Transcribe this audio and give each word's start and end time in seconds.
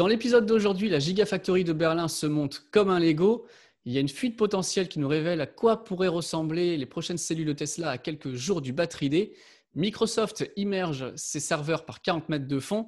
dans 0.00 0.06
l'épisode 0.06 0.46
d'aujourd'hui, 0.46 0.88
la 0.88 0.98
Gigafactory 0.98 1.62
de 1.62 1.74
Berlin 1.74 2.08
se 2.08 2.24
monte 2.24 2.64
comme 2.70 2.88
un 2.88 2.98
Lego. 2.98 3.44
Il 3.84 3.92
y 3.92 3.98
a 3.98 4.00
une 4.00 4.08
fuite 4.08 4.34
potentielle 4.34 4.88
qui 4.88 4.98
nous 4.98 5.08
révèle 5.08 5.42
à 5.42 5.46
quoi 5.46 5.84
pourraient 5.84 6.08
ressembler 6.08 6.78
les 6.78 6.86
prochaines 6.86 7.18
cellules 7.18 7.44
de 7.44 7.52
Tesla 7.52 7.90
à 7.90 7.98
quelques 7.98 8.32
jours 8.32 8.62
du 8.62 8.72
Battery 8.72 9.10
Day. 9.10 9.32
Microsoft 9.74 10.50
immerge 10.56 11.12
ses 11.16 11.38
serveurs 11.38 11.84
par 11.84 12.00
40 12.00 12.30
mètres 12.30 12.48
de 12.48 12.58
fond. 12.58 12.86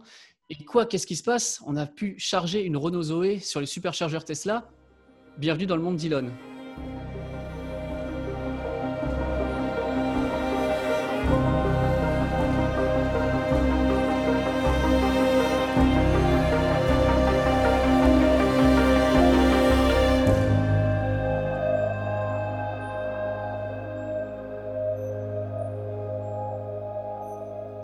Et 0.49 0.65
quoi, 0.65 0.87
qu'est-ce 0.87 1.07
qui 1.07 1.17
se 1.17 1.23
passe? 1.23 1.61
On 1.67 1.77
a 1.77 1.85
pu 1.85 2.15
charger 2.17 2.63
une 2.63 2.79
Renault 2.79 3.03
Zoé 3.03 3.41
sur 3.41 3.61
les 3.61 3.67
superchargeurs 3.67 4.25
Tesla. 4.25 4.71
Bienvenue 5.37 5.67
dans 5.67 5.77
le 5.77 5.83
monde 5.83 5.97
d'Elon. 5.97 6.31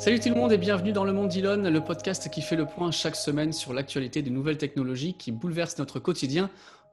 Salut 0.08 0.20
tout 0.20 0.30
le 0.30 0.36
monde 0.36 0.52
et 0.52 0.56
bienvenue 0.56 0.92
dans 0.92 1.04
Le 1.04 1.12
Monde 1.12 1.28
d'Elon, 1.28 1.70
le 1.70 1.84
podcast 1.84 2.30
qui 2.30 2.40
fait 2.40 2.56
le 2.56 2.64
point 2.64 2.90
chaque 2.90 3.14
semaine 3.14 3.52
sur 3.52 3.74
l'actualité 3.74 4.22
des 4.22 4.30
nouvelles 4.30 4.56
technologies 4.56 5.12
qui 5.12 5.32
bouleversent 5.32 5.76
notre 5.76 6.00
quotidien 6.00 6.48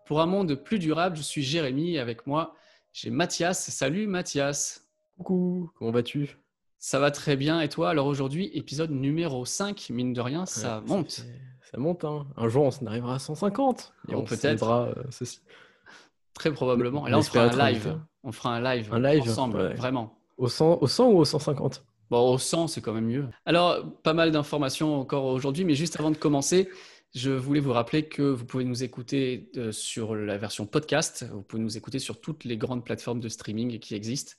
pour 0.06 0.20
un 0.20 0.26
monde 0.26 0.54
plus 0.56 0.80
durable. 0.80 1.16
Je 1.16 1.22
suis 1.22 1.42
Jérémy 1.42 1.94
et 1.94 2.00
avec 2.00 2.28
moi, 2.28 2.56
j'ai 2.92 3.12
Mathias. 3.12 3.70
Salut 3.70 4.06
Mathias. 4.06 4.86
Coucou, 5.18 5.72
comment 5.80 5.92
vas-tu? 5.92 6.38
Ça 6.78 7.00
va 7.00 7.10
très 7.10 7.38
bien 7.38 7.62
et 7.62 7.70
toi? 7.70 7.90
Alors 7.90 8.08
aujourd'hui, 8.08 8.52
épisode 8.54 8.92
numéro 8.92 9.46
5, 9.46 9.92
mine 9.92 10.12
de 10.12 10.20
rien, 10.20 10.46
ça 10.46 10.84
monte. 10.86 11.26
Ça, 11.72 11.78
monte, 11.78 12.04
hein. 12.04 12.28
un 12.36 12.50
jour 12.50 12.70
on 12.82 12.86
arrivera 12.86 13.16
à 13.16 13.20
150 13.20 13.94
et 14.10 14.16
on, 14.16 14.26
peut-être 14.26 14.70
euh, 14.70 14.94
ceci. 15.10 15.40
Très 16.34 16.52
probablement. 16.52 17.08
Et 17.08 17.12
là 17.12 17.20
on 17.20 17.22
fera 17.22 17.46
un 17.46 17.72
live. 17.72 17.98
On 18.26 18.34
fera 18.34 18.58
un 18.58 18.62
live, 18.62 18.94
un 18.94 19.00
live 19.00 19.22
ensemble, 19.22 19.74
vraiment. 19.76 20.20
Au 20.36 20.50
100, 20.50 20.80
au 20.82 20.88
100 20.88 21.08
ou 21.12 21.20
au 21.20 21.24
150 21.24 21.86
Bon, 22.10 22.34
au 22.34 22.38
100, 22.38 22.68
c'est 22.68 22.82
quand 22.82 22.94
même 22.94 23.08
mieux. 23.08 23.28
Alors, 23.46 24.00
pas 24.04 24.14
mal 24.14 24.32
d'informations 24.32 25.00
encore 25.00 25.26
aujourd'hui, 25.26 25.66
mais 25.66 25.76
juste 25.76 26.00
avant 26.00 26.12
de 26.12 26.18
commencer, 26.18 26.70
je 27.16 27.32
voulais 27.32 27.62
vous 27.62 27.72
rappeler 27.72 28.08
que 28.08 28.22
vous 28.22 28.46
pouvez 28.46 28.66
nous 28.66 28.84
écouter 28.84 29.50
euh, 29.58 29.72
sur 29.72 30.16
la 30.16 30.38
version 30.38 30.66
podcast. 30.68 31.26
Vous 31.32 31.42
pouvez 31.42 31.64
nous 31.64 31.78
écouter 31.78 31.98
sur 31.98 32.20
toutes 32.20 32.44
les 32.44 32.58
grandes 32.58 32.84
plateformes 32.84 33.22
de 33.22 33.30
streaming 33.30 33.80
qui 33.80 33.96
existent. 33.96 34.34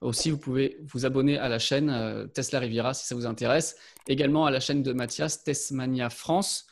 Aussi, 0.00 0.30
vous 0.30 0.38
pouvez 0.38 0.78
vous 0.86 1.04
abonner 1.04 1.36
à 1.36 1.48
la 1.48 1.58
chaîne 1.58 1.90
euh, 1.90 2.26
Tesla 2.26 2.60
Riviera 2.60 2.94
si 2.94 3.06
ça 3.06 3.14
vous 3.14 3.26
intéresse. 3.26 3.76
Également 4.08 4.46
à 4.46 4.50
la 4.50 4.60
chaîne 4.60 4.82
de 4.82 4.92
Mathias, 4.92 5.44
Tesmania 5.44 6.08
France. 6.08 6.66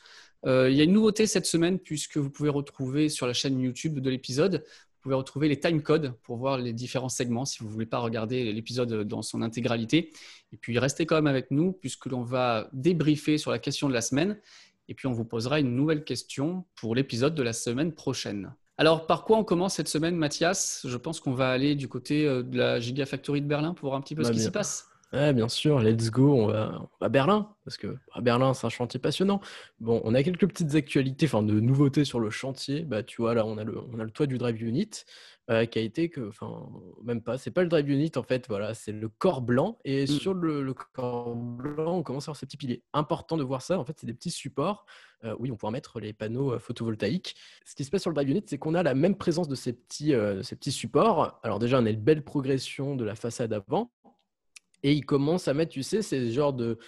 Euh, 0.47 0.71
il 0.71 0.77
y 0.77 0.81
a 0.81 0.85
une 0.85 0.93
nouveauté 0.93 1.27
cette 1.27 1.47
semaine 1.47 1.79
puisque 1.79 2.17
vous 2.17 2.31
pouvez 2.31 2.49
retrouver 2.49 3.09
sur 3.09 3.27
la 3.27 3.33
chaîne 3.33 3.61
YouTube 3.61 3.99
de 3.99 4.09
l'épisode 4.11 4.65
vous 4.99 5.03
pouvez 5.03 5.15
retrouver 5.15 5.47
les 5.49 5.61
timecodes 5.61 6.13
pour 6.25 6.39
voir 6.39 6.59
les 6.59 6.73
différents 6.73 7.09
segments 7.09 7.45
si 7.45 7.61
vous 7.61 7.67
ne 7.67 7.73
voulez 7.73 7.87
pas 7.87 7.99
regarder 7.99 8.53
l'épisode 8.53 9.05
dans 9.05 9.23
son 9.23 9.43
intégralité. 9.43 10.11
Et 10.53 10.57
puis 10.57 10.77
restez 10.77 11.07
quand 11.07 11.15
même 11.15 11.29
avec 11.29 11.53
nous 11.53 11.73
puisque 11.73 12.07
l'on 12.07 12.23
va 12.23 12.69
débriefer 12.73 13.39
sur 13.39 13.53
la 13.53 13.61
question 13.61 13.89
de 13.89 13.95
la 13.95 14.01
semaine 14.01 14.41
et 14.89 14.95
puis 14.95 15.07
on 15.07 15.13
vous 15.13 15.25
posera 15.25 15.61
une 15.61 15.77
nouvelle 15.77 16.03
question 16.03 16.65
pour 16.75 16.97
l'épisode 16.97 17.37
de 17.37 17.43
la 17.45 17.53
semaine 17.53 17.93
prochaine. 17.93 18.53
Alors 18.77 19.07
par 19.07 19.23
quoi 19.23 19.39
on 19.39 19.45
commence 19.45 19.75
cette 19.75 19.87
semaine 19.87 20.17
Mathias? 20.17 20.85
Je 20.85 20.97
pense 20.97 21.21
qu'on 21.21 21.33
va 21.33 21.49
aller 21.49 21.77
du 21.77 21.87
côté 21.87 22.27
euh, 22.27 22.43
de 22.43 22.59
la 22.59 22.81
Gigafactory 22.81 23.41
de 23.41 23.47
Berlin 23.47 23.75
pour 23.75 23.91
voir 23.91 23.99
un 23.99 24.03
petit 24.03 24.17
peu 24.17 24.25
ce 24.25 24.31
bah, 24.31 24.35
qui 24.35 24.41
s'y 24.41 24.51
passe. 24.51 24.88
Ouais, 25.13 25.33
bien 25.33 25.49
sûr, 25.49 25.81
let's 25.81 26.11
go, 26.11 26.35
on 26.35 26.47
va, 26.49 26.87
à 27.01 27.09
Berlin, 27.09 27.55
parce 27.65 27.79
que 27.79 27.97
à 28.13 28.21
Berlin, 28.21 28.53
c'est 28.53 28.67
un 28.67 28.71
chantier 28.71 29.01
passionnant. 29.01 29.41
Bon, 29.81 30.03
on 30.05 30.15
a 30.15 30.23
quelques 30.23 30.47
petites 30.47 30.75
actualités, 30.75 31.25
enfin 31.25 31.43
de 31.43 31.61
nouveautés 31.61 32.05
sur 32.05 32.21
le 32.21 32.29
chantier. 32.29 32.85
Bah, 32.85 33.03
tu 33.03 33.23
vois, 33.23 33.33
là, 33.33 33.47
on 33.47 33.57
a 33.57 33.65
le, 33.65 33.81
on 33.91 33.99
a 34.01 34.05
le 34.05 34.11
toit 34.11 34.27
du 34.27 34.37
drive 34.37 34.63
unit 34.63 34.91
euh, 35.51 35.65
qui 35.65 35.79
a 35.79 35.83
été 35.83 36.11
que, 36.11 36.29
enfin, 36.29 36.69
même 37.03 37.23
pas, 37.23 37.39
c'est 37.39 37.51
pas 37.51 37.63
le 37.63 37.71
drive 37.71 37.89
unit 37.89 38.13
en 38.17 38.23
fait, 38.23 38.47
voilà, 38.49 38.75
c'est 38.75 38.93
le 38.93 39.09
corps 39.09 39.41
blanc. 39.41 39.79
Et 39.87 40.05
mmh. 40.05 40.07
sur 40.09 40.35
le, 40.35 40.75
corps 40.75 41.35
blanc, 41.35 41.97
on 41.97 42.03
commence 42.03 42.25
à 42.25 42.29
avoir 42.29 42.37
ces 42.37 42.45
petits 42.45 42.59
piliers. 42.59 42.83
Important 42.93 43.39
de 43.39 43.45
voir 43.45 43.63
ça, 43.63 43.79
en 43.79 43.87
fait, 43.87 43.97
c'est 43.99 44.07
des 44.07 44.13
petits 44.13 44.31
supports. 44.31 44.85
Euh, 45.25 45.35
oui, 45.39 45.51
on 45.51 45.57
pourra 45.57 45.73
mettre 45.73 46.01
les 46.01 46.13
panneaux 46.13 46.53
euh, 46.53 46.59
photovoltaïques. 46.59 47.35
Ce 47.65 47.75
qui 47.75 47.85
se 47.85 47.91
passe 47.91 48.03
sur 48.03 48.11
le 48.11 48.15
drive 48.15 48.29
unit, 48.29 48.45
c'est 48.45 48.59
qu'on 48.59 48.75
a 48.75 48.83
la 48.83 48.95
même 48.95 49.17
présence 49.17 49.49
de 49.49 49.55
ces 49.55 49.73
petits, 49.73 50.13
ces 50.43 50.55
petits 50.55 50.71
supports. 50.71 51.41
Alors 51.43 51.59
déjà, 51.59 51.81
on 51.81 51.87
a 51.87 51.91
une 51.91 51.97
belle 51.97 52.23
progression 52.23 52.95
de 52.95 53.05
la 53.07 53.15
façade 53.15 53.55
avant 53.55 53.91
et 54.83 54.93
ils 54.93 55.05
commencent 55.05 55.49
à 55.49 55.55
mettre, 55.55 55.73
tu 55.73 55.83
sais, 55.83 56.03
c'est 56.03 56.31
genre 56.31 56.53
de. 56.53 56.79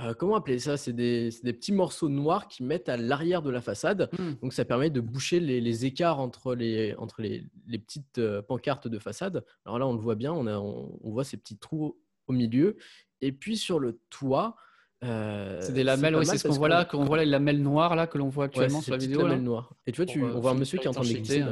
Euh, 0.00 0.12
comment 0.12 0.36
appeler 0.36 0.58
ça? 0.58 0.76
C'est 0.76 0.92
des, 0.92 1.30
des, 1.42 1.54
petits 1.54 1.72
morceaux 1.72 2.10
noirs 2.10 2.48
qui 2.48 2.62
mettent 2.62 2.90
à 2.90 2.98
l'arrière 2.98 3.40
de 3.40 3.50
la 3.50 3.62
façade. 3.62 4.10
Mmh. 4.18 4.32
Donc, 4.42 4.52
ça 4.52 4.66
permet 4.66 4.90
de 4.90 5.00
boucher 5.00 5.40
les, 5.40 5.58
les 5.58 5.86
écarts 5.86 6.20
entre 6.20 6.54
les, 6.54 6.94
entre 6.96 7.22
les, 7.22 7.44
les 7.66 7.78
petites 7.78 8.18
euh, 8.18 8.42
pancartes 8.42 8.88
de 8.88 8.98
façade. 8.98 9.42
Alors 9.64 9.78
là, 9.78 9.86
on 9.86 9.94
le 9.94 10.00
voit 10.00 10.14
bien, 10.14 10.34
on, 10.34 10.46
a, 10.46 10.58
on, 10.58 11.10
voit 11.10 11.24
ces 11.24 11.38
petits 11.38 11.56
trous 11.56 11.98
au 12.26 12.32
milieu. 12.34 12.76
Et 13.22 13.32
puis, 13.32 13.56
sur 13.56 13.78
le 13.78 13.98
toit. 14.10 14.56
Euh, 15.02 15.60
c'est 15.62 15.72
des 15.72 15.84
lamelles, 15.84 16.16
oui, 16.16 16.26
c'est 16.26 16.38
ce 16.38 16.48
qu'on 16.48 16.54
voit 16.54 16.68
là, 16.68 16.84
qu'on 16.84 17.04
voit 17.04 17.18
les 17.18 17.26
lamelles 17.26 17.62
noires 17.62 17.96
là, 17.96 18.06
que 18.06 18.18
l'on 18.18 18.28
voit 18.28 18.46
actuellement 18.46 18.80
sur 18.82 18.92
la 18.92 18.98
vidéo. 18.98 19.22
Lamelles 19.22 19.42
noires. 19.42 19.74
Et 19.86 19.92
tu 19.92 19.96
vois, 19.96 20.06
tu, 20.06 20.22
on 20.22 20.40
voit 20.40 20.50
un 20.50 20.54
monsieur 20.54 20.78
qui 20.78 20.84
est 20.84 20.88
en 20.88 20.92
train 20.92 21.04
de 21.04 21.08
glisser. 21.08 21.44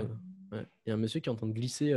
Il 0.52 0.88
y 0.88 0.90
a 0.90 0.94
un 0.94 0.98
monsieur 0.98 1.20
qui 1.20 1.30
est 1.30 1.32
en 1.32 1.36
train 1.36 1.46
de 1.46 1.52
glisser 1.52 1.94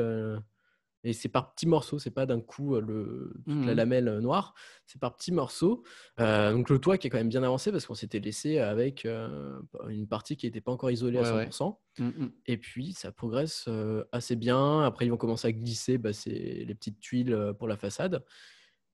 et 1.04 1.14
c'est 1.14 1.30
par 1.30 1.54
petits 1.54 1.68
morceaux, 1.68 2.00
c'est 2.00 2.12
pas 2.12 2.26
d'un 2.26 2.42
coup 2.42 2.76
le, 2.76 3.34
toute 3.46 3.66
la 3.66 3.74
mmh 3.74 3.78
lamelle 3.78 4.18
noire, 4.20 4.54
c'est 4.86 5.00
par 5.00 5.16
petits 5.16 5.32
morceaux. 5.32 5.84
Euh, 6.20 6.52
donc 6.52 6.70
le 6.70 6.80
toit 6.80 6.98
qui 6.98 7.08
est 7.08 7.10
quand 7.10 7.18
même 7.18 7.30
bien 7.30 7.44
avancé 7.44 7.72
parce 7.72 7.86
qu'on 7.86 7.96
s'était 7.96 8.20
laissé 8.20 8.60
avec 8.60 9.06
une 9.06 10.08
partie 10.08 10.36
qui 10.36 10.48
n'était 10.48 10.62
pas 10.62 10.72
encore 10.72 10.92
isolée 10.92 11.20
à 11.20 11.46
100%. 11.46 11.78
Mmh 12.00 12.28
Et 12.48 12.58
puis 12.58 12.94
ça 12.94 13.12
progresse 13.12 13.70
assez 14.12 14.36
bien. 14.36 14.82
Après 14.82 15.06
ils 15.06 15.10
vont 15.10 15.18
commencer 15.18 15.48
à 15.48 15.52
glisser 15.52 15.98
bah, 15.98 16.12
les 16.26 16.76
petites 16.76 17.00
tuiles 17.00 17.54
pour 17.58 17.68
la 17.68 17.78
façade. 17.78 18.24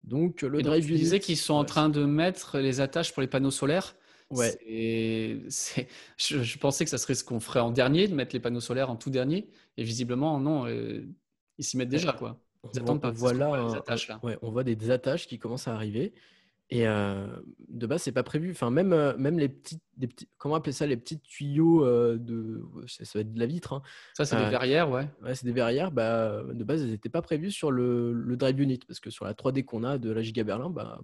Donc 0.03 0.41
le 0.41 0.61
drive 0.61 0.85
tu 0.85 0.93
disais 0.93 1.19
qu'ils 1.19 1.37
sont 1.37 1.53
en 1.53 1.65
train 1.65 1.89
de 1.89 2.03
mettre 2.03 2.59
les 2.59 2.81
attaches 2.81 3.13
pour 3.13 3.21
les 3.21 3.27
panneaux 3.27 3.51
solaires? 3.51 3.95
Ouais. 4.29 4.57
Je, 6.17 6.43
je, 6.43 6.57
pensais 6.57 6.83
que 6.85 6.89
ça 6.89 6.97
serait 6.97 7.13
ce 7.13 7.23
qu'on 7.23 7.39
ferait 7.39 7.59
en 7.59 7.69
dernier, 7.69 8.07
de 8.07 8.15
mettre 8.15 8.33
les 8.33 8.39
panneaux 8.39 8.61
solaires 8.61 8.89
en 8.89 8.95
tout 8.95 9.11
dernier. 9.11 9.49
Et 9.77 9.83
visiblement, 9.83 10.39
non 10.39 10.65
ils 11.57 11.63
s'y 11.63 11.77
mettent 11.77 11.89
déjà, 11.89 12.13
quoi. 12.13 12.39
Ils 12.73 12.79
attendent 12.79 13.01
pas. 13.01 13.11
Voilà, 13.11 13.67
les 13.67 13.75
attaches, 13.75 14.07
là. 14.07 14.19
Ouais, 14.23 14.37
on 14.41 14.51
voit 14.51 14.63
des 14.63 14.91
attaches 14.91 15.27
qui 15.27 15.39
commencent 15.39 15.67
à 15.67 15.73
arriver. 15.73 16.13
Et 16.69 16.87
euh, 16.87 17.27
de 17.67 17.85
base, 17.85 18.01
c'est 18.01 18.11
pas 18.11 18.23
prévu. 18.23 18.51
Enfin, 18.51 18.71
même, 18.71 18.93
euh, 18.93 19.15
même 19.17 19.37
les 19.37 19.49
petits, 19.49 19.79
des 19.97 20.07
petits, 20.07 20.27
comment 20.37 20.55
appeler 20.55 20.71
ça, 20.71 20.87
les 20.87 20.97
petits 20.97 21.19
tuyaux 21.19 21.85
euh, 21.85 22.17
de, 22.17 22.63
ça, 22.87 23.03
va 23.13 23.19
être 23.19 23.33
de 23.33 23.39
la 23.39 23.45
vitre. 23.45 23.73
Hein. 23.73 23.83
Ça, 24.15 24.25
c'est 24.25 24.37
des 24.37 24.49
verrières, 24.49 24.89
ouais. 24.89 25.07
Ouais, 25.21 25.35
c'est 25.35 25.45
des 25.45 25.51
verrières. 25.51 25.91
Bah, 25.91 26.41
de 26.41 26.63
base, 26.63 26.81
elles 26.81 26.89
n'étaient 26.89 27.09
pas 27.09 27.21
prévues 27.21 27.51
sur 27.51 27.69
le, 27.69 28.13
le, 28.13 28.37
drive 28.37 28.59
unit 28.59 28.79
parce 28.87 28.99
que 28.99 29.09
sur 29.09 29.25
la 29.25 29.33
3D 29.33 29.65
qu'on 29.65 29.83
a 29.83 29.97
de 29.97 30.09
la 30.09 30.21
Giga 30.21 30.43
Berlin, 30.43 30.69
bah, 30.69 31.01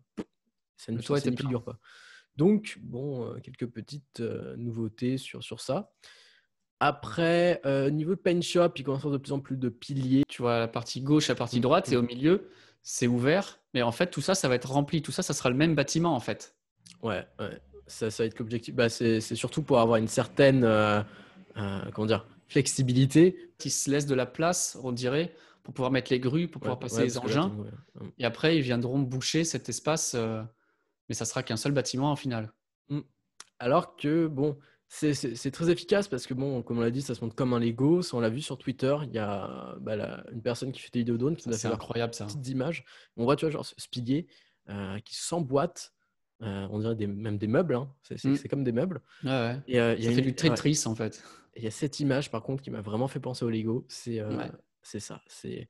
ça 0.77 0.91
ne 0.91 0.99
figure 1.01 1.63
pas. 1.63 1.77
Donc, 2.35 2.79
bon, 2.81 3.31
quelques 3.43 3.67
petites 3.67 4.21
nouveautés 4.57 5.17
sur, 5.17 5.43
sur 5.43 5.59
ça. 5.59 5.91
Après, 6.79 7.61
euh, 7.65 7.89
niveau 7.89 8.15
de 8.15 8.19
paint 8.19 8.39
shop, 8.41 8.71
il 8.77 8.83
commence 8.83 9.01
à 9.01 9.07
avoir 9.07 9.19
de 9.19 9.23
plus 9.23 9.33
en 9.33 9.39
plus 9.39 9.57
de 9.57 9.67
piliers. 9.67 10.23
Tu 10.29 10.41
vois, 10.41 10.59
la 10.59 10.67
partie 10.67 11.01
gauche, 11.01 11.27
la 11.27 11.35
partie 11.35 11.59
droite, 11.59 11.91
et 11.91 11.97
au 11.97 12.01
milieu, 12.01 12.49
c'est 12.83 13.07
ouvert. 13.07 13.59
Mais 13.73 13.81
en 13.81 13.91
fait, 13.91 14.07
tout 14.07 14.21
ça, 14.21 14.33
ça 14.33 14.47
va 14.47 14.55
être 14.55 14.71
rempli. 14.71 15.01
Tout 15.01 15.11
ça, 15.11 15.21
ça 15.21 15.33
sera 15.33 15.49
le 15.49 15.57
même 15.57 15.75
bâtiment, 15.75 16.15
en 16.15 16.21
fait. 16.21 16.55
Ouais, 17.03 17.27
ouais. 17.39 17.59
Ça, 17.87 18.09
ça 18.09 18.23
va 18.23 18.27
être 18.27 18.39
l'objectif. 18.39 18.73
Bah, 18.73 18.87
c'est 18.87 19.19
surtout 19.19 19.61
pour 19.61 19.79
avoir 19.79 19.97
une 19.97 20.07
certaine 20.07 20.63
euh, 20.63 21.01
euh, 21.57 21.81
comment 21.93 22.07
dire, 22.07 22.25
flexibilité. 22.47 23.51
Qui 23.57 23.69
se 23.69 23.91
laisse 23.91 24.05
de 24.05 24.15
la 24.15 24.25
place, 24.25 24.77
on 24.81 24.93
dirait, 24.93 25.33
pour 25.63 25.73
pouvoir 25.73 25.91
mettre 25.91 26.13
les 26.13 26.21
grues, 26.21 26.47
pour 26.47 26.61
pouvoir 26.61 26.79
passer 26.79 27.03
les 27.03 27.17
engins. 27.17 27.51
et 28.17 28.23
après, 28.23 28.55
ils 28.55 28.61
viendront 28.61 28.99
boucher 28.99 29.43
cet 29.43 29.67
espace. 29.67 30.15
mais 31.09 31.15
ça 31.15 31.25
sera 31.25 31.43
qu'un 31.43 31.57
seul 31.57 31.73
bâtiment, 31.73 32.09
en 32.09 32.15
final. 32.15 32.53
Mmh. 32.87 33.01
Alors 33.59 33.97
que, 33.97 34.27
bon, 34.27 34.57
c'est 34.89 35.51
très 35.51 35.69
efficace 35.69 36.07
parce 36.07 36.25
que, 36.25 36.33
bon, 36.33 36.63
comme 36.63 36.79
on 36.79 36.81
l'a 36.81 36.89
dit, 36.89 37.03
ça 37.03 37.13
se 37.13 37.23
montre 37.23 37.35
comme 37.35 37.53
un 37.53 37.59
Lego. 37.59 38.01
On 38.11 38.19
l'a 38.19 38.29
vu 38.29 38.41
sur 38.41 38.57
Twitter, 38.57 38.95
il 39.03 39.13
y 39.13 39.19
a 39.19 39.75
bah, 39.79 40.23
une 40.31 40.41
personne 40.41 40.71
qui 40.71 40.81
fait 40.81 40.89
des 40.91 40.99
vidéos 40.99 41.17
drone 41.17 41.35
qui 41.35 41.47
nous 41.47 41.55
a 41.55 41.57
fait 41.57 41.67
incroyable, 41.67 42.13
ça. 42.13 42.25
petites 42.25 42.47
images. 42.47 42.83
On 43.15 43.23
voit, 43.23 43.35
tu 43.35 43.45
vois, 43.45 43.51
genre 43.51 43.65
ce 43.65 43.87
pilier 43.89 44.27
euh, 44.69 44.99
qui 45.05 45.15
s'emboîte. 45.15 45.93
Euh, 46.41 46.67
on 46.71 46.79
dirait 46.79 46.95
des, 46.95 47.05
même 47.05 47.37
des 47.37 47.47
meubles. 47.47 47.75
Hein. 47.75 47.91
Mm. 48.09 48.35
C'est 48.35 48.47
comme 48.47 48.63
des 48.63 48.71
meubles. 48.71 49.01
Ouais, 49.23 49.29
ouais. 49.29 49.59
Et, 49.67 49.79
euh, 49.79 49.95
y 49.95 50.07
a 50.07 50.11
fait 50.11 50.21
du 50.21 50.33
Tetris, 50.33 50.83
en 50.85 50.95
fait. 50.95 51.23
Il 51.55 51.63
y 51.63 51.67
a 51.67 51.71
cette 51.71 51.99
image, 51.99 52.31
par 52.31 52.41
contre, 52.41 52.63
qui 52.63 52.71
m'a 52.71 52.81
vraiment 52.81 53.07
fait 53.07 53.19
penser 53.19 53.45
au 53.45 53.49
Lego. 53.49 53.85
C'est 53.87 54.19
ça. 54.99 55.21
C'est 55.27 55.67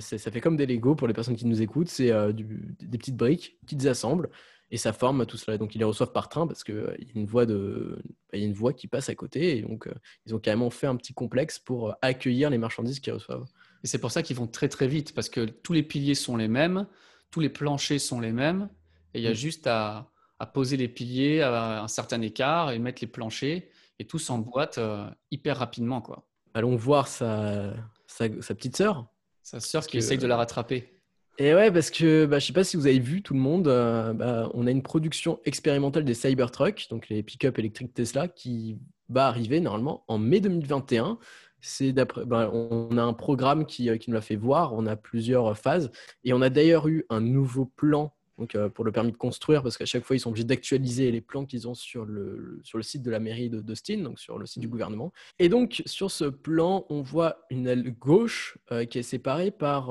ça 0.00 0.30
fait 0.30 0.40
comme 0.40 0.56
des 0.56 0.66
Lego 0.66 0.94
pour 0.94 1.06
les 1.06 1.14
personnes 1.14 1.36
qui 1.36 1.46
nous 1.46 1.60
écoutent. 1.60 1.88
C'est 1.88 2.10
des 2.32 2.98
petites 2.98 3.16
briques 3.16 3.58
qui 3.66 3.86
assemblent 3.86 4.30
et 4.70 4.76
ça 4.76 4.92
forme 4.92 5.26
tout 5.26 5.36
cela. 5.36 5.58
Donc 5.58 5.74
ils 5.74 5.78
les 5.78 5.84
reçoivent 5.84 6.12
par 6.12 6.28
train 6.28 6.46
parce 6.46 6.64
qu'il 6.64 6.74
euh, 6.74 6.96
y 6.98 7.08
a 7.08 7.18
une 7.18 7.26
voie 7.26 7.46
de, 7.46 7.98
il 8.32 8.40
y 8.40 8.42
a 8.42 8.46
une 8.46 8.52
voie 8.54 8.72
qui 8.72 8.88
passe 8.88 9.08
à 9.08 9.14
côté 9.14 9.58
et 9.58 9.62
donc 9.62 9.86
euh, 9.86 9.94
ils 10.26 10.34
ont 10.34 10.38
carrément 10.38 10.70
fait 10.70 10.86
un 10.86 10.96
petit 10.96 11.14
complexe 11.14 11.58
pour 11.58 11.90
euh, 11.90 11.92
accueillir 12.02 12.50
les 12.50 12.58
marchandises 12.58 13.00
qu'ils 13.00 13.12
reçoivent. 13.12 13.46
Et 13.84 13.86
c'est 13.86 13.98
pour 13.98 14.10
ça 14.10 14.22
qu'ils 14.22 14.36
vont 14.36 14.46
très 14.46 14.68
très 14.68 14.88
vite 14.88 15.14
parce 15.14 15.28
que 15.28 15.44
tous 15.44 15.72
les 15.72 15.82
piliers 15.82 16.14
sont 16.14 16.36
les 16.36 16.48
mêmes, 16.48 16.86
tous 17.30 17.40
les 17.40 17.48
planchers 17.48 18.00
sont 18.00 18.20
les 18.20 18.32
mêmes 18.32 18.68
et 19.14 19.18
il 19.20 19.24
y 19.24 19.28
a 19.28 19.32
mm. 19.32 19.34
juste 19.34 19.66
à, 19.66 20.10
à 20.38 20.46
poser 20.46 20.76
les 20.76 20.88
piliers 20.88 21.42
à 21.42 21.82
un 21.82 21.88
certain 21.88 22.20
écart 22.20 22.70
et 22.70 22.78
mettre 22.78 23.02
les 23.02 23.08
planchers 23.08 23.62
et 23.98 24.06
tout 24.06 24.18
s'emboîte 24.18 24.78
euh, 24.78 25.08
hyper 25.30 25.58
rapidement. 25.58 26.00
Quoi. 26.00 26.26
Allons 26.54 26.76
voir 26.76 27.08
sa, 27.08 27.74
sa, 28.06 28.28
petite 28.28 28.76
sœur. 28.76 29.06
Sa 29.42 29.60
sœur 29.60 29.86
qui 29.86 29.98
essaye 29.98 30.18
de 30.18 30.26
la 30.26 30.36
rattraper. 30.36 30.95
Et 31.38 31.54
ouais, 31.54 31.70
parce 31.70 31.90
que 31.90 32.24
bah, 32.24 32.38
je 32.38 32.46
sais 32.46 32.52
pas 32.52 32.64
si 32.64 32.76
vous 32.76 32.86
avez 32.86 32.98
vu 32.98 33.22
tout 33.22 33.34
le 33.34 33.40
monde, 33.40 33.68
euh, 33.68 34.14
bah, 34.14 34.50
on 34.54 34.66
a 34.66 34.70
une 34.70 34.82
production 34.82 35.38
expérimentale 35.44 36.04
des 36.04 36.14
Cybertruck, 36.14 36.86
donc 36.88 37.08
les 37.08 37.22
pick-up 37.22 37.58
électriques 37.58 37.92
Tesla, 37.92 38.26
qui 38.26 38.78
va 39.10 39.26
arriver 39.26 39.60
normalement 39.60 40.04
en 40.08 40.16
mai 40.18 40.40
2021. 40.40 41.18
C'est 41.60 41.92
d'après, 41.92 42.24
bah, 42.24 42.50
on 42.52 42.96
a 42.96 43.02
un 43.02 43.12
programme 43.12 43.66
qui, 43.66 43.90
euh, 43.90 43.98
qui 43.98 44.10
nous 44.10 44.14
l'a 44.14 44.22
fait 44.22 44.36
voir, 44.36 44.72
on 44.72 44.86
a 44.86 44.96
plusieurs 44.96 45.58
phases, 45.58 45.90
et 46.24 46.32
on 46.32 46.40
a 46.40 46.48
d'ailleurs 46.48 46.88
eu 46.88 47.04
un 47.10 47.20
nouveau 47.20 47.66
plan 47.66 48.14
donc, 48.38 48.54
euh, 48.54 48.68
pour 48.68 48.84
le 48.84 48.92
permis 48.92 49.12
de 49.12 49.16
construire, 49.16 49.62
parce 49.62 49.76
qu'à 49.78 49.86
chaque 49.86 50.04
fois, 50.04 50.16
ils 50.16 50.20
sont 50.20 50.30
obligés 50.30 50.44
d'actualiser 50.44 51.10
les 51.10 51.20
plans 51.20 51.46
qu'ils 51.46 51.68
ont 51.68 51.74
sur 51.74 52.04
le, 52.04 52.60
sur 52.62 52.78
le 52.78 52.84
site 52.84 53.02
de 53.02 53.10
la 53.10 53.18
mairie 53.18 53.48
de 53.48 53.60
d'Austin, 53.60 53.98
donc 53.98 54.18
sur 54.18 54.38
le 54.38 54.46
site 54.46 54.60
du 54.60 54.68
mmh. 54.68 54.70
gouvernement. 54.70 55.12
Et 55.38 55.48
donc, 55.48 55.82
sur 55.86 56.10
ce 56.10 56.24
plan, 56.24 56.86
on 56.90 57.02
voit 57.02 57.46
une 57.50 57.66
aile 57.66 57.94
gauche 57.98 58.58
euh, 58.72 58.84
qui 58.84 58.98
est 58.98 59.02
séparée 59.02 59.50
par, 59.50 59.90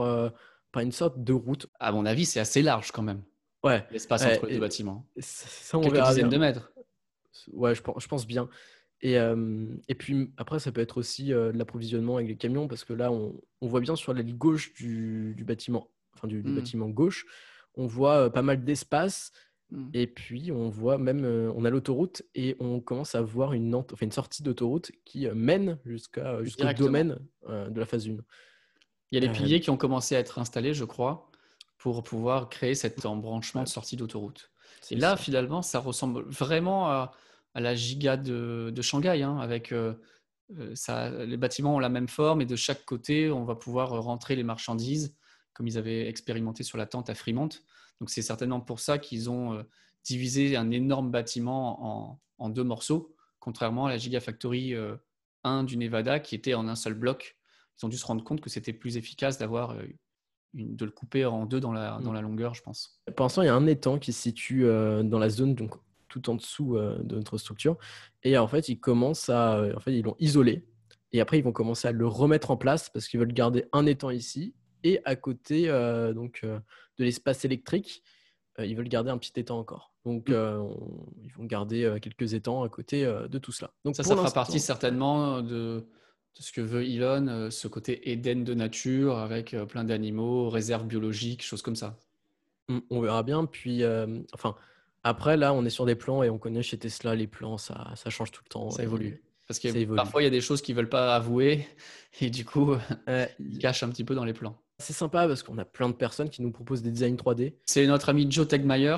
par 0.75 0.83
une 0.83 0.91
sorte 0.91 1.23
de 1.23 1.31
route. 1.31 1.67
À 1.79 1.93
mon 1.93 2.05
avis, 2.05 2.25
c'est 2.25 2.41
assez 2.41 2.61
large 2.61 2.91
quand 2.91 3.01
même. 3.01 3.23
Ouais. 3.63 3.87
L'espace 3.91 4.25
entre 4.25 4.45
les 4.45 4.55
deux 4.55 4.59
bâtiments. 4.59 5.07
Ça, 5.17 5.77
on 5.77 5.81
Quelques 5.81 6.05
dizaines 6.05 6.29
de 6.29 6.37
mètres. 6.37 6.69
Ouais, 7.53 7.73
je 7.73 7.81
pense, 7.81 8.03
je 8.03 8.07
pense 8.09 8.27
bien. 8.27 8.49
Et, 9.01 9.13
et, 9.13 9.95
puis 9.95 10.33
après, 10.35 10.59
ça 10.59 10.73
peut 10.73 10.81
être 10.81 10.97
aussi 10.97 11.27
de 11.27 11.53
l'approvisionnement 11.55 12.17
avec 12.17 12.27
les 12.27 12.35
camions, 12.35 12.67
parce 12.67 12.83
que 12.83 12.91
là, 12.91 13.09
on, 13.09 13.41
on 13.61 13.67
voit 13.67 13.79
bien 13.79 13.95
sur 13.95 14.13
l'aile 14.13 14.35
gauche 14.35 14.73
du, 14.73 15.33
du 15.37 15.45
bâtiment, 15.45 15.89
enfin 16.13 16.27
du, 16.27 16.43
du 16.43 16.51
mmh. 16.51 16.55
bâtiment 16.55 16.89
gauche, 16.89 17.25
on 17.75 17.87
voit 17.87 18.29
pas 18.29 18.41
mal 18.41 18.65
d'espace. 18.65 19.31
Mmh. 19.71 19.89
Et 19.93 20.07
puis, 20.07 20.51
on 20.51 20.67
voit 20.67 20.97
même, 20.97 21.23
on 21.55 21.63
a 21.63 21.69
l'autoroute 21.69 22.23
et 22.35 22.57
on 22.59 22.81
commence 22.81 23.15
à 23.15 23.21
voir 23.21 23.53
une, 23.53 23.73
enfin, 23.75 23.95
une 24.01 24.11
sortie 24.11 24.43
d'autoroute 24.43 24.91
qui 25.05 25.25
mène 25.29 25.79
jusqu'à, 25.85 26.43
jusqu'au 26.43 26.73
domaine 26.73 27.17
de 27.47 27.79
la 27.79 27.85
phase 27.85 28.09
1. 28.09 28.17
Il 29.11 29.21
y 29.21 29.23
a 29.23 29.27
les 29.27 29.31
piliers 29.31 29.61
qui 29.61 29.69
ont 29.69 29.77
commencé 29.77 30.15
à 30.15 30.19
être 30.19 30.39
installés, 30.39 30.73
je 30.73 30.83
crois, 30.83 31.29
pour 31.77 32.03
pouvoir 32.03 32.49
créer 32.49 32.75
cet 32.75 33.05
embranchement 33.05 33.63
de 33.63 33.67
sortie 33.67 33.95
d'autoroute. 33.95 34.51
Et 34.91 34.95
là, 34.95 35.15
finalement, 35.15 35.61
ça 35.61 35.79
ressemble 35.79 36.23
vraiment 36.23 36.87
à, 36.89 37.13
la 37.53 37.75
giga 37.75 38.17
de, 38.17 38.81
Shanghai, 38.81 39.21
hein, 39.21 39.37
avec 39.37 39.73
ça, 40.73 41.09
les 41.09 41.37
bâtiments 41.37 41.75
ont 41.75 41.79
la 41.79 41.89
même 41.89 42.07
forme 42.07 42.41
et 42.41 42.45
de 42.45 42.55
chaque 42.55 42.83
côté, 42.85 43.31
on 43.31 43.45
va 43.45 43.55
pouvoir 43.55 43.89
rentrer 44.03 44.35
les 44.35 44.43
marchandises 44.43 45.15
comme 45.55 45.67
ils 45.67 45.77
avaient 45.77 46.07
expérimenté 46.07 46.63
sur 46.63 46.77
la 46.77 46.85
tente 46.85 47.09
à 47.09 47.15
Fremont. 47.15 47.49
Donc 47.99 48.09
c'est 48.09 48.21
certainement 48.21 48.61
pour 48.61 48.79
ça 48.79 48.99
qu'ils 48.99 49.29
ont 49.29 49.53
euh, 49.53 49.63
divisé 50.03 50.55
un 50.55 50.69
énorme 50.69 51.09
bâtiment 51.09 52.19
en, 52.37 52.49
deux 52.49 52.63
morceaux, 52.63 53.15
contrairement 53.39 53.87
à 53.87 53.89
la 53.89 53.97
Gigafactory 53.97 54.75
1 54.75 54.77
euh, 54.77 55.63
du 55.63 55.77
Nevada 55.77 56.19
qui 56.19 56.35
était 56.35 56.53
en 56.53 56.67
un 56.67 56.75
seul 56.75 56.93
bloc. 56.93 57.37
Ils 57.81 57.85
ont 57.85 57.89
dû 57.89 57.97
se 57.97 58.05
rendre 58.05 58.23
compte 58.23 58.41
que 58.41 58.49
c'était 58.49 58.73
plus 58.73 58.97
efficace 58.97 59.37
d'avoir 59.37 59.71
euh, 59.71 59.83
de 60.53 60.85
le 60.85 60.91
couper 60.91 61.25
en 61.25 61.45
deux 61.45 61.59
dans 61.59 61.73
la, 61.73 61.99
dans 62.01 62.11
mm. 62.11 62.15
la 62.15 62.21
longueur, 62.21 62.53
je 62.53 62.61
pense. 62.61 63.01
Pour 63.15 63.25
l'instant, 63.25 63.41
il 63.41 63.47
y 63.47 63.49
a 63.49 63.55
un 63.55 63.67
étang 63.67 63.99
qui 63.99 64.13
se 64.13 64.21
situe 64.21 64.63
dans 64.63 65.19
la 65.19 65.29
zone, 65.29 65.53
donc 65.53 65.75
tout 66.07 66.29
en 66.29 66.35
dessous 66.35 66.77
de 66.77 67.15
notre 67.15 67.37
structure. 67.37 67.77
Et 68.23 68.37
en 68.37 68.47
fait, 68.47 68.69
ils 68.69 68.79
commencent 68.79 69.27
à, 69.27 69.61
en 69.75 69.79
fait, 69.81 69.93
ils 69.93 70.03
l'ont 70.03 70.15
isolé. 70.17 70.65
Et 71.11 71.19
après, 71.19 71.39
ils 71.39 71.43
vont 71.43 71.51
commencer 71.51 71.87
à 71.87 71.91
le 71.91 72.07
remettre 72.07 72.51
en 72.51 72.57
place 72.57 72.89
parce 72.89 73.07
qu'ils 73.07 73.19
veulent 73.19 73.33
garder 73.33 73.65
un 73.73 73.85
étang 73.85 74.09
ici 74.09 74.53
et 74.85 75.01
à 75.03 75.15
côté 75.15 75.67
euh, 75.67 76.13
donc, 76.13 76.41
euh, 76.43 76.59
de 76.99 77.05
l'espace 77.05 77.43
électrique, 77.43 78.03
euh, 78.59 78.65
ils 78.65 78.75
veulent 78.75 78.87
garder 78.87 79.09
un 79.09 79.17
petit 79.17 79.31
étang 79.39 79.57
encore. 79.57 79.93
Donc, 80.05 80.29
mmh. 80.29 80.33
ils 81.23 81.33
vont 81.33 81.45
garder 81.45 81.97
quelques 81.99 82.35
étangs 82.35 82.61
à 82.63 82.69
côté 82.69 83.03
de 83.03 83.37
tout 83.39 83.51
cela. 83.51 83.73
Donc, 83.83 83.95
ça, 83.95 84.03
ça 84.03 84.15
fera 84.15 84.29
partie 84.29 84.59
certainement 84.59 85.41
de, 85.41 85.87
ce 86.39 86.51
que 86.51 86.61
veut 86.61 86.85
Elon, 86.85 87.49
ce 87.49 87.67
côté 87.67 88.11
Éden 88.11 88.43
de 88.43 88.53
nature 88.53 89.17
avec 89.17 89.55
plein 89.69 89.83
d'animaux, 89.83 90.49
réserves 90.49 90.85
biologiques, 90.85 91.43
choses 91.43 91.61
comme 91.61 91.75
ça. 91.75 91.97
On 92.89 92.99
verra 92.99 93.23
bien. 93.23 93.45
Puis, 93.45 93.83
enfin, 94.33 94.55
après, 95.03 95.37
là, 95.37 95.53
on 95.53 95.63
est 95.65 95.69
sur 95.69 95.85
des 95.85 95.95
plans 95.95 96.23
et 96.23 96.29
on 96.29 96.37
connaît 96.37 96.63
chez 96.63 96.77
Tesla 96.77 97.15
les 97.15 97.27
plans, 97.27 97.57
ça, 97.57 97.93
ça 97.95 98.09
change 98.09 98.31
tout 98.31 98.41
le 98.43 98.49
temps. 98.49 98.71
Ça 98.71 98.83
évolue. 98.83 99.21
Parce 99.47 99.59
que 99.59 99.95
parfois, 99.95 100.21
il 100.21 100.25
y 100.25 100.27
a 100.27 100.31
des 100.31 100.41
choses 100.41 100.61
qu'ils 100.61 100.75
ne 100.75 100.81
veulent 100.81 100.89
pas 100.89 101.15
avouer 101.15 101.67
et 102.21 102.29
du 102.29 102.45
coup, 102.45 102.75
ils 103.39 103.59
cachent 103.59 103.83
un 103.83 103.89
petit 103.89 104.03
peu 104.03 104.15
dans 104.15 104.25
les 104.25 104.33
plans. 104.33 104.57
C'est 104.79 104.93
sympa 104.93 105.27
parce 105.27 105.43
qu'on 105.43 105.57
a 105.57 105.65
plein 105.65 105.87
de 105.89 105.93
personnes 105.93 106.29
qui 106.29 106.41
nous 106.41 106.51
proposent 106.51 106.81
des 106.81 106.91
designs 106.91 107.15
3D. 107.15 107.53
C'est 107.65 107.85
notre 107.87 108.09
ami 108.09 108.29
Joe 108.29 108.47
Tegmeyer 108.47 108.97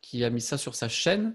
qui 0.00 0.24
a 0.24 0.30
mis 0.30 0.40
ça 0.40 0.56
sur 0.56 0.74
sa 0.74 0.88
chaîne. 0.88 1.34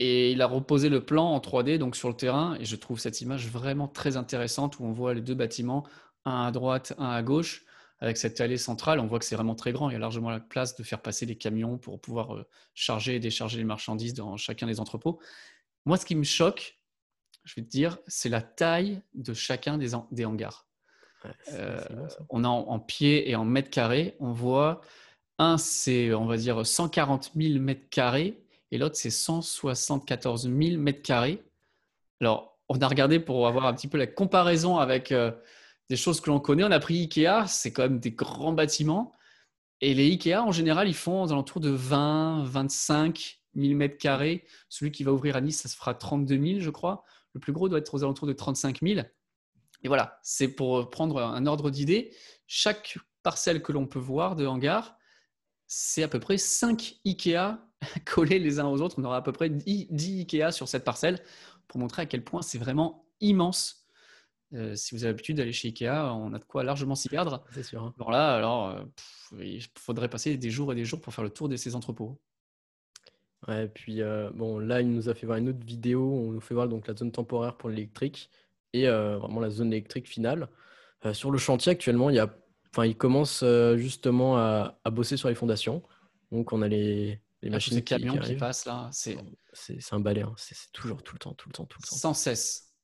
Et 0.00 0.32
il 0.32 0.42
a 0.42 0.46
reposé 0.46 0.88
le 0.88 1.04
plan 1.04 1.26
en 1.26 1.38
3D 1.38 1.78
donc 1.78 1.94
sur 1.94 2.08
le 2.08 2.16
terrain 2.16 2.56
et 2.58 2.64
je 2.64 2.74
trouve 2.74 2.98
cette 2.98 3.20
image 3.20 3.48
vraiment 3.48 3.86
très 3.86 4.16
intéressante 4.16 4.80
où 4.80 4.84
on 4.84 4.92
voit 4.92 5.14
les 5.14 5.20
deux 5.20 5.34
bâtiments, 5.34 5.86
un 6.24 6.46
à 6.46 6.50
droite, 6.50 6.94
un 6.98 7.10
à 7.10 7.22
gauche 7.22 7.64
avec 8.00 8.16
cette 8.16 8.40
allée 8.40 8.56
centrale, 8.56 8.98
on 8.98 9.06
voit 9.06 9.18
que 9.18 9.26
c'est 9.26 9.34
vraiment 9.34 9.54
très 9.54 9.72
grand. 9.72 9.90
Il 9.90 9.92
y 9.92 9.96
a 9.96 9.98
largement 9.98 10.30
la 10.30 10.40
place 10.40 10.74
de 10.74 10.82
faire 10.82 11.02
passer 11.02 11.26
les 11.26 11.36
camions 11.36 11.76
pour 11.76 12.00
pouvoir 12.00 12.34
euh, 12.34 12.46
charger 12.72 13.16
et 13.16 13.20
décharger 13.20 13.58
les 13.58 13.64
marchandises 13.64 14.14
dans 14.14 14.38
chacun 14.38 14.66
des 14.66 14.80
entrepôts. 14.80 15.20
Moi, 15.84 15.98
ce 15.98 16.06
qui 16.06 16.16
me 16.16 16.24
choque, 16.24 16.78
je 17.44 17.54
vais 17.56 17.62
te 17.62 17.68
dire, 17.68 17.98
c'est 18.06 18.30
la 18.30 18.40
taille 18.40 19.02
de 19.12 19.34
chacun 19.34 19.76
des, 19.76 19.90
des 20.12 20.24
hangars. 20.24 20.66
Euh, 21.52 21.78
on 22.30 22.44
a 22.44 22.48
en, 22.48 22.78
pieds 22.78 23.28
et 23.30 23.36
en 23.36 23.44
mètres 23.44 23.68
carrés, 23.68 24.16
on 24.20 24.32
voit 24.32 24.80
un, 25.38 25.58
c'est 25.58 26.14
on 26.14 26.24
va 26.24 26.38
dire 26.38 26.64
140 26.64 27.32
000 27.36 27.60
mètres 27.60 27.90
carrés 27.90 28.42
et 28.70 28.78
l'autre, 28.78 28.96
c'est 28.96 29.10
174 29.10 30.42
000 30.42 30.80
mètres 30.80 31.02
carrés. 31.02 31.42
Alors, 32.20 32.58
on 32.68 32.78
a 32.78 32.86
regardé 32.86 33.18
pour 33.18 33.48
avoir 33.48 33.66
un 33.66 33.74
petit 33.74 33.88
peu 33.88 33.98
la 33.98 34.06
comparaison 34.06 34.78
avec 34.78 35.10
euh, 35.10 35.32
des 35.88 35.96
choses 35.96 36.20
que 36.20 36.30
l'on 36.30 36.38
connaît. 36.38 36.62
On 36.62 36.70
a 36.70 36.78
pris 36.78 37.00
Ikea, 37.00 37.46
c'est 37.48 37.72
quand 37.72 37.82
même 37.82 37.98
des 37.98 38.12
grands 38.12 38.52
bâtiments. 38.52 39.12
Et 39.80 39.94
les 39.94 40.10
Ikea, 40.12 40.36
en 40.44 40.52
général, 40.52 40.88
ils 40.88 40.94
font 40.94 41.22
aux 41.22 41.32
alentours 41.32 41.60
de 41.60 41.70
20, 41.70 42.44
25 42.44 43.40
000 43.56 43.74
mètres 43.74 43.98
carrés. 43.98 44.44
Celui 44.68 44.92
qui 44.92 45.02
va 45.02 45.12
ouvrir 45.12 45.34
à 45.34 45.40
Nice, 45.40 45.60
ça 45.60 45.68
se 45.68 45.76
fera 45.76 45.94
32 45.94 46.38
000, 46.38 46.60
je 46.60 46.70
crois. 46.70 47.02
Le 47.32 47.40
plus 47.40 47.52
gros 47.52 47.68
doit 47.68 47.78
être 47.78 47.94
aux 47.94 48.04
alentours 48.04 48.28
de 48.28 48.32
35 48.32 48.80
000. 48.82 49.00
Et 49.82 49.88
voilà, 49.88 50.20
c'est 50.22 50.48
pour 50.48 50.90
prendre 50.90 51.20
un 51.20 51.46
ordre 51.46 51.70
d'idée. 51.70 52.14
Chaque 52.46 52.98
parcelle 53.22 53.62
que 53.62 53.72
l'on 53.72 53.86
peut 53.86 53.98
voir 53.98 54.36
de 54.36 54.46
hangar, 54.46 54.96
c'est 55.66 56.02
à 56.02 56.08
peu 56.08 56.20
près 56.20 56.38
5 56.38 57.00
IKEA 57.04 57.58
collés 58.04 58.38
les 58.38 58.60
uns 58.60 58.66
aux 58.66 58.80
autres. 58.80 58.96
On 58.98 59.04
aura 59.04 59.16
à 59.16 59.22
peu 59.22 59.32
près 59.32 59.50
10, 59.50 59.88
IKEA 60.20 60.52
sur 60.52 60.68
cette 60.68 60.84
parcelle 60.84 61.18
pour 61.68 61.80
montrer 61.80 62.02
à 62.02 62.06
quel 62.06 62.24
point 62.24 62.42
c'est 62.42 62.58
vraiment 62.58 63.04
immense. 63.20 63.86
Euh, 64.52 64.74
si 64.74 64.94
vous 64.94 65.04
avez 65.04 65.12
l'habitude 65.12 65.36
d'aller 65.36 65.52
chez 65.52 65.68
Ikea, 65.68 66.12
on 66.12 66.34
a 66.34 66.38
de 66.38 66.44
quoi 66.44 66.64
largement 66.64 66.94
s'y 66.94 67.08
perdre. 67.08 67.44
C'est 67.52 67.62
sûr. 67.62 67.84
Hein. 67.84 67.94
Alors 67.98 68.10
là, 68.10 68.34
alors, 68.34 68.68
euh, 68.68 68.82
il 69.44 69.64
faudrait 69.78 70.08
passer 70.08 70.36
des 70.36 70.50
jours 70.50 70.72
et 70.72 70.74
des 70.74 70.84
jours 70.84 71.00
pour 71.00 71.14
faire 71.14 71.24
le 71.24 71.30
tour 71.30 71.48
de 71.48 71.56
ces 71.56 71.76
entrepôts. 71.76 72.20
Ouais, 73.46 73.68
puis 73.68 74.02
euh, 74.02 74.30
bon, 74.34 74.58
là, 74.58 74.80
il 74.80 74.90
nous 74.90 75.08
a 75.08 75.14
fait 75.14 75.24
voir 75.24 75.38
une 75.38 75.48
autre 75.48 75.64
vidéo. 75.64 76.02
On 76.02 76.32
nous 76.32 76.40
fait 76.40 76.54
voir 76.54 76.68
donc 76.68 76.88
la 76.88 76.94
zone 76.94 77.12
temporaire 77.12 77.56
pour 77.56 77.70
l'électrique 77.70 78.28
et 78.72 78.86
vraiment 78.86 79.40
la 79.40 79.50
zone 79.50 79.72
électrique 79.72 80.08
finale. 80.08 80.48
Sur 81.12 81.32
le 81.32 81.38
chantier 81.38 81.72
actuellement, 81.72 82.08
il, 82.08 82.16
y 82.16 82.18
a, 82.20 82.32
enfin, 82.70 82.86
il 82.86 82.96
commence 82.96 83.44
justement 83.74 84.36
à, 84.36 84.78
bosser 84.92 85.16
sur 85.16 85.28
les 85.28 85.34
fondations. 85.34 85.82
Donc 86.30 86.52
on 86.52 86.62
a 86.62 86.68
les, 86.68 87.20
les 87.42 87.50
machines 87.50 87.82
camions 87.82 88.18
qui, 88.18 88.34
passent 88.34 88.66
là. 88.66 88.88
C'est 88.92 89.16
un 89.92 90.00
balai, 90.00 90.22
hein. 90.22 90.34
c'est 90.36 90.72
toujours 90.72 91.02
tout 91.02 91.14
le 91.14 91.18
temps, 91.18 91.34
tout 91.34 91.48
le 91.48 91.52
temps, 91.54 91.64
tout 91.64 91.78
le 91.82 91.88
temps. 91.88 91.96
Sans 91.96 92.14
cesse. 92.14 92.74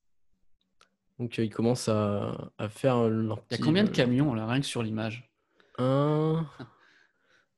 Donc 1.18 1.38
il 1.38 1.50
commence 1.50 1.88
à, 1.88 2.52
à 2.58 2.68
faire 2.68 3.08
leur 3.08 3.42
Il 3.50 3.58
y 3.58 3.60
a 3.60 3.64
combien 3.64 3.84
de 3.84 3.90
camions 3.90 4.34
là, 4.34 4.46
rien 4.46 4.60
que 4.60 4.66
sur 4.66 4.82
l'image? 4.82 5.30
Un. 5.78 6.46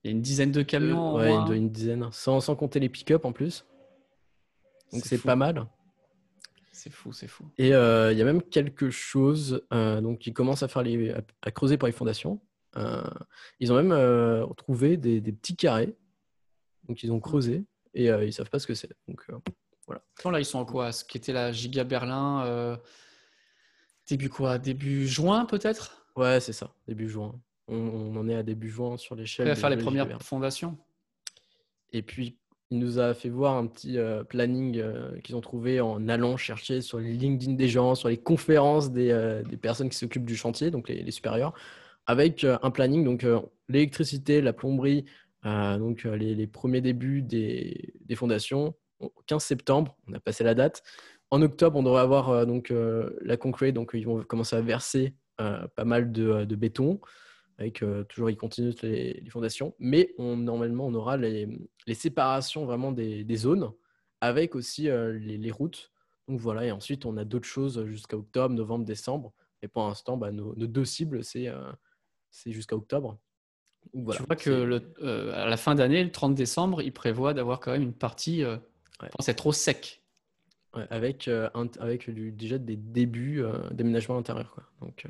Il 0.03 0.09
y 0.09 0.09
a 0.09 0.11
une 0.13 0.23
dizaine 0.23 0.53
de 0.53 0.63
camions. 0.63 1.15
ouais, 1.15 1.31
une, 1.31 1.53
une, 1.53 1.71
dizaine. 1.71 2.09
Sans, 2.13 2.41
sans 2.41 2.55
compter 2.55 2.79
les 2.79 2.89
pick-up 2.89 3.25
en 3.25 3.33
plus. 3.33 3.65
Donc 4.93 5.05
c'est 5.05 5.19
pas 5.19 5.37
mal. 5.37 5.67
C'est 6.79 6.93
fou, 6.93 7.13
c'est 7.13 7.27
fou. 7.27 7.45
Et 7.59 7.75
euh, 7.75 8.13
il 8.13 8.19
y 8.19 8.23
a 8.23 8.25
même 8.25 8.41
quelque 8.41 8.89
chose, 8.89 9.67
euh, 9.73 10.01
donc 10.01 10.29
ils 10.29 10.33
commencent 10.33 10.63
à 10.63 10.69
faire 10.69 10.85
les, 10.85 11.13
à, 11.43 11.51
creuser 11.51 11.77
pour 11.77 11.87
les 11.87 11.93
fondations. 11.93 12.41
Euh, 12.77 13.03
ils 13.59 13.73
ont 13.73 13.83
même 13.83 14.55
trouvé 14.57 14.97
des, 14.97 15.21
petits 15.21 15.57
carrés, 15.57 15.97
donc 16.89 17.03
ils 17.03 17.13
ont 17.13 17.21
creusé 17.21 17.65
et 17.95 18.07
ils 18.07 18.33
savent 18.33 18.51
pas 18.51 18.59
ce 18.59 18.67
que 18.67 18.75
c'est. 18.75 18.91
Donc 19.07 19.25
voilà. 19.87 20.03
Là, 20.25 20.41
ils 20.41 20.45
sont 20.45 20.59
en 20.59 20.65
quoi? 20.65 20.93
Ce 20.93 21.05
qui 21.05 21.17
était 21.17 21.33
la 21.33 21.53
Giga 21.53 21.85
Berlin 21.85 22.79
début 24.09 24.29
quoi? 24.29 24.59
Début 24.59 25.07
juin 25.07 25.45
peut-être? 25.45 26.07
Ouais, 26.17 26.41
c'est 26.41 26.53
ça, 26.53 26.75
début 26.87 27.09
juin. 27.09 27.39
On, 27.69 28.17
en 28.17 28.29
est 28.29 28.35
à 28.35 28.43
début 28.43 28.71
juin 28.71 28.97
sur 28.97 29.15
l'échelle. 29.15 29.47
On 29.47 29.51
va 29.51 29.57
faire 29.57 29.71
les 29.71 29.77
premières 29.77 30.23
fondations. 30.23 30.77
Et 31.93 32.03
puis 32.03 32.39
il 32.71 32.79
nous 32.79 32.99
a 32.99 33.15
fait 33.15 33.31
voir 33.31 33.57
un 33.57 33.67
petit 33.67 33.97
euh, 33.97 34.25
planning 34.25 34.79
euh, 34.79 35.19
qu'ils 35.21 35.37
ont 35.37 35.41
trouvé 35.41 35.81
en 35.81 36.07
allant 36.09 36.37
chercher 36.37 36.83
sur 36.83 36.99
les 36.99 37.13
LinkedIn 37.13 37.55
des 37.55 37.69
gens, 37.69 37.95
sur 37.95 38.09
les 38.09 38.19
conférences 38.19 38.91
des, 38.91 39.11
euh, 39.11 39.43
des 39.43 39.57
personnes 39.57 39.89
qui 39.89 39.97
s'occupent 39.97 40.27
du 40.27 40.37
chantier, 40.37 40.71
donc 40.71 40.89
les, 40.89 41.11
supérieurs, 41.11 41.55
avec 42.07 42.45
un 42.45 42.71
planning, 42.71 43.05
donc 43.05 43.27
l'électricité, 43.69 44.41
la 44.41 44.55
plomberie, 44.55 45.05
donc 45.45 46.05
les, 46.05 46.47
premiers 46.47 46.81
débuts 46.81 47.23
des, 47.23 48.17
fondations, 48.17 48.75
15 49.27 49.43
septembre, 49.43 49.97
on 50.09 50.15
a 50.15 50.21
passé 50.21 50.45
la 50.45 50.55
date. 50.55 50.83
En 51.31 51.43
octobre, 51.43 51.79
on 51.79 51.83
devrait 51.83 52.01
avoir 52.01 52.47
donc 52.47 52.73
la 53.23 53.37
concrete, 53.37 53.75
donc 53.75 53.91
ils 53.95 54.07
vont 54.07 54.23
commencer 54.23 54.57
à 54.57 54.61
verser 54.61 55.15
pas 55.37 55.85
mal 55.85 56.11
de, 56.13 56.45
béton 56.55 57.01
avec 57.59 57.83
toujours 58.09 58.31
ils 58.31 58.37
continuent 58.37 58.73
les, 58.83 59.15
les, 59.15 59.31
fondations, 59.31 59.75
mais 59.81 60.15
on, 60.17 60.37
normalement 60.37 60.87
on 60.87 60.95
aura 60.95 61.17
les, 61.17 61.49
les 61.89 61.95
séparations 61.95 62.65
vraiment 62.65 62.93
des, 62.93 63.37
zones 63.37 63.73
avec 64.21 64.55
aussi 64.55 64.83
les, 64.85 65.39
les, 65.39 65.51
routes. 65.51 65.91
Donc 66.29 66.39
voilà, 66.41 66.67
et 66.67 66.73
ensuite 66.73 67.05
on 67.05 67.17
a 67.17 67.25
d'autres 67.25 67.49
choses 67.49 67.85
jusqu'à 67.87 68.17
octobre, 68.17 68.55
novembre, 68.55 68.85
décembre. 68.85 69.33
Et 69.63 69.69
pour 69.69 69.87
l'instant, 69.87 70.17
bah, 70.17 70.31
nos, 70.31 70.55
deux 70.55 70.85
cibles, 70.85 71.25
c'est 71.25 71.51
jusqu'à 72.47 72.77
octobre. 72.77 73.19
Voilà, 73.95 74.21
tu 74.21 74.27
vois 74.27 74.37
que 74.37 74.51
le, 74.51 75.35
à 75.35 75.47
la 75.47 75.57
fin 75.57 75.75
d'année, 75.75 76.03
le 76.05 76.11
30 76.11 76.35
décembre, 76.35 76.83
il 76.83 76.93
prévoit 76.93 77.35
d'avoir 77.35 77.61
quand 77.61 77.73
même 77.73 77.83
une 77.83 77.93
partie, 77.93 78.45
euh, 78.45 78.57
c'est 79.21 79.35
trop 79.35 79.53
sec. 79.53 80.03
avec, 80.91 81.29
un, 81.29 81.69
avec 81.81 82.11
du, 82.11 82.31
déjà 82.33 82.59
des 82.59 82.77
débuts 82.77 83.43
d'aménagement 83.71 84.19
intérieur. 84.19 84.51
Quoi. 84.53 84.65
Donc, 84.81 85.07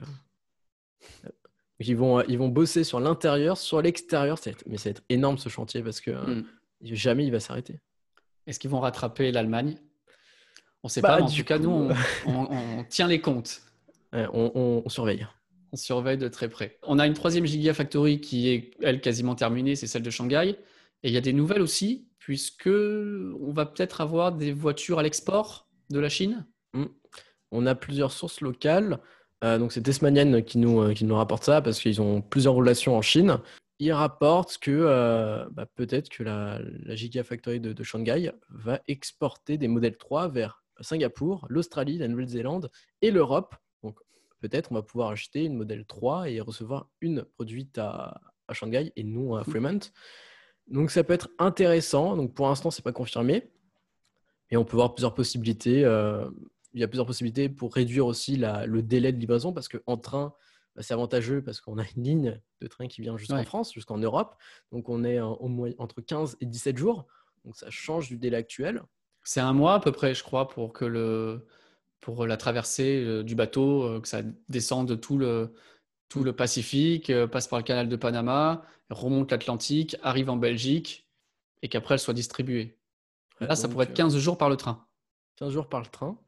ils 1.80 1.96
vont, 1.96 2.22
ils 2.22 2.38
vont 2.38 2.48
bosser 2.48 2.84
sur 2.84 3.00
l'intérieur, 3.00 3.56
sur 3.56 3.80
l'extérieur. 3.82 4.38
Mais 4.66 4.78
ça 4.78 4.88
va 4.88 4.90
être 4.90 5.02
énorme 5.08 5.38
ce 5.38 5.48
chantier 5.48 5.82
parce 5.82 6.00
que 6.00 6.10
hmm. 6.10 6.44
jamais 6.82 7.24
il 7.24 7.30
va 7.30 7.40
s'arrêter. 7.40 7.80
Est-ce 8.46 8.58
qu'ils 8.58 8.70
vont 8.70 8.80
rattraper 8.80 9.30
l'Allemagne? 9.30 9.76
On 10.82 10.88
ne 10.88 10.90
sait 10.90 11.02
pas, 11.02 11.20
en 11.20 11.28
tout 11.28 11.44
cas, 11.44 11.58
nous, 11.58 11.90
on, 12.26 12.84
tient 12.88 13.06
les 13.06 13.20
comptes. 13.20 13.62
on, 14.12 14.82
surveille. 14.88 15.26
On 15.72 15.76
surveille 15.76 16.18
de 16.18 16.28
très 16.28 16.48
près. 16.48 16.78
On 16.82 16.98
a 16.98 17.06
une 17.06 17.14
troisième 17.14 17.46
Gigafactory 17.46 18.20
qui 18.20 18.48
est, 18.48 18.70
elle, 18.82 19.00
quasiment 19.00 19.34
terminée, 19.34 19.76
c'est 19.76 19.86
celle 19.86 20.02
de 20.02 20.10
Shanghai. 20.10 20.56
Et 21.02 21.08
il 21.08 21.12
y 21.12 21.16
a 21.16 21.20
des 21.20 21.32
nouvelles 21.32 21.62
aussi, 21.62 22.08
puisque 22.18 22.68
on 22.68 23.52
va 23.52 23.66
peut-être 23.66 24.00
avoir 24.00 24.32
des 24.32 24.52
voitures 24.52 24.98
à 24.98 25.02
l'export 25.02 25.68
de 25.90 25.98
la 26.00 26.08
Chine. 26.08 26.46
Hmm. 26.72 26.86
On 27.50 27.66
a 27.66 27.74
plusieurs 27.74 28.12
sources 28.12 28.40
locales. 28.40 28.98
Euh, 29.44 29.58
donc 29.58 29.72
c'est 29.72 29.86
nous, 30.56 30.80
euh, 30.82 30.92
qui 30.94 31.04
nous 31.04 31.14
rapporte 31.14 31.44
ça 31.44 31.62
parce 31.62 31.78
qu'ils 31.80 32.00
ont 32.02 32.20
plusieurs 32.20 32.54
relations 32.54 32.96
en 32.96 33.02
Chine. 33.02 33.38
Ils 33.78 33.92
rapportent 33.92 34.58
que 34.58 34.72
euh, 34.72 35.46
bah, 35.52 35.66
peut-être 35.66 36.08
que 36.08 36.24
la, 36.24 36.60
la 36.82 36.96
Gigafactory 36.96 37.60
de, 37.60 37.72
de, 37.72 37.82
Shanghai 37.84 38.32
va 38.50 38.80
exporter 38.88 39.56
des 39.56 39.68
modèles 39.68 39.96
3 39.96 40.28
vers 40.28 40.64
Singapour, 40.80 41.46
l'Australie, 41.48 41.98
la 41.98 42.08
Nouvelle-Zélande 42.08 42.70
et 43.02 43.10
l'Europe. 43.10 43.54
Peut-être 44.40 44.72
on 44.72 44.74
va 44.74 44.82
pouvoir 44.82 45.10
acheter 45.10 45.44
une 45.44 45.56
modèle 45.56 45.84
3 45.84 46.30
et 46.30 46.40
recevoir 46.40 46.88
une 47.00 47.24
produite 47.24 47.78
à, 47.78 48.20
à 48.46 48.54
Shanghai 48.54 48.92
et 48.96 49.04
non 49.04 49.34
à 49.34 49.44
Fremont. 49.44 49.80
Donc 50.68 50.90
ça 50.90 51.02
peut 51.04 51.12
être 51.14 51.30
intéressant. 51.38 52.16
Donc 52.16 52.34
pour 52.34 52.48
l'instant 52.48 52.70
c'est 52.70 52.84
pas 52.84 52.92
confirmé, 52.92 53.50
et 54.50 54.56
on 54.56 54.64
peut 54.64 54.76
voir 54.76 54.94
plusieurs 54.94 55.14
possibilités 55.14 55.84
il 56.74 56.80
y 56.80 56.84
a 56.84 56.88
plusieurs 56.88 57.06
possibilités 57.06 57.48
pour 57.48 57.74
réduire 57.74 58.06
aussi 58.06 58.36
le 58.36 58.82
délai 58.82 59.12
de 59.12 59.18
livraison 59.18 59.52
parce 59.52 59.68
qu'en 59.68 59.96
train, 59.96 60.34
bah, 60.76 60.82
c'est 60.82 60.94
avantageux 60.94 61.42
parce 61.42 61.60
qu'on 61.60 61.78
a 61.78 61.84
une 61.96 62.04
ligne 62.04 62.40
de 62.60 62.66
train 62.66 62.88
qui 62.88 63.00
vient 63.00 63.16
jusqu'en 63.16 63.42
France, 63.44 63.72
jusqu'en 63.72 63.98
Europe. 63.98 64.36
Donc 64.72 64.88
on 64.88 65.04
est 65.04 65.20
au 65.20 65.48
moins 65.48 65.70
entre 65.78 66.00
15 66.00 66.36
et 66.40 66.46
17 66.46 66.76
jours. 66.76 67.06
Donc 67.44 67.56
ça 67.56 67.70
change 67.70 68.08
du 68.08 68.18
délai 68.18 68.36
actuel. 68.36 68.82
C'est 69.24 69.40
un 69.40 69.52
mois 69.52 69.74
à 69.74 69.80
peu 69.80 69.92
près, 69.92 70.14
je 70.14 70.22
crois, 70.22 70.48
pour 70.48 70.72
que 70.72 70.84
le 70.84 71.46
pour 72.00 72.26
la 72.26 72.36
traversée 72.36 73.02
euh, 73.04 73.22
du 73.22 73.34
bateau, 73.34 73.82
euh, 73.82 74.00
que 74.00 74.08
ça 74.08 74.22
descende 74.48 75.00
tout 75.00 75.18
le 75.18 75.52
tout 76.08 76.24
le 76.24 76.32
Pacifique, 76.32 77.10
euh, 77.10 77.26
passe 77.26 77.48
par 77.48 77.58
le 77.58 77.64
canal 77.64 77.88
de 77.88 77.96
Panama, 77.96 78.62
remonte 78.90 79.30
l'Atlantique, 79.30 79.96
arrive 80.02 80.30
en 80.30 80.36
Belgique 80.36 81.06
et 81.62 81.68
qu'après 81.68 81.94
elle 81.94 82.00
soit 82.00 82.14
distribuée. 82.14 82.78
Là, 83.40 83.54
ça 83.54 83.68
pourrait 83.68 83.84
être 83.84 83.94
15 83.94 84.16
jours 84.18 84.38
par 84.38 84.48
le 84.48 84.56
train. 84.56 84.84
15 85.36 85.52
jours 85.52 85.68
par 85.68 85.80
le 85.80 85.86
train. 85.86 86.18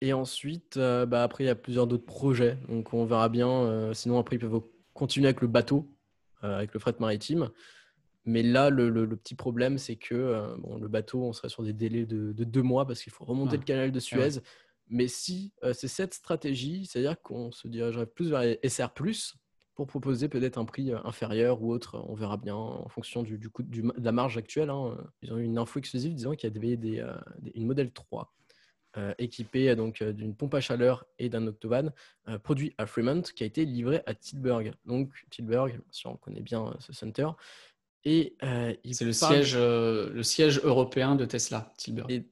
Et 0.00 0.12
ensuite, 0.12 0.76
euh, 0.76 1.06
bah, 1.06 1.22
après, 1.22 1.44
il 1.44 1.46
y 1.46 1.50
a 1.50 1.54
plusieurs 1.54 1.86
d'autres 1.86 2.04
projets. 2.04 2.58
Donc, 2.68 2.92
on 2.92 3.04
verra 3.04 3.28
bien. 3.28 3.48
Euh, 3.48 3.94
sinon, 3.94 4.18
après, 4.18 4.36
ils 4.36 4.38
peuvent 4.38 4.62
continuer 4.92 5.26
avec 5.26 5.40
le 5.40 5.48
bateau, 5.48 5.90
euh, 6.44 6.58
avec 6.58 6.74
le 6.74 6.80
fret 6.80 6.94
maritime. 7.00 7.50
Mais 8.26 8.42
là, 8.42 8.70
le, 8.70 9.06
petit 9.16 9.34
problème, 9.34 9.78
c'est 9.78 9.96
que 9.96 10.56
bon, 10.58 10.78
le 10.78 10.88
bateau, 10.88 11.24
on 11.24 11.32
serait 11.34 11.50
sur 11.50 11.62
des 11.62 11.74
délais 11.74 12.06
de, 12.06 12.32
deux 12.32 12.62
mois 12.62 12.86
parce 12.86 13.02
qu'il 13.02 13.12
faut 13.12 13.24
remonter 13.24 13.58
le 13.58 13.64
canal 13.64 13.92
de 13.92 14.00
Suez. 14.00 14.40
Mais 14.88 15.08
si 15.08 15.52
c'est 15.72 15.88
cette 15.88 16.14
stratégie, 16.14 16.86
c'est-à-dire 16.86 17.20
qu'on 17.22 17.50
se 17.50 17.68
dirigerait 17.68 18.06
plus 18.06 18.30
vers 18.30 18.56
SR, 18.62 18.90
pour 19.74 19.86
proposer 19.86 20.28
peut-être 20.28 20.58
un 20.58 20.64
prix 20.64 20.92
inférieur 21.04 21.62
ou 21.62 21.72
autre, 21.72 22.04
on 22.08 22.14
verra 22.14 22.36
bien 22.36 22.54
en 22.54 22.88
fonction 22.88 23.22
du, 23.22 23.38
du 23.38 23.50
coût 23.50 23.62
de 23.62 23.92
la 23.98 24.12
marge 24.12 24.36
actuelle. 24.36 24.70
Hein. 24.70 24.96
Ils 25.22 25.32
ont 25.32 25.38
eu 25.38 25.44
une 25.44 25.58
info 25.58 25.78
exclusive 25.78 26.14
disant 26.14 26.34
qu'il 26.34 26.52
y 26.52 26.56
avait 26.56 26.76
des, 26.76 27.04
une 27.54 27.66
modèle 27.66 27.90
3 27.90 28.32
euh, 28.96 29.12
équipé 29.18 29.74
donc 29.74 30.02
euh, 30.02 30.12
d'une 30.12 30.36
pompe 30.36 30.54
à 30.54 30.60
chaleur 30.60 31.04
et 31.18 31.28
d'un 31.28 31.48
octovan, 31.48 31.90
euh, 32.28 32.38
produit 32.38 32.76
à 32.78 32.86
Fremont, 32.86 33.22
qui 33.22 33.42
a 33.42 33.46
été 33.46 33.64
livré 33.64 34.02
à 34.06 34.14
Tilburg. 34.14 34.72
Donc 34.84 35.10
Tilburg, 35.30 35.80
si 35.90 36.06
on 36.06 36.16
connaît 36.16 36.42
bien 36.42 36.72
ce 36.78 36.92
center. 36.92 37.26
Et 38.04 38.36
c'est 38.40 39.04
le 39.04 39.12
siège, 39.12 39.56
le 39.56 40.22
siège 40.22 40.60
européen 40.62 41.16
de 41.16 41.24
Tesla, 41.24 41.72
Tilburg. 41.76 42.08
Et, 42.08 42.28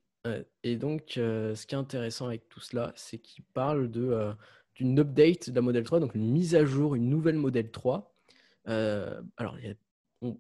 et 0.63 0.77
donc, 0.77 1.13
ce 1.17 1.67
qui 1.67 1.75
est 1.75 1.79
intéressant 1.79 2.27
avec 2.27 2.49
tout 2.49 2.61
cela, 2.61 2.93
c'est 2.97 3.19
qu'il 3.19 3.45
parle 3.55 3.91
de 3.91 4.33
d'une 4.75 4.99
update 4.99 5.51
de 5.51 5.55
la 5.55 5.61
Model 5.61 5.85
3, 5.85 6.01
donc 6.01 6.15
une 6.15 6.31
mise 6.31 6.55
à 6.55 6.65
jour, 6.65 6.95
une 6.95 7.11
nouvelle 7.11 7.37
Model 7.37 7.71
3. 7.71 8.15
alors, 8.67 9.57
on, 10.23 10.39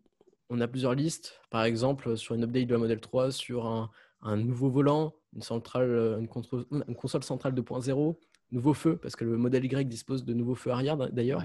on, 0.49 0.61
a 0.61 0.69
plusieurs 0.69 0.95
listes. 0.95 1.41
Par 1.51 1.65
exemple, 1.65 2.17
sur 2.17 2.35
une 2.35 2.45
update 2.45 2.67
de 2.67 2.73
la 2.73 2.79
Model 2.79 3.01
3, 3.01 3.31
sur 3.33 3.67
un, 3.67 3.91
un 4.23 4.37
nouveau 4.37 4.71
volant, 4.71 5.15
une, 5.35 5.43
centrale, 5.43 5.91
euh, 5.91 6.19
une, 6.19 6.29
console 6.29 7.25
centrale 7.25 7.55
2.0, 7.55 8.17
nouveau 8.53 8.75
feu, 8.75 8.97
parce 8.97 9.17
que 9.17 9.25
le 9.25 9.37
modèle 9.37 9.65
Y 9.65 9.89
dispose 9.89 10.25
de 10.25 10.33
nouveaux 10.35 10.55
feux 10.55 10.71
arrière 10.71 10.97
d'ailleurs. 10.97 11.43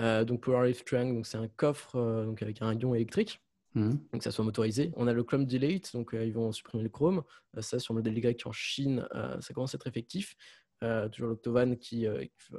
Euh, 0.00 0.24
donc 0.24 0.40
Power 0.40 0.66
Lift 0.66 0.86
Trunk, 0.86 1.14
donc 1.14 1.26
c'est 1.26 1.38
un 1.38 1.48
coffre 1.48 1.96
euh, 1.96 2.26
donc 2.26 2.42
avec 2.42 2.60
un 2.62 2.74
ion 2.74 2.94
électrique, 2.94 3.40
mmh. 3.74 3.90
donc 4.12 4.22
ça 4.22 4.30
soit 4.30 4.44
motorisé. 4.44 4.92
On 4.96 5.06
a 5.06 5.12
le 5.12 5.24
Chrome 5.24 5.46
Delete, 5.46 5.92
donc 5.92 6.10
ils 6.12 6.32
vont 6.32 6.52
supprimer 6.52 6.82
le 6.82 6.90
chrome. 6.90 7.22
ça 7.58 7.78
sur 7.78 7.94
le 7.94 7.98
modèle 7.98 8.16
Y 8.18 8.46
en 8.46 8.52
Chine, 8.52 9.06
ça 9.40 9.54
commence 9.54 9.74
à 9.74 9.76
être 9.76 9.86
effectif. 9.86 10.36
toujours 11.12 11.28
l'Octovan 11.28 11.76
qui, 11.76 12.06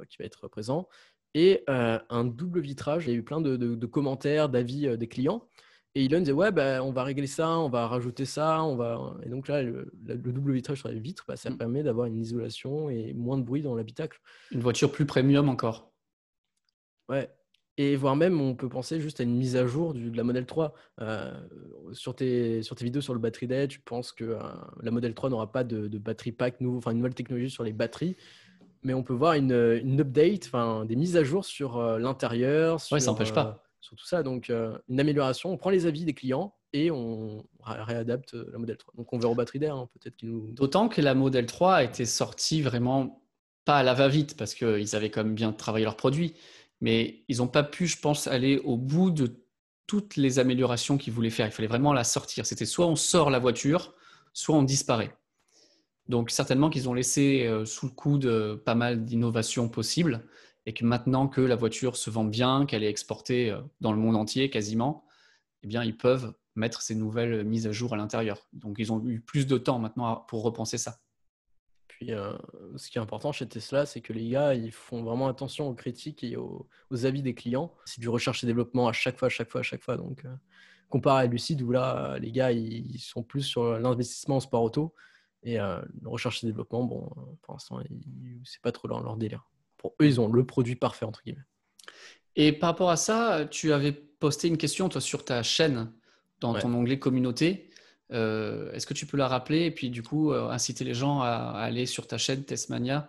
qui, 0.08 0.16
va 0.18 0.24
être 0.24 0.48
présent. 0.48 0.88
Et 1.34 1.64
un 1.66 2.24
double 2.24 2.60
vitrage. 2.60 3.06
Il 3.06 3.10
y 3.10 3.14
a 3.14 3.16
eu 3.16 3.22
plein 3.22 3.40
de, 3.40 3.56
de 3.56 3.86
commentaires, 3.86 4.48
d'avis 4.48 4.96
des 4.96 5.08
clients. 5.08 5.48
Et 5.96 6.04
Elon 6.04 6.18
disait 6.18 6.32
ouais 6.32 6.52
bah, 6.52 6.84
on 6.84 6.92
va 6.92 7.04
régler 7.04 7.26
ça, 7.26 7.58
on 7.58 7.70
va 7.70 7.88
rajouter 7.88 8.26
ça, 8.26 8.62
on 8.62 8.76
va 8.76 9.16
et 9.22 9.30
donc 9.30 9.48
là 9.48 9.62
le, 9.62 9.90
double 10.04 10.52
vitrage 10.52 10.80
sur 10.80 10.90
les 10.90 11.00
vitres, 11.00 11.24
bah, 11.26 11.36
ça 11.36 11.48
mm. 11.48 11.56
permet 11.56 11.82
d'avoir 11.82 12.06
une 12.06 12.18
isolation 12.18 12.90
et 12.90 13.14
moins 13.14 13.38
de 13.38 13.42
bruit 13.42 13.62
dans 13.62 13.74
l'habitacle. 13.74 14.20
Une 14.50 14.60
voiture 14.60 14.92
plus 14.92 15.06
premium 15.06 15.48
encore. 15.48 15.90
Ouais. 17.08 17.30
Et 17.78 17.96
voire 17.96 18.16
même 18.16 18.40
on 18.40 18.54
peut 18.54 18.68
penser 18.68 19.00
juste 19.00 19.20
à 19.20 19.22
une 19.22 19.36
mise 19.36 19.56
à 19.56 19.66
jour 19.66 19.92
du, 19.92 20.10
de 20.10 20.16
la 20.16 20.24
Model 20.24 20.46
3. 20.46 20.74
Euh, 21.00 21.32
sur, 21.92 22.14
tes, 22.14 22.62
sur 22.62 22.74
tes 22.74 22.84
vidéos 22.84 23.02
sur 23.02 23.12
le 23.12 23.20
battery 23.20 23.46
day, 23.46 23.68
tu 23.68 23.80
penses 23.80 24.12
que 24.12 24.24
euh, 24.24 24.38
la 24.82 24.90
Model 24.90 25.14
3 25.14 25.30
n'aura 25.30 25.52
pas 25.52 25.64
de, 25.64 25.88
de 25.88 25.98
batterie 25.98 26.32
pack 26.32 26.60
nouveau, 26.60 26.78
enfin 26.78 26.92
une 26.92 26.98
nouvelle 26.98 27.14
technologie 27.14 27.50
sur 27.50 27.64
les 27.64 27.72
batteries 27.72 28.16
mais 28.82 28.94
on 28.94 29.02
peut 29.02 29.14
voir 29.14 29.32
une, 29.32 29.80
une 29.82 30.00
update, 30.00 30.44
enfin 30.46 30.84
des 30.84 30.94
mises 30.94 31.16
à 31.16 31.24
jour 31.24 31.44
sur 31.44 31.76
euh, 31.76 31.98
l'intérieur. 31.98 32.78
Ouais, 32.92 33.00
ça 33.00 33.10
n'empêche 33.10 33.32
pas 33.32 33.64
sur 33.80 33.96
tout 33.96 34.06
ça. 34.06 34.22
Donc, 34.22 34.50
une 34.88 35.00
amélioration, 35.00 35.50
on 35.50 35.56
prend 35.56 35.70
les 35.70 35.86
avis 35.86 36.04
des 36.04 36.14
clients 36.14 36.54
et 36.72 36.90
on 36.90 37.44
réadapte 37.64 38.34
la 38.34 38.58
modèle 38.58 38.76
3. 38.76 38.94
Donc, 38.96 39.12
on 39.12 39.18
verra 39.18 39.32
au 39.32 39.34
batterie 39.34 39.58
d'air, 39.58 39.76
hein, 39.76 39.88
peut-être 39.94 40.16
qu'il 40.16 40.30
nous. 40.30 40.50
D'autant 40.52 40.88
que 40.88 41.00
la 41.00 41.14
modèle 41.14 41.46
3 41.46 41.74
a 41.74 41.84
été 41.84 42.04
sortie 42.04 42.62
vraiment 42.62 43.22
pas 43.64 43.78
à 43.78 43.82
la 43.82 43.94
va-vite 43.94 44.36
parce 44.36 44.54
qu'ils 44.54 44.96
avaient 44.96 45.10
quand 45.10 45.24
même 45.24 45.34
bien 45.34 45.52
travaillé 45.52 45.84
leurs 45.84 45.96
produits, 45.96 46.34
mais 46.80 47.24
ils 47.28 47.38
n'ont 47.38 47.48
pas 47.48 47.62
pu, 47.62 47.86
je 47.86 47.98
pense, 47.98 48.26
aller 48.26 48.58
au 48.58 48.76
bout 48.76 49.10
de 49.10 49.42
toutes 49.86 50.16
les 50.16 50.38
améliorations 50.38 50.98
qu'ils 50.98 51.12
voulaient 51.12 51.30
faire. 51.30 51.46
Il 51.46 51.52
fallait 51.52 51.68
vraiment 51.68 51.92
la 51.92 52.04
sortir. 52.04 52.44
C'était 52.46 52.66
soit 52.66 52.86
on 52.86 52.96
sort 52.96 53.30
la 53.30 53.38
voiture, 53.38 53.94
soit 54.32 54.56
on 54.56 54.62
disparaît. 54.62 55.16
Donc 56.08 56.30
certainement 56.30 56.70
qu'ils 56.70 56.88
ont 56.88 56.94
laissé 56.94 57.46
euh, 57.46 57.64
sous 57.64 57.86
le 57.86 57.92
coup 57.92 58.18
de 58.18 58.60
pas 58.64 58.74
mal 58.74 59.04
d'innovations 59.04 59.68
possibles 59.68 60.24
et 60.66 60.74
que 60.74 60.84
maintenant 60.84 61.28
que 61.28 61.40
la 61.40 61.56
voiture 61.56 61.96
se 61.96 62.10
vend 62.10 62.24
bien, 62.24 62.66
qu'elle 62.66 62.84
est 62.84 62.90
exportée 62.90 63.50
euh, 63.50 63.60
dans 63.80 63.92
le 63.92 63.98
monde 63.98 64.16
entier 64.16 64.50
quasiment, 64.50 65.04
eh 65.62 65.66
bien, 65.66 65.82
ils 65.82 65.96
peuvent 65.96 66.34
mettre 66.54 66.82
ces 66.82 66.94
nouvelles 66.94 67.44
mises 67.44 67.66
à 67.66 67.72
jour 67.72 67.92
à 67.94 67.96
l'intérieur. 67.96 68.46
Donc, 68.52 68.76
ils 68.78 68.92
ont 68.92 69.04
eu 69.06 69.20
plus 69.20 69.46
de 69.46 69.58
temps 69.58 69.78
maintenant 69.78 70.24
pour 70.28 70.42
repenser 70.42 70.78
ça. 70.78 70.98
Puis, 71.98 72.12
euh, 72.12 72.32
ce 72.76 72.90
qui 72.90 72.98
est 72.98 73.00
important 73.00 73.32
chez 73.32 73.48
Tesla, 73.48 73.86
c'est 73.86 74.00
que 74.00 74.12
les 74.12 74.28
gars, 74.28 74.54
ils 74.54 74.72
font 74.72 75.02
vraiment 75.02 75.28
attention 75.28 75.68
aux 75.68 75.74
critiques 75.74 76.22
et 76.22 76.36
aux, 76.36 76.68
avis 77.04 77.22
des 77.22 77.34
clients. 77.34 77.72
C'est 77.86 78.00
du 78.00 78.08
recherche 78.08 78.44
et 78.44 78.46
développement 78.46 78.86
à 78.88 78.92
chaque 78.92 79.18
fois, 79.18 79.26
à 79.26 79.30
chaque 79.30 79.50
fois, 79.50 79.60
à 79.60 79.64
chaque 79.64 79.82
fois. 79.82 79.96
Donc, 79.96 80.24
euh, 80.24 80.34
comparé 80.88 81.24
à 81.24 81.26
Lucid, 81.26 81.62
où 81.62 81.70
là, 81.70 82.18
les 82.18 82.32
gars, 82.32 82.52
ils 82.52 82.98
sont 82.98 83.22
plus 83.22 83.42
sur 83.42 83.78
l'investissement 83.78 84.36
en 84.36 84.40
sport 84.40 84.62
auto. 84.62 84.94
Et 85.42 85.58
le 85.58 86.08
recherche 86.08 86.42
et 86.42 86.46
développement, 86.46 86.82
bon, 86.82 87.08
pour 87.42 87.54
l'instant, 87.54 87.80
c'est 88.44 88.60
pas 88.60 88.72
trop 88.72 88.88
leur 88.88 89.16
délire 89.16 89.46
eux, 90.00 90.06
ils 90.06 90.20
ont 90.20 90.28
le 90.28 90.44
produit 90.44 90.76
parfait, 90.76 91.04
entre 91.04 91.22
guillemets. 91.22 91.44
Et 92.34 92.52
par 92.52 92.70
rapport 92.70 92.90
à 92.90 92.96
ça, 92.96 93.46
tu 93.50 93.72
avais 93.72 93.92
posté 93.92 94.48
une 94.48 94.58
question, 94.58 94.88
toi, 94.88 95.00
sur 95.00 95.24
ta 95.24 95.42
chaîne, 95.42 95.92
dans 96.40 96.54
ton 96.54 96.72
onglet 96.74 96.98
communauté. 96.98 97.70
Est-ce 98.10 98.86
que 98.86 98.94
tu 98.94 99.06
peux 99.06 99.16
la 99.16 99.28
rappeler 99.28 99.64
et 99.64 99.70
puis 99.70 99.90
du 99.90 100.02
coup 100.02 100.32
inciter 100.32 100.84
les 100.84 100.94
gens 100.94 101.22
à, 101.22 101.52
aller 101.56 101.86
sur 101.86 102.06
ta 102.06 102.18
chaîne 102.18 102.44
Testmania 102.44 103.08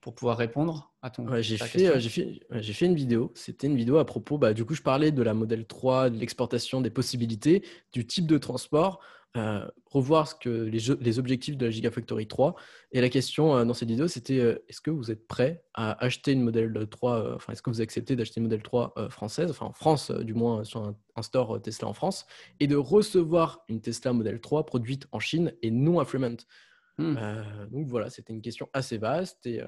pour 0.00 0.14
pouvoir 0.14 0.36
répondre 0.36 0.92
à 1.02 1.10
ton 1.10 1.26
ouais, 1.28 1.42
j'ai 1.42 1.56
fait, 1.56 2.00
j'ai 2.00 2.08
fait, 2.08 2.40
fait, 2.72 2.86
une 2.86 2.94
vidéo. 2.94 3.32
C'était 3.34 3.66
une 3.66 3.76
vidéo 3.76 3.98
à 3.98 4.04
propos, 4.04 4.38
bah, 4.38 4.54
du 4.54 4.64
coup, 4.64 4.74
je 4.74 4.82
parlais 4.82 5.10
de 5.10 5.22
la 5.22 5.34
modèle 5.34 5.66
3, 5.66 6.10
de 6.10 6.18
l'exportation 6.18 6.80
des 6.80 6.90
possibilités, 6.90 7.64
du 7.92 8.06
type 8.06 8.26
de 8.26 8.38
transport. 8.38 9.00
Euh, 9.36 9.68
revoir 9.84 10.26
ce 10.26 10.34
que 10.34 10.48
les, 10.48 10.78
les, 11.00 11.18
objectifs 11.18 11.56
de 11.56 11.66
la 11.66 11.70
Gigafactory 11.70 12.26
3. 12.26 12.56
Et 12.92 13.00
la 13.00 13.10
question 13.10 13.56
euh, 13.56 13.64
dans 13.64 13.74
cette 13.74 13.88
vidéo, 13.88 14.08
c'était 14.08 14.38
euh, 14.38 14.64
est-ce 14.68 14.80
que 14.80 14.90
vous 14.90 15.10
êtes 15.10 15.28
prêt 15.28 15.62
à 15.74 16.02
acheter 16.02 16.32
une 16.32 16.42
modèle 16.42 16.88
3, 16.90 17.34
enfin, 17.34 17.52
est-ce 17.52 17.60
que 17.60 17.68
vous 17.68 17.82
acceptez 17.82 18.16
d'acheter 18.16 18.40
une 18.40 18.44
modèle 18.44 18.62
3 18.62 18.94
française, 19.10 19.50
enfin 19.50 19.66
en 19.66 19.72
France 19.72 20.10
du 20.10 20.32
moins 20.32 20.64
sur 20.64 20.82
un, 20.82 21.22
store 21.22 21.60
Tesla 21.60 21.88
en 21.88 21.92
France, 21.92 22.26
et 22.58 22.66
de 22.66 22.76
recevoir 22.76 23.64
une 23.68 23.80
Tesla 23.80 24.12
modèle 24.12 24.40
3 24.40 24.64
produite 24.64 25.06
en 25.12 25.20
Chine 25.20 25.52
et 25.62 25.70
non 25.70 26.00
à 26.00 26.04
Fremont? 26.04 26.38
Hmm. 26.98 27.14
donc 27.70 27.86
voilà, 27.86 28.10
c'était 28.10 28.32
une 28.32 28.42
question 28.42 28.68
assez 28.72 28.98
vaste 28.98 29.46
et 29.46 29.62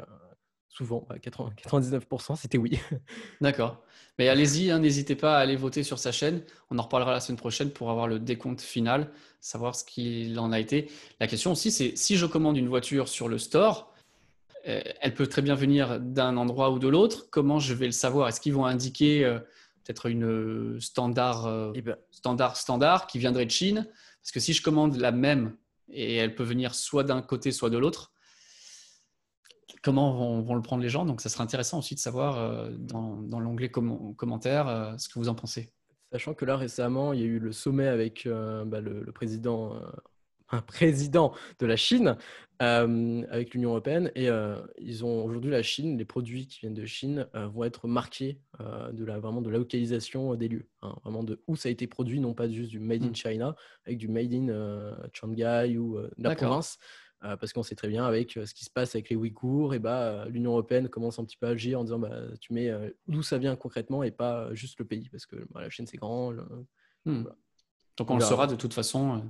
souvent, 0.71 1.07
99%, 1.23 2.37
c'était 2.41 2.59
oui. 2.59 2.79
D'accord. 3.41 3.83
Mais 4.19 4.29
allez-y, 4.29 4.71
hein, 4.71 4.79
n'hésitez 4.79 5.17
pas 5.17 5.37
à 5.37 5.41
aller 5.41 5.57
voter 5.57 5.83
sur 5.83 5.99
sa 5.99 6.13
chaîne. 6.13 6.43
On 6.71 6.79
en 6.79 6.83
reparlera 6.83 7.13
la 7.13 7.21
semaine 7.21 7.39
prochaine 7.39 7.71
pour 7.71 7.91
avoir 7.91 8.07
le 8.07 8.19
décompte 8.19 8.61
final, 8.61 9.11
savoir 9.41 9.75
ce 9.75 9.85
qu'il 9.85 10.39
en 10.39 10.53
a 10.53 10.61
été. 10.61 10.91
La 11.21 11.27
question 11.27 11.53
aussi, 11.53 11.71
c'est 11.71 11.97
si 11.97 12.17
je 12.17 12.27
commande 12.27 12.57
une 12.57 12.69
voiture 12.69 13.09
sur 13.09 13.29
le 13.29 13.39
store, 13.39 13.93
euh, 14.69 14.81
elle 15.01 15.15
peut 15.15 15.27
très 15.27 15.43
bien 15.43 15.55
venir 15.55 16.01
d'un 16.01 16.37
endroit 16.37 16.71
ou 16.71 16.79
de 16.79 16.89
l'autre. 16.89 17.27
Comment 17.31 17.59
je 17.59 17.75
vais 17.75 17.87
le 17.87 17.93
savoir? 17.93 18.29
Est-ce 18.29 18.41
qu'ils 18.41 18.55
vont 18.55 18.67
indiquer 18.67 19.25
euh, 19.25 19.39
peut-être 19.85 20.07
une 20.07 20.81
standard, 20.81 21.73
eh 21.75 21.83
ben 21.83 21.97
standard, 22.11 22.57
standard 22.57 23.07
qui 23.07 23.19
viendrait 23.19 23.47
de 23.47 23.51
Chine? 23.51 23.89
Parce 24.23 24.33
que 24.33 24.41
si 24.41 24.53
je 24.53 24.63
commande 24.63 24.97
la 24.97 25.13
même 25.13 25.57
et 25.93 26.17
elle 26.17 26.35
peut 26.35 26.45
venir 26.45 26.75
soit 26.75 27.05
d'un 27.05 27.23
côté, 27.23 27.53
soit 27.53 27.71
de 27.71 27.79
l'autre, 27.79 28.13
comment 29.83 30.41
vont, 30.43 30.55
le 30.55 30.63
prendre 30.63 30.83
les 30.83 30.89
gens? 30.89 31.05
Donc, 31.05 31.21
ça 31.21 31.29
serait 31.29 31.45
intéressant 31.45 31.79
aussi 31.79 31.95
de 31.95 32.01
savoir 32.01 32.39
euh, 32.39 32.71
dans, 32.79 33.41
l'onglet 33.41 33.71
commentaires 33.71 34.69
euh, 34.69 34.97
ce 34.99 35.09
que 35.09 35.19
vous 35.19 35.29
en 35.29 35.35
pensez. 35.35 35.73
Sachant 36.13 36.35
que 36.35 36.45
là, 36.45 36.57
récemment, 36.57 37.13
il 37.13 37.21
y 37.21 37.23
a 37.23 37.27
eu 37.27 37.39
le 37.39 37.53
sommet 37.53 37.87
avec 37.87 38.27
euh, 38.27 38.65
bah, 38.65 38.81
le, 38.81 39.13
président, 39.13 39.81
un 40.51 40.61
président 40.61 41.33
de 41.59 41.67
la 41.67 41.77
Chine, 41.77 42.17
avec 42.59 43.55
l'Union 43.55 43.71
européenne. 43.71 44.11
Et 44.15 44.29
ils 44.79 45.05
ont 45.05 45.25
aujourd'hui, 45.25 45.51
la 45.51 45.63
Chine, 45.63 45.97
les 45.97 46.05
produits 46.05 46.47
qui 46.47 46.61
viennent 46.61 46.75
de 46.75 46.85
Chine 46.85 47.27
vont 47.33 47.65
être 47.65 47.89
marqués 47.89 48.39
de 48.59 49.05
la, 49.05 49.19
vraiment 49.19 49.41
de 49.41 49.49
la 49.49 49.59
localisation 49.59 50.35
des 50.35 50.49
lieux. 50.49 50.69
Hein, 50.83 50.95
vraiment 51.03 51.25
de 51.25 51.43
où 51.47 51.57
ça 51.57 51.71
a 51.71 51.73
été 51.73 51.87
produit, 51.87 52.21
non 52.21 52.35
pas 52.35 52.51
juste 52.51 52.71
du 52.71 52.79
Made 52.79 53.03
in 53.03 53.09
mmh. 53.09 53.15
China, 53.15 53.57
avec 53.87 53.99
du 53.99 54.09
Made 54.09 54.35
in 54.35 54.95
Shanghai 55.15 55.79
ou 55.79 55.99
la 56.19 56.35
province. 56.35 56.79
Euh, 57.23 57.37
parce 57.37 57.53
qu'on 57.53 57.63
sait 57.63 57.75
très 57.75 57.89
bien 57.89 58.07
avec 58.07 58.39
euh, 58.39 58.47
ce 58.47 58.55
qui 58.55 58.65
se 58.65 58.71
passe 58.71 58.95
avec 58.95 59.11
les 59.11 59.17
Ouïghours, 59.17 59.75
et 59.75 59.79
bah, 59.79 60.01
euh, 60.01 60.25
l'Union 60.31 60.53
européenne 60.53 60.89
commence 60.89 61.19
un 61.19 61.25
petit 61.27 61.37
peu 61.37 61.49
à 61.49 61.51
agir 61.51 61.79
en 61.79 61.85
disant 61.85 61.99
bah, 61.99 62.17
tu 62.41 62.55
mets 62.55 62.73
d'où 63.09 63.23
ça 63.23 63.37
vient 63.37 63.57
concrètement 63.57 64.03
et 64.03 64.11
pas 64.11 64.55
juste 64.55 64.79
le 64.79 64.87
pays, 64.87 65.07
parce 65.11 65.27
que 65.27 65.37
bah, 65.51 65.61
la 65.61 65.69
chaîne 65.69 65.87
c'est 65.87 65.99
grand. 65.99 66.33
Hmm. 67.05 67.25
Donc 67.99 68.11
on, 68.11 68.15
le 68.15 68.25
saura 68.25 68.47
de 68.47 68.57
toute 68.57 68.73
façon. 68.73 69.23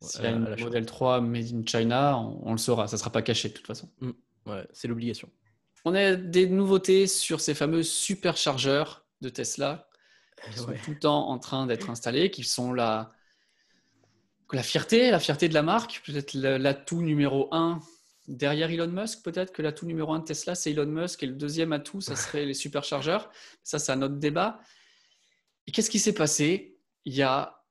S'il 0.00 0.22
y 0.22 0.26
a 0.26 0.30
une 0.30 0.56
modèle 0.58 0.86
3 0.86 1.20
made 1.20 1.52
in 1.52 1.62
China, 1.66 2.18
on, 2.18 2.52
le 2.52 2.58
saura, 2.58 2.86
ça 2.88 2.96
ne 2.96 2.98
sera 2.98 3.10
pas 3.10 3.22
caché 3.22 3.48
de 3.48 3.54
toute 3.54 3.66
façon. 3.66 3.88
Hmm. 4.00 4.12
Ouais, 4.46 4.66
c'est 4.72 4.88
l'obligation. 4.88 5.30
On 5.84 5.94
a 5.94 6.14
des 6.14 6.46
nouveautés 6.46 7.06
sur 7.06 7.40
ces 7.40 7.54
fameux 7.54 7.82
superchargeurs 7.82 9.06
de 9.20 9.28
Tesla 9.28 9.88
qui 10.50 10.58
sont 10.58 10.72
tout 10.84 10.90
le 10.90 10.98
temps 10.98 11.28
en 11.30 11.38
train 11.38 11.66
d'être 11.66 11.88
installés, 11.88 12.30
qui 12.30 12.44
sont 12.44 12.72
là 12.72 13.12
la 14.54 14.62
fierté, 14.62 15.10
la 15.10 15.18
fierté 15.18 15.48
de 15.48 15.54
la 15.54 15.62
marque, 15.62 16.02
peut-être 16.06 16.34
l'atout 16.34 17.02
numéro 17.02 17.48
un 17.52 17.80
derrière 18.28 18.70
Elon 18.70 18.88
Musk, 18.88 19.22
peut-être 19.22 19.52
que 19.52 19.62
l'atout 19.62 19.86
numéro 19.86 20.12
un 20.12 20.20
de 20.20 20.24
Tesla, 20.24 20.54
c'est 20.54 20.70
Elon 20.70 20.86
Musk, 20.86 21.22
et 21.22 21.26
le 21.26 21.34
deuxième 21.34 21.72
atout, 21.72 22.00
ça 22.00 22.16
serait 22.16 22.46
les 22.46 22.54
superchargeurs. 22.54 23.30
Ça, 23.62 23.78
c'est 23.78 23.92
un 23.92 24.00
autre 24.02 24.16
débat. 24.16 24.60
Et 25.66 25.72
qu'est-ce 25.72 25.90
qui 25.90 25.98
s'est 25.98 26.14
passé? 26.14 26.78
Il 27.04 27.14
y 27.14 27.22
a 27.22 27.63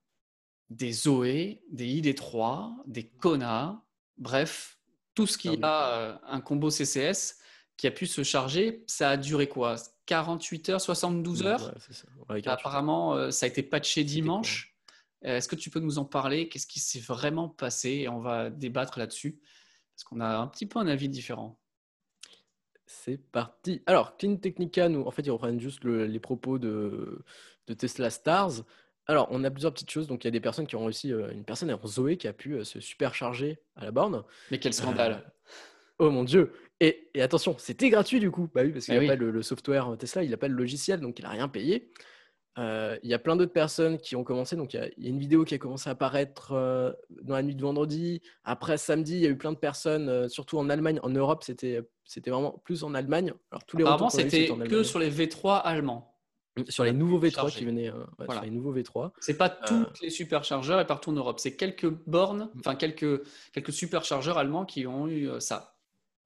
des 0.73 0.91
Zoé, 0.91 1.61
des 1.69 2.01
ID3, 2.01 2.73
des 2.87 3.03
Kona, 3.03 3.83
bref, 4.17 4.79
tout 5.13 5.27
ce 5.27 5.37
qui 5.37 5.59
a 5.61 5.89
euh, 5.89 6.17
un 6.23 6.41
combo 6.41 6.69
CCS 6.69 7.37
qui 7.77 7.87
a 7.87 7.91
pu 7.91 8.05
se 8.05 8.23
charger, 8.23 8.83
ça 8.87 9.11
a 9.11 9.17
duré 9.17 9.47
quoi? 9.47 9.75
48 10.05 10.69
heures, 10.69 10.81
72 10.81 11.43
heures? 11.43 11.73
Apparemment, 12.45 13.15
euh, 13.15 13.31
ça 13.31 13.45
a 13.45 13.49
été 13.49 13.63
patché 13.63 14.03
dimanche. 14.03 14.75
Euh, 15.25 15.37
est-ce 15.37 15.47
que 15.47 15.55
tu 15.55 15.69
peux 15.69 15.79
nous 15.79 15.99
en 15.99 16.05
parler? 16.05 16.49
Qu'est-ce 16.49 16.67
qui 16.67 16.79
s'est 16.79 16.99
vraiment 16.99 17.49
passé? 17.49 18.07
On 18.09 18.19
va 18.19 18.49
débattre 18.49 18.99
là-dessus 18.99 19.39
parce 19.95 20.03
qu'on 20.03 20.19
a 20.19 20.37
un 20.37 20.47
petit 20.47 20.65
peu 20.65 20.79
un 20.79 20.87
avis 20.87 21.09
différent. 21.09 21.59
C'est 22.85 23.17
parti. 23.17 23.81
Alors, 23.85 24.17
Clean 24.17 24.35
Technica, 24.35 24.89
nous, 24.89 25.01
en 25.01 25.11
fait, 25.11 25.21
ils 25.23 25.31
reprennent 25.31 25.59
juste 25.59 25.83
les 25.83 26.19
propos 26.19 26.59
de, 26.59 27.23
Tesla 27.77 28.09
Stars. 28.09 28.63
Alors, 29.07 29.27
on 29.31 29.43
a 29.43 29.51
plusieurs 29.51 29.73
petites 29.73 29.91
choses. 29.91 30.07
Donc, 30.07 30.23
il 30.23 30.27
y 30.27 30.29
a 30.29 30.31
des 30.31 30.39
personnes 30.39 30.67
qui 30.67 30.75
ont 30.75 30.85
réussi, 30.85 31.11
euh, 31.11 31.31
une 31.31 31.43
personne, 31.43 31.75
Zoé, 31.85 32.17
qui 32.17 32.27
a 32.27 32.33
pu 32.33 32.53
euh, 32.53 32.63
se 32.63 32.79
supercharger 32.79 33.59
à 33.75 33.85
la 33.85 33.91
borne. 33.91 34.23
Mais 34.51 34.59
quel 34.59 34.73
scandale 34.73 35.31
Oh 35.99 36.09
mon 36.09 36.23
Dieu 36.23 36.53
et, 36.79 37.07
attention, 37.21 37.55
c'était 37.59 37.89
gratuit 37.89 38.19
du 38.19 38.29
coup. 38.29 38.49
Bah 38.53 38.61
oui, 38.63 38.71
parce 38.71 38.85
qu'il 38.85 38.99
n'y 38.99 39.05
a 39.05 39.07
pas 39.07 39.15
le, 39.15 39.41
software 39.41 39.95
Tesla, 39.97 40.23
il 40.23 40.31
n'a 40.31 40.37
pas 40.37 40.49
le 40.49 40.55
logiciel, 40.55 40.99
donc 40.99 41.17
il 41.17 41.21
n'a 41.21 41.29
rien 41.29 41.47
payé. 41.47 41.93
Euh, 42.59 42.97
il 43.01 43.09
y 43.09 43.13
a 43.13 43.19
plein 43.19 43.35
d'autres 43.35 43.53
personnes 43.53 43.97
qui 43.97 44.15
ont 44.15 44.23
commencé. 44.23 44.55
Donc, 44.55 44.73
il 44.73 44.79
y, 44.79 45.07
a, 45.07 45.09
une 45.09 45.17
vidéo 45.17 45.43
qui 45.43 45.55
a 45.55 45.57
commencé 45.57 45.89
à 45.89 45.93
apparaître 45.93 46.51
euh, 46.51 46.91
dans 47.21 47.35
la 47.35 47.41
nuit 47.41 47.55
de 47.55 47.61
vendredi. 47.61 48.21
Après, 48.43 48.77
samedi, 48.77 49.13
il 49.15 49.21
y 49.21 49.25
a 49.25 49.29
eu 49.29 49.37
plein 49.37 49.51
de 49.51 49.57
personnes, 49.57 50.09
euh, 50.09 50.27
surtout 50.27 50.57
en 50.59 50.69
Allemagne. 50.69 50.99
En 51.03 51.09
Europe, 51.09 51.43
c'était 51.43 51.83
vraiment 52.27 52.61
plus 52.63 52.83
en 52.83 52.93
Allemagne. 52.93 53.33
Alors, 53.51 53.65
tous 53.65 53.77
les 53.77 53.83
Apparemment, 53.83 54.09
c'était 54.09 54.49
que 54.69 54.83
sur 54.83 54.99
les 54.99 55.09
V3 55.09 55.61
allemands. 55.61 56.12
Sur 56.69 56.83
les 56.83 56.93
nouveaux 56.93 57.19
V3 57.19 57.51
qui 57.51 57.65
venaient. 57.65 57.91
sur 58.29 58.41
les 58.41 58.51
nouveaux 58.51 58.73
V3. 58.75 59.11
C'est 59.19 59.37
pas 59.37 59.49
tous 59.49 59.85
les 60.01 60.09
superchargeurs 60.09 60.79
et 60.79 60.85
partout 60.85 61.09
en 61.09 61.13
Europe. 61.13 61.39
C'est 61.39 61.55
quelques 61.55 61.89
bornes, 62.07 62.49
mm. 62.53 62.59
enfin 62.59 62.75
quelques, 62.75 63.23
quelques 63.51 63.73
superchargeurs 63.73 64.37
allemands 64.37 64.65
qui 64.65 64.85
ont 64.85 65.07
eu 65.07 65.29
ça. 65.39 65.73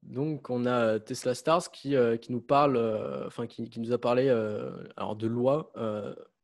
Donc, 0.03 0.49
on 0.49 0.65
a 0.65 0.71
euh, 0.71 0.99
Tesla 0.99 1.35
Stars 1.35 1.71
qui, 1.71 1.95
euh, 1.95 2.17
qui 2.17 2.31
nous 2.31 2.41
parle, 2.41 2.77
euh, 2.77 3.27
enfin, 3.27 3.47
qui, 3.47 3.69
qui, 3.69 3.79
nous 3.79 3.91
a 3.91 3.97
parlé 3.97 4.29
alors 4.95 5.15
de 5.15 5.27
lois 5.27 5.71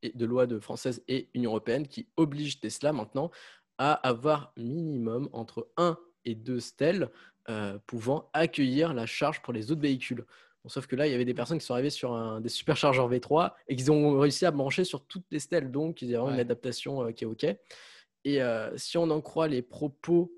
et 0.01 0.11
de 0.15 0.25
lois 0.25 0.47
de 0.47 0.59
françaises 0.59 1.03
et 1.07 1.29
Union 1.33 1.51
européenne 1.51 1.87
qui 1.87 2.07
obligent 2.17 2.59
Tesla 2.59 2.91
maintenant 2.91 3.31
à 3.77 3.93
avoir 3.93 4.53
minimum 4.57 5.29
entre 5.31 5.69
1 5.77 5.97
et 6.25 6.35
2 6.35 6.59
stèles 6.59 7.09
pouvant 7.87 8.29
accueillir 8.33 8.93
la 8.93 9.05
charge 9.05 9.41
pour 9.41 9.53
les 9.53 9.71
autres 9.71 9.81
véhicules. 9.81 10.25
Sauf 10.67 10.87
que 10.87 10.95
là, 10.95 11.07
il 11.07 11.11
y 11.11 11.15
avait 11.15 11.25
des 11.25 11.33
personnes 11.33 11.57
qui 11.57 11.65
sont 11.65 11.73
arrivées 11.73 11.89
sur 11.89 12.13
un, 12.13 12.39
des 12.41 12.49
superchargeurs 12.49 13.09
V3 13.09 13.53
et 13.67 13.75
qui 13.75 13.89
ont 13.89 14.19
réussi 14.19 14.45
à 14.45 14.51
brancher 14.51 14.83
sur 14.83 15.05
toutes 15.05 15.25
les 15.31 15.39
stèles. 15.39 15.71
Donc, 15.71 16.01
il 16.01 16.09
y 16.09 16.15
a 16.15 16.19
vraiment 16.19 16.35
une 16.35 16.41
adaptation 16.41 17.11
qui 17.13 17.23
est 17.23 17.27
OK. 17.27 17.45
Et 18.25 18.39
si 18.77 18.97
on 18.97 19.09
en 19.09 19.21
croit 19.21 19.47
les 19.47 19.61
propos 19.61 20.33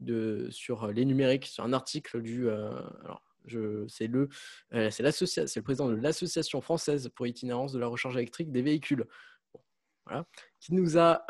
de, 0.00 0.48
sur 0.50 0.88
les 0.88 1.04
numériques, 1.04 1.46
sur 1.46 1.64
un 1.64 1.72
article 1.72 2.20
du. 2.20 2.48
alors, 2.50 3.22
c'est 3.88 4.06
le, 4.06 4.28
c'est 4.70 5.00
le 5.02 5.62
président 5.62 5.88
de 5.88 5.94
l'Association 5.94 6.60
française 6.60 7.08
pour 7.14 7.24
l'itinérance 7.24 7.72
de 7.72 7.78
la 7.78 7.86
recharge 7.86 8.16
électrique 8.16 8.52
des 8.52 8.62
véhicules, 8.62 9.06
voilà, 10.04 10.26
qui 10.60 10.74
nous 10.74 10.98
a, 10.98 11.24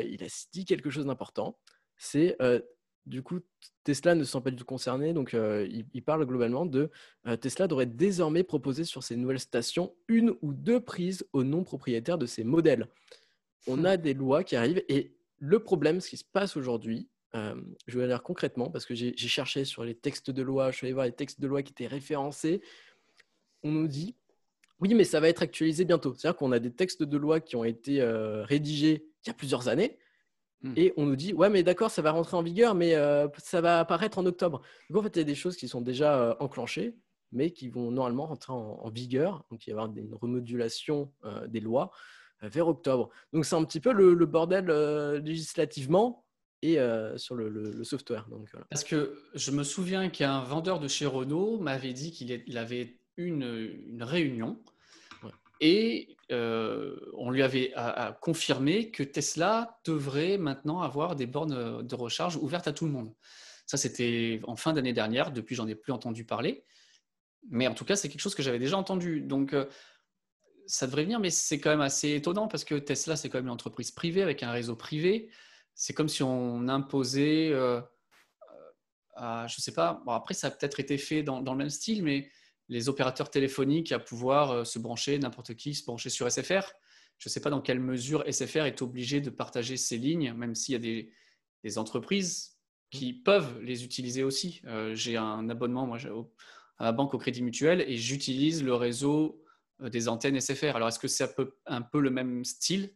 il 0.00 0.22
a 0.22 0.46
dit 0.52 0.64
quelque 0.64 0.90
chose 0.90 1.06
d'important. 1.06 1.58
C'est 1.96 2.36
du 3.06 3.22
coup, 3.22 3.40
Tesla 3.84 4.14
ne 4.14 4.24
se 4.24 4.32
sent 4.32 4.40
pas 4.42 4.50
du 4.50 4.56
tout 4.56 4.64
concerné, 4.64 5.12
donc 5.12 5.32
il, 5.32 5.86
il, 5.92 6.02
parle 6.02 6.24
globalement 6.26 6.66
de 6.66 6.90
Tesla 7.40 7.66
devrait 7.66 7.86
désormais 7.86 8.42
proposer 8.42 8.84
sur 8.84 9.02
ses 9.02 9.16
nouvelles 9.16 9.40
stations 9.40 9.94
une 10.08 10.34
ou 10.42 10.52
deux 10.52 10.80
prises 10.80 11.26
aux 11.32 11.42
non 11.42 11.64
propriétaires 11.64 12.18
de 12.18 12.26
ses 12.26 12.44
modèles. 12.44 12.88
On 13.66 13.78
mmh. 13.78 13.86
a 13.86 13.96
des 13.96 14.14
lois 14.14 14.44
qui 14.44 14.56
arrivent 14.56 14.82
et 14.88 15.14
le 15.40 15.58
problème, 15.58 16.00
ce 16.00 16.10
qui 16.10 16.16
se 16.18 16.24
passe 16.24 16.56
aujourd'hui, 16.56 17.08
euh, 17.34 17.54
je 17.86 17.98
vais 17.98 18.06
dire 18.06 18.22
concrètement, 18.22 18.70
parce 18.70 18.86
que 18.86 18.94
j'ai 18.94 19.16
cherché 19.16 19.64
sur 19.64 19.84
les 19.84 19.94
textes 19.94 20.30
de 20.30 20.42
loi, 20.42 20.70
je 20.70 20.76
suis 20.76 20.86
allé 20.86 20.94
voir 20.94 21.06
les 21.06 21.12
textes 21.12 21.40
de 21.40 21.46
loi 21.46 21.62
qui 21.62 21.72
étaient 21.72 21.86
référencés. 21.86 22.60
On 23.62 23.72
nous 23.72 23.88
dit, 23.88 24.16
oui, 24.80 24.94
mais 24.94 25.04
ça 25.04 25.20
va 25.20 25.28
être 25.28 25.42
actualisé 25.42 25.84
bientôt. 25.84 26.14
C'est-à-dire 26.14 26.36
qu'on 26.36 26.52
a 26.52 26.58
des 26.58 26.72
textes 26.72 27.02
de 27.02 27.16
loi 27.16 27.40
qui 27.40 27.56
ont 27.56 27.64
été 27.64 28.00
euh, 28.00 28.44
rédigés 28.44 29.06
il 29.24 29.28
y 29.28 29.30
a 29.30 29.34
plusieurs 29.34 29.68
années. 29.68 29.98
Hmm. 30.62 30.74
Et 30.76 30.92
on 30.96 31.06
nous 31.06 31.16
dit, 31.16 31.32
ouais, 31.32 31.48
mais 31.48 31.62
d'accord, 31.62 31.90
ça 31.90 32.02
va 32.02 32.10
rentrer 32.10 32.36
en 32.36 32.42
vigueur, 32.42 32.74
mais 32.74 32.94
euh, 32.94 33.28
ça 33.38 33.60
va 33.60 33.80
apparaître 33.80 34.18
en 34.18 34.26
octobre. 34.26 34.60
Donc 34.90 35.00
en 35.00 35.02
fait, 35.04 35.16
il 35.16 35.18
y 35.20 35.22
a 35.22 35.24
des 35.24 35.34
choses 35.34 35.56
qui 35.56 35.68
sont 35.68 35.80
déjà 35.80 36.36
enclenchées, 36.40 36.96
mais 37.32 37.50
qui 37.50 37.68
vont 37.68 37.90
normalement 37.90 38.26
rentrer 38.26 38.52
en, 38.52 38.80
en, 38.82 38.90
vigueur. 38.90 39.44
Donc 39.50 39.66
il 39.66 39.70
va 39.70 39.80
y 39.80 39.84
avoir 39.84 39.96
une 39.96 40.14
remodulation 40.14 41.10
des 41.48 41.60
lois 41.60 41.90
vers 42.42 42.68
octobre. 42.68 43.10
Donc 43.32 43.44
c'est 43.44 43.56
un 43.56 43.64
petit 43.64 43.80
peu 43.80 43.92
le, 43.92 44.14
bordel 44.26 44.70
euh, 44.70 45.20
législativement 45.20 46.24
et 46.62 46.78
euh, 46.78 47.16
sur 47.18 47.34
le, 47.34 47.82
software. 47.84 48.26
Donc, 48.28 48.52
Parce 48.68 48.84
que 48.84 49.18
je 49.34 49.50
me 49.50 49.62
souviens 49.62 50.08
qu'un 50.10 50.40
vendeur 50.42 50.80
de 50.80 50.88
chez 50.88 51.06
Renault 51.06 51.58
m'avait 51.58 51.92
dit 51.92 52.12
qu'il 52.12 52.58
avait 52.58 52.98
une, 53.16 53.80
une 53.86 54.02
réunion 54.02 54.58
Et 55.60 56.16
on 56.32 57.30
lui 57.30 57.42
avait 57.42 57.72
confirmé 58.20 58.90
que 58.90 59.02
Tesla 59.02 59.78
devrait 59.84 60.38
maintenant 60.38 60.80
avoir 60.80 61.16
des 61.16 61.26
bornes 61.26 61.82
de 61.86 61.94
recharge 61.94 62.36
ouvertes 62.36 62.68
à 62.68 62.72
tout 62.72 62.86
le 62.86 62.92
monde. 62.92 63.12
Ça, 63.66 63.76
c'était 63.76 64.40
en 64.44 64.56
fin 64.56 64.72
d'année 64.72 64.92
dernière. 64.92 65.30
Depuis, 65.32 65.54
j'en 65.54 65.68
ai 65.68 65.74
plus 65.74 65.92
entendu 65.92 66.24
parler. 66.24 66.64
Mais 67.48 67.66
en 67.66 67.74
tout 67.74 67.84
cas, 67.84 67.96
c'est 67.96 68.08
quelque 68.08 68.20
chose 68.20 68.34
que 68.34 68.42
j'avais 68.42 68.58
déjà 68.58 68.76
entendu. 68.76 69.20
Donc, 69.20 69.54
ça 70.70 70.86
devrait 70.86 71.02
venir, 71.02 71.18
mais 71.18 71.30
c'est 71.30 71.58
quand 71.58 71.70
même 71.70 71.80
assez 71.80 72.14
étonnant 72.14 72.48
parce 72.48 72.64
que 72.64 72.76
Tesla, 72.76 73.16
c'est 73.16 73.28
quand 73.28 73.38
même 73.38 73.46
une 73.46 73.52
entreprise 73.52 73.90
privée 73.90 74.22
avec 74.22 74.42
un 74.42 74.52
réseau 74.52 74.76
privé. 74.76 75.28
C'est 75.74 75.92
comme 75.92 76.08
si 76.08 76.22
on 76.22 76.68
imposait, 76.68 77.50
euh, 77.50 77.80
euh 79.20 79.48
je 79.48 79.56
ne 79.58 79.60
sais 79.60 79.72
pas, 79.72 80.00
bon, 80.06 80.12
après 80.12 80.34
ça 80.34 80.46
a 80.46 80.50
peut-être 80.50 80.78
été 80.80 80.96
fait 80.96 81.22
dans, 81.22 81.40
le 81.40 81.56
même 81.56 81.70
style, 81.70 82.02
mais 82.02 82.30
les 82.70 82.88
opérateurs 82.88 83.30
téléphoniques 83.30 83.92
à 83.92 83.98
pouvoir 83.98 84.52
euh, 84.52 84.64
se 84.64 84.78
brancher, 84.78 85.18
n'importe 85.18 85.54
qui 85.54 85.74
se 85.74 85.84
brancher 85.84 86.08
sur 86.08 86.30
SFR. 86.30 86.72
Je 87.18 87.28
ne 87.28 87.30
sais 87.30 87.40
pas 87.40 87.50
dans 87.50 87.60
quelle 87.60 87.80
mesure 87.80 88.24
SFR 88.32 88.64
est 88.64 88.80
obligé 88.80 89.20
de 89.20 89.28
partager 89.28 89.76
ses 89.76 89.98
lignes, 89.98 90.32
même 90.32 90.54
s'il 90.54 90.72
y 90.72 90.76
a 90.76 90.78
des, 90.78 91.12
entreprises 91.76 92.56
qui 92.90 93.12
peuvent 93.12 93.60
les 93.60 93.84
utiliser 93.84 94.22
aussi. 94.22 94.62
Euh, 94.64 94.94
j'ai 94.94 95.16
un 95.18 95.50
abonnement 95.50 95.86
moi, 95.86 95.98
à 96.78 96.84
la 96.84 96.92
banque 96.92 97.12
au 97.12 97.18
Crédit 97.18 97.42
Mutuel 97.42 97.82
et 97.82 97.96
j'utilise 97.96 98.64
le 98.64 98.74
réseau 98.74 99.44
des 99.80 100.08
antennes 100.08 100.40
SFR. 100.40 100.76
Alors, 100.76 100.88
est-ce 100.88 100.98
que 100.98 101.08
c'est 101.08 101.24
un 101.24 101.28
peu, 101.28 101.58
un 101.66 101.82
peu 101.82 102.00
le 102.00 102.10
même 102.10 102.44
style? 102.44 102.94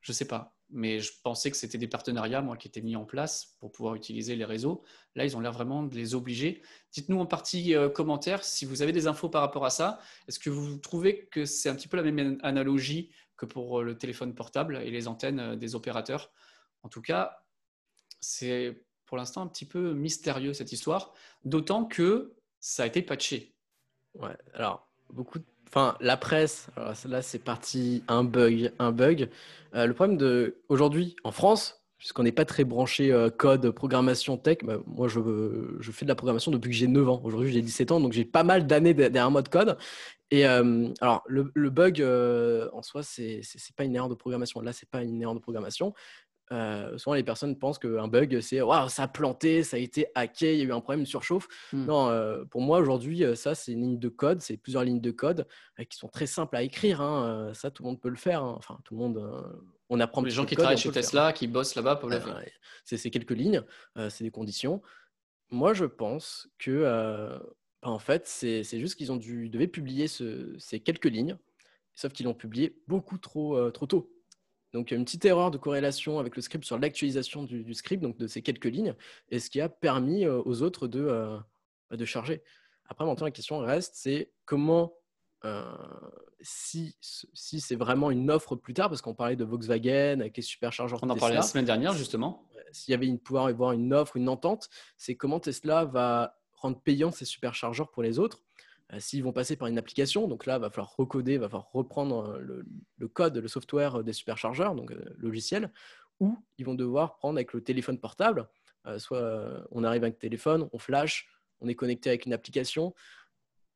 Je 0.00 0.12
ne 0.12 0.14
sais 0.14 0.28
pas 0.28 0.55
mais 0.70 0.98
je 0.98 1.12
pensais 1.22 1.50
que 1.50 1.56
c'était 1.56 1.78
des 1.78 1.86
partenariats, 1.86 2.42
moi, 2.42 2.56
qui 2.56 2.68
étaient 2.68 2.80
mis 2.80 2.96
en 2.96 3.04
place 3.04 3.56
pour 3.60 3.70
pouvoir 3.70 3.94
utiliser 3.94 4.34
les 4.34 4.44
réseaux. 4.44 4.82
Là, 5.14 5.24
ils 5.24 5.36
ont 5.36 5.40
l'air 5.40 5.52
vraiment 5.52 5.82
de 5.82 5.94
les 5.94 6.14
obliger. 6.14 6.62
Dites-nous 6.92 7.18
en 7.20 7.26
partie 7.26 7.74
euh, 7.74 7.88
commentaire 7.88 8.42
si 8.44 8.64
vous 8.64 8.82
avez 8.82 8.92
des 8.92 9.06
infos 9.06 9.28
par 9.28 9.42
rapport 9.42 9.64
à 9.64 9.70
ça. 9.70 10.00
Est-ce 10.26 10.38
que 10.38 10.50
vous 10.50 10.78
trouvez 10.78 11.26
que 11.26 11.44
c'est 11.44 11.68
un 11.68 11.76
petit 11.76 11.88
peu 11.88 11.96
la 11.96 12.02
même 12.02 12.38
analogie 12.42 13.12
que 13.36 13.46
pour 13.46 13.80
euh, 13.80 13.84
le 13.84 13.96
téléphone 13.96 14.34
portable 14.34 14.76
et 14.82 14.90
les 14.90 15.06
antennes 15.06 15.40
euh, 15.40 15.56
des 15.56 15.74
opérateurs? 15.74 16.32
En 16.82 16.88
tout 16.88 17.02
cas, 17.02 17.44
c'est 18.20 18.84
pour 19.06 19.16
l'instant 19.16 19.42
un 19.42 19.46
petit 19.48 19.66
peu 19.66 19.94
mystérieux 19.94 20.52
cette 20.52 20.72
histoire, 20.72 21.14
d'autant 21.44 21.84
que 21.84 22.34
ça 22.58 22.82
a 22.82 22.86
été 22.86 23.02
patché. 23.02 23.54
Ouais, 24.14 24.36
alors 24.54 24.90
beaucoup 25.10 25.38
de 25.38 25.44
Enfin, 25.68 25.96
la 26.00 26.16
presse, 26.16 26.68
là 27.06 27.22
c'est 27.22 27.38
parti 27.38 28.02
un 28.08 28.24
bug, 28.24 28.72
un 28.78 28.92
bug. 28.92 29.28
Euh, 29.74 29.86
le 29.86 29.94
problème 29.94 30.16
de 30.16 30.56
aujourd'hui 30.68 31.16
en 31.24 31.32
France, 31.32 31.82
puisqu'on 31.98 32.22
n'est 32.22 32.32
pas 32.32 32.44
très 32.44 32.64
branché 32.64 33.12
euh, 33.12 33.30
code, 33.30 33.70
programmation, 33.70 34.36
tech, 34.36 34.58
bah, 34.62 34.78
moi 34.86 35.08
je, 35.08 35.20
fais 35.92 36.04
de 36.04 36.08
la 36.08 36.14
programmation 36.14 36.50
depuis 36.50 36.70
que 36.70 36.76
j'ai 36.76 36.86
9 36.86 37.08
ans. 37.08 37.20
Aujourd'hui 37.24 37.52
j'ai 37.52 37.62
17 37.62 37.92
ans, 37.92 38.00
donc 38.00 38.12
j'ai 38.12 38.24
pas 38.24 38.44
mal 38.44 38.66
d'années 38.66 38.94
derrière 38.94 39.30
moi 39.30 39.42
de 39.42 39.48
code. 39.48 39.76
Et 40.30 40.46
euh, 40.46 40.88
alors 41.00 41.22
le, 41.26 41.70
bug 41.70 42.02
en 42.72 42.82
soi, 42.82 43.02
c'est 43.02 43.42
pas 43.76 43.84
une 43.84 43.94
erreur 43.94 44.08
de 44.08 44.14
programmation. 44.14 44.60
Là, 44.60 44.72
c'est 44.72 44.88
pas 44.88 45.02
une 45.02 45.20
erreur 45.20 45.34
de 45.34 45.40
programmation. 45.40 45.94
Euh, 46.52 46.96
souvent, 46.96 47.14
les 47.14 47.24
personnes 47.24 47.58
pensent 47.58 47.78
qu'un 47.78 48.08
bug, 48.08 48.40
c'est 48.40 48.60
waouh, 48.60 48.88
ça 48.88 49.04
a 49.04 49.08
planté, 49.08 49.62
ça 49.62 49.76
a 49.76 49.80
été 49.80 50.06
hacké, 50.14 50.54
il 50.54 50.58
y 50.58 50.62
a 50.62 50.64
eu 50.66 50.72
un 50.72 50.80
problème 50.80 51.02
de 51.02 51.08
surchauffe. 51.08 51.48
Hmm. 51.72 51.86
Non, 51.86 52.08
euh, 52.08 52.44
pour 52.44 52.60
moi, 52.60 52.78
aujourd'hui, 52.78 53.24
euh, 53.24 53.34
ça, 53.34 53.54
c'est 53.54 53.72
une 53.72 53.82
ligne 53.82 53.98
de 53.98 54.08
code, 54.08 54.40
c'est 54.40 54.56
plusieurs 54.56 54.84
lignes 54.84 55.00
de 55.00 55.10
code 55.10 55.46
qui 55.90 55.96
sont 55.96 56.08
très 56.08 56.26
simples 56.26 56.56
à 56.56 56.62
écrire. 56.62 57.00
Hein. 57.00 57.52
Ça, 57.54 57.70
tout 57.70 57.82
le 57.82 57.88
monde 57.88 58.00
peut 58.00 58.08
le 58.08 58.16
faire. 58.16 58.42
Hein. 58.42 58.54
Enfin, 58.56 58.78
tout 58.84 58.94
le 58.94 59.00
monde. 59.00 59.60
on 59.88 60.00
apprend. 60.00 60.22
Les 60.22 60.30
gens 60.30 60.46
qui 60.46 60.56
travaillent 60.56 60.78
chez 60.78 60.90
Tesla, 60.90 61.32
qui 61.32 61.46
bossent 61.46 61.74
là-bas, 61.74 61.96
peuvent 61.96 62.10
le 62.10 62.20
faire. 62.20 62.42
C'est 62.84 63.10
quelques 63.10 63.32
lignes, 63.32 63.62
c'est 64.08 64.24
des 64.24 64.30
conditions. 64.30 64.82
Moi, 65.50 65.74
je 65.74 65.84
pense 65.84 66.48
que, 66.58 66.82
bah, 67.82 67.90
en 67.90 67.98
fait, 67.98 68.26
c'est 68.26 68.64
juste 68.64 68.94
qu'ils 68.94 69.10
ont 69.10 69.16
dû, 69.16 69.48
devaient 69.48 69.66
publier 69.66 70.06
ces 70.06 70.80
quelques 70.80 71.06
lignes, 71.06 71.36
sauf 71.94 72.12
qu'ils 72.12 72.26
l'ont 72.26 72.34
publié 72.34 72.80
beaucoup 72.86 73.18
trop, 73.18 73.70
trop 73.70 73.86
tôt. 73.86 74.15
Donc, 74.76 74.90
une 74.90 75.06
petite 75.06 75.24
erreur 75.24 75.50
de 75.50 75.56
corrélation 75.56 76.18
avec 76.18 76.36
le 76.36 76.42
script 76.42 76.66
sur 76.66 76.78
l'actualisation 76.78 77.44
du, 77.44 77.72
script, 77.72 78.02
donc 78.02 78.18
de 78.18 78.26
ces 78.26 78.42
quelques 78.42 78.66
lignes, 78.66 78.94
et 79.30 79.40
ce 79.40 79.48
qui 79.48 79.58
a 79.62 79.70
permis 79.70 80.26
euh, 80.26 80.42
aux 80.44 80.60
autres 80.60 80.86
de, 80.86 81.00
euh, 81.00 81.38
de 81.92 82.04
charger. 82.04 82.42
Après, 82.86 83.06
maintenant, 83.06 83.24
la 83.24 83.30
question 83.30 83.56
reste, 83.56 83.94
c'est 83.94 84.30
comment, 84.44 84.92
euh, 85.46 85.64
si, 86.42 86.94
si 87.00 87.58
c'est 87.62 87.74
vraiment 87.74 88.10
une 88.10 88.30
offre 88.30 88.54
plus 88.54 88.74
tard, 88.74 88.90
parce 88.90 89.00
qu'on 89.00 89.14
parlait 89.14 89.34
de 89.34 89.44
Volkswagen 89.44 90.20
avec 90.20 90.36
les 90.36 90.42
superchargeurs. 90.42 90.98
On 91.02 91.08
en 91.08 91.16
parlait 91.16 91.36
la 91.36 91.40
semaine 91.40 91.64
dernière, 91.64 91.94
justement. 91.94 92.46
S'il 92.70 92.92
y 92.92 92.94
avait 92.94 93.06
une, 93.06 93.18
pouvoir 93.18 93.48
y 93.48 93.54
avoir 93.54 93.72
une 93.72 93.94
offre, 93.94 94.18
une 94.18 94.28
entente, 94.28 94.68
c'est 94.98 95.14
comment 95.14 95.40
Tesla 95.40 95.86
va 95.86 96.38
rendre 96.52 96.78
payant 96.82 97.10
ces 97.10 97.24
superchargeurs 97.24 97.90
pour 97.90 98.02
les 98.02 98.18
autres. 98.18 98.42
Euh, 98.92 99.00
s'ils 99.00 99.22
vont 99.22 99.32
passer 99.32 99.56
par 99.56 99.68
une 99.68 99.78
application, 99.78 100.28
donc 100.28 100.46
là, 100.46 100.56
il 100.56 100.60
va 100.60 100.70
falloir 100.70 100.94
recoder, 100.96 101.34
il 101.34 101.40
va 101.40 101.48
falloir 101.48 101.70
reprendre 101.72 102.30
euh, 102.30 102.64
le, 102.98 103.08
code, 103.08 103.36
le 103.36 103.48
software 103.48 104.04
des 104.04 104.12
superchargeurs, 104.12 104.74
donc 104.74 104.92
euh, 104.92 105.14
logiciel, 105.16 105.72
ou 106.20 106.36
ils 106.58 106.64
vont 106.64 106.74
devoir 106.74 107.16
prendre 107.16 107.36
avec 107.36 107.52
le 107.52 107.62
téléphone 107.62 107.98
portable. 107.98 108.48
soit 108.98 109.66
on 109.70 109.84
arrive 109.84 110.04
avec 110.04 110.14
le 110.14 110.20
téléphone, 110.20 110.68
on 110.72 110.78
flash, 110.78 111.28
on 111.60 111.68
est 111.68 111.74
connecté 111.74 112.08
avec 112.08 112.26
une 112.26 112.32
application. 112.32 112.94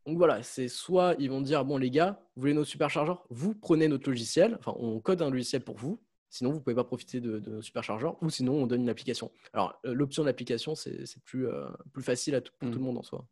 Donc 0.07 0.17
voilà, 0.17 0.43
c'est 0.43 0.69
soit 0.69 1.15
ils 1.19 1.29
vont 1.29 1.43
dire 1.43 1.67
bon 1.67 1.77
les 1.77 1.91
gars, 1.91 2.19
vous 2.35 2.41
voulez 2.41 2.55
nos 2.55 2.65
superchargeurs, 2.65 3.27
vous 3.29 3.55
prenez 3.55 3.89
notre 3.89 4.09
logiciel, 4.09 4.57
enfin 4.59 4.73
on 4.79 5.01
code 5.01 5.21
un 5.21 5.29
logiciel 5.29 5.63
pour 5.63 5.77
vous, 5.77 6.01
sinon 6.31 6.51
vous 6.51 6.57
ne 6.57 6.63
pouvez 6.63 6.77
pas 6.77 6.85
profiter 6.85 7.21
de, 7.21 7.41
nos 7.41 7.61
superchargeurs, 7.61 8.17
ou 8.23 8.31
sinon 8.31 8.55
on 8.55 8.67
donne 8.67 8.81
une 8.81 8.89
application. 8.89 9.31
Alors 9.53 9.79
l'option 9.85 10.25
d'application 10.25 10.75
c'est 10.75 11.05
plus, 11.27 11.47
plus 11.93 12.03
facile 12.03 12.41
pour 12.59 12.71
tout 12.71 12.79
le 12.79 12.81
mmh. 12.81 12.85
monde 12.85 12.99
en 12.99 13.03
soi. 13.03 13.27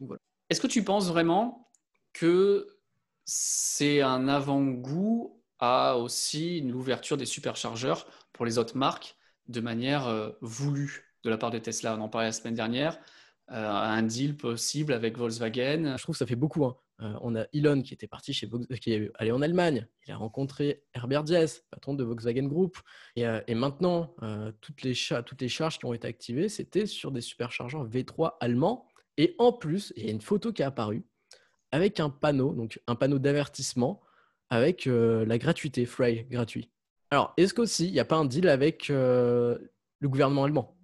Donc, 0.00 0.08
voilà. 0.08 0.22
Est-ce 0.48 0.60
que 0.60 0.66
tu 0.68 0.84
penses 0.84 1.08
vraiment 1.08 1.68
que 2.12 2.68
c'est 3.24 4.00
un 4.00 4.28
avant-goût 4.28 5.42
à 5.58 5.96
aussi 5.96 6.60
l'ouverture 6.60 7.16
des 7.16 7.26
superchargeurs 7.26 8.06
pour 8.32 8.46
les 8.46 8.58
autres 8.58 8.76
marques 8.76 9.16
de 9.48 9.60
manière 9.60 10.06
euh, 10.06 10.30
voulue 10.42 11.04
de 11.24 11.30
la 11.30 11.38
part 11.38 11.50
de 11.50 11.58
Tesla? 11.58 11.96
On 11.96 12.00
en 12.00 12.08
parlait 12.08 12.28
la 12.28 12.32
semaine 12.32 12.54
dernière. 12.54 12.98
Euh, 13.50 13.70
un 13.70 14.02
deal 14.02 14.36
possible 14.36 14.92
avec 14.92 15.18
Volkswagen. 15.18 15.96
Je 15.96 16.02
trouve 16.02 16.14
que 16.14 16.18
ça 16.18 16.26
fait 16.26 16.36
beaucoup. 16.36 16.64
Hein. 16.64 16.76
Euh, 17.00 17.12
on 17.22 17.34
a 17.34 17.44
Elon 17.52 17.82
qui 17.82 17.92
était 17.92 18.06
parti 18.06 18.32
chez 18.32 18.48
qui 18.80 18.92
est 18.92 19.10
allé 19.16 19.32
en 19.32 19.42
Allemagne. 19.42 19.88
Il 20.06 20.12
a 20.12 20.16
rencontré 20.16 20.84
Herbert 20.94 21.24
Diess, 21.24 21.64
patron 21.70 21.94
de 21.94 22.04
Volkswagen 22.04 22.46
Group. 22.46 22.78
Et, 23.16 23.54
maintenant, 23.54 24.14
toutes, 24.60 24.82
les 24.82 24.94
toutes 25.24 25.40
les 25.40 25.48
charges 25.48 25.78
qui 25.78 25.84
ont 25.84 25.92
été 25.92 26.06
activées, 26.08 26.48
c'était 26.48 26.86
sur 26.86 27.10
des 27.10 27.20
superchargeurs 27.20 27.86
V3 27.86 28.36
allemands 28.40 28.86
et 29.18 29.34
en 29.38 29.52
plus, 29.52 29.92
il 29.96 30.06
y 30.06 30.08
a 30.08 30.12
une 30.12 30.20
photo 30.20 30.52
qui 30.52 30.62
est 30.62 30.66
apparue 30.66 31.04
avec 31.72 32.00
un 32.00 32.10
panneau, 32.10 32.52
donc 32.52 32.80
un 32.86 32.94
panneau 32.94 33.18
d'avertissement 33.18 34.00
avec 34.50 34.86
euh, 34.86 35.24
la 35.26 35.38
gratuité, 35.38 35.84
Frey 35.84 36.26
gratuit. 36.30 36.70
Alors, 37.10 37.32
est-ce 37.36 37.54
qu'aussi, 37.54 37.86
il 37.86 37.92
n'y 37.92 38.00
a 38.00 38.04
pas 38.04 38.16
un 38.16 38.24
deal 38.24 38.48
avec 38.48 38.90
euh, 38.90 39.58
le 40.00 40.08
gouvernement 40.08 40.44
allemand? 40.44 40.76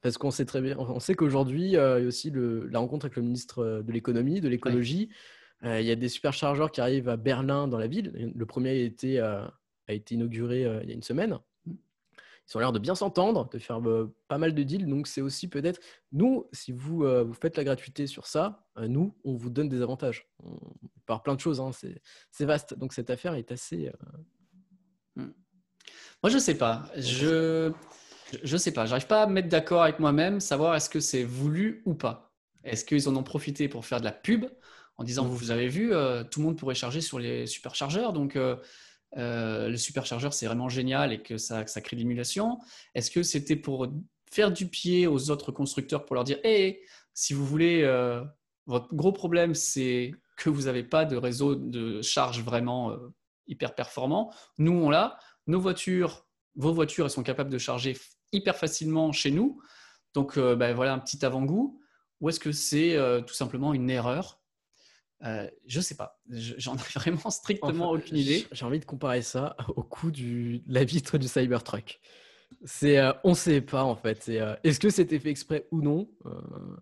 Parce 0.00 0.16
qu'on 0.16 0.30
sait 0.30 0.44
très 0.44 0.60
bien, 0.60 0.76
on 0.78 1.00
sait 1.00 1.14
qu'aujourd'hui, 1.14 1.76
euh, 1.76 1.98
il 1.98 2.02
y 2.02 2.04
a 2.04 2.08
aussi 2.08 2.32
la 2.34 2.78
rencontre 2.78 3.06
avec 3.06 3.16
le 3.16 3.22
ministre 3.22 3.82
de 3.84 3.92
l'économie, 3.92 4.40
de 4.40 4.48
l'écologie. 4.48 5.10
il 5.64 5.82
y 5.82 5.90
a 5.90 5.96
des 5.96 6.08
superchargeurs 6.08 6.70
qui 6.70 6.80
arrivent 6.80 7.08
à 7.08 7.16
Berlin, 7.16 7.66
dans 7.66 7.78
la 7.78 7.88
ville. 7.88 8.32
Le 8.34 8.46
premier 8.46 8.70
a 8.70 8.74
été, 8.74 9.18
a 9.18 9.52
été 9.88 10.14
inauguré 10.14 10.62
il 10.82 10.88
y 10.88 10.92
a 10.92 10.94
une 10.94 11.02
semaine 11.02 11.38
ils 12.48 12.56
ont 12.56 12.60
l'air 12.60 12.72
de 12.72 12.78
bien 12.78 12.94
s'entendre, 12.94 13.48
de 13.50 13.58
faire 13.58 13.78
euh, 13.86 14.14
pas 14.26 14.38
mal 14.38 14.54
de 14.54 14.62
deals. 14.62 14.86
Donc, 14.86 15.06
c'est 15.06 15.20
aussi 15.20 15.48
peut-être, 15.48 15.80
nous, 16.12 16.46
si 16.52 16.72
vous, 16.72 17.04
euh, 17.04 17.22
vous 17.22 17.34
faites 17.34 17.56
la 17.56 17.64
gratuité 17.64 18.06
sur 18.06 18.26
ça, 18.26 18.66
euh, 18.78 18.88
nous, 18.88 19.14
on 19.24 19.34
vous 19.34 19.50
donne 19.50 19.68
des 19.68 19.82
avantages. 19.82 20.26
On 20.42 20.56
parle 21.06 21.22
plein 21.22 21.34
de 21.34 21.40
choses, 21.40 21.60
hein, 21.60 21.70
c'est 21.72 22.44
vaste. 22.44 22.74
Donc, 22.74 22.94
cette 22.94 23.10
affaire 23.10 23.34
est 23.34 23.52
assez. 23.52 23.92
Hmm. 25.16 25.32
Moi, 26.22 26.30
je 26.30 26.38
sais 26.38 26.56
pas. 26.56 26.84
Je 26.96 27.72
je 28.42 28.56
sais 28.58 28.72
pas. 28.72 28.84
J'arrive 28.84 29.06
pas 29.06 29.22
à 29.22 29.26
me 29.26 29.32
mettre 29.32 29.48
d'accord 29.48 29.82
avec 29.82 30.00
moi-même, 30.00 30.40
savoir 30.40 30.74
est-ce 30.74 30.90
que 30.90 31.00
c'est 31.00 31.24
voulu 31.24 31.82
ou 31.86 31.94
pas. 31.94 32.34
Est-ce 32.62 32.84
qu'ils 32.84 33.08
en 33.08 33.16
ont 33.16 33.22
profité 33.22 33.68
pour 33.68 33.86
faire 33.86 34.00
de 34.00 34.04
la 34.04 34.12
pub 34.12 34.44
en 34.98 35.04
disant, 35.04 35.24
hmm. 35.24 35.28
vous 35.28 35.50
avez 35.50 35.68
vu, 35.68 35.92
tout 36.30 36.40
le 36.40 36.46
monde 36.46 36.58
pourrait 36.58 36.74
charger 36.74 37.00
sur 37.00 37.18
les 37.18 37.46
superchargeurs, 37.46 38.12
donc 38.12 38.36
euh, 38.36 38.56
le 39.16 39.76
superchargeur, 39.76 40.32
c'est 40.32 40.46
vraiment 40.46 40.68
génial 40.68 41.12
et 41.12 41.22
que 41.22 41.38
ça, 41.38 41.64
crée 41.64 41.96
de 41.96 42.00
l'émulation 42.00 42.58
Est-ce 42.94 43.10
que 43.10 43.22
c'était 43.22 43.56
pour 43.56 43.88
faire 44.30 44.52
du 44.52 44.68
pied 44.68 45.06
aux 45.06 45.30
autres 45.30 45.52
constructeurs 45.52 46.04
pour 46.04 46.14
leur 46.14 46.24
dire 46.24 46.38
Hé, 46.44 46.82
si 47.14 47.34
vous 47.34 47.44
voulez, 47.44 47.82
euh, 47.82 48.22
votre 48.66 48.94
gros 48.94 49.12
problème, 49.12 49.54
c'est 49.54 50.12
que 50.36 50.50
vous 50.50 50.62
n'avez 50.62 50.84
pas 50.84 51.04
de 51.04 51.16
réseau 51.16 51.54
de 51.54 52.02
charge 52.02 52.42
vraiment 52.42 52.90
euh, 52.90 52.96
hyper 53.46 53.74
performant. 53.74 54.32
Nous, 54.58 54.72
on 54.72 54.90
l'a. 54.90 55.18
Nos 55.46 55.60
voitures, 55.60 56.26
vos 56.54 56.72
voitures, 56.72 57.06
elles 57.06 57.10
sont 57.10 57.22
capables 57.22 57.50
de 57.50 57.58
charger 57.58 57.96
hyper 58.32 58.56
facilement 58.56 59.12
chez 59.12 59.30
nous. 59.30 59.60
Donc, 60.14 60.38
ben, 60.38 60.74
voilà 60.74 60.92
un 60.92 60.98
petit 60.98 61.24
avant-goût. 61.24 61.80
Ou 62.20 62.28
est-ce 62.28 62.40
que 62.40 62.52
c'est 62.52 62.96
tout 63.26 63.34
simplement 63.34 63.72
une 63.72 63.88
erreur 63.88 64.37
euh, 65.24 65.48
je 65.66 65.80
sais 65.80 65.96
pas. 65.96 66.20
J'en 66.28 66.76
ai 66.76 66.78
vraiment 66.94 67.30
strictement 67.30 67.90
aucune 67.90 68.16
idée. 68.16 68.46
J'ai 68.52 68.64
envie 68.64 68.78
de 68.78 68.84
comparer 68.84 69.22
ça 69.22 69.56
au 69.76 69.82
coût 69.82 70.10
de 70.10 70.60
la 70.66 70.84
vitre 70.84 71.18
du 71.18 71.28
Cybertruck. 71.28 72.00
C'est, 72.64 72.98
euh, 72.98 73.12
on 73.24 73.34
sait 73.34 73.60
pas 73.60 73.84
en 73.84 73.96
fait. 73.96 74.26
Euh, 74.28 74.56
est-ce 74.64 74.80
que 74.80 74.90
c'était 74.90 75.18
fait 75.18 75.30
exprès 75.30 75.66
ou 75.70 75.82
non 75.82 76.08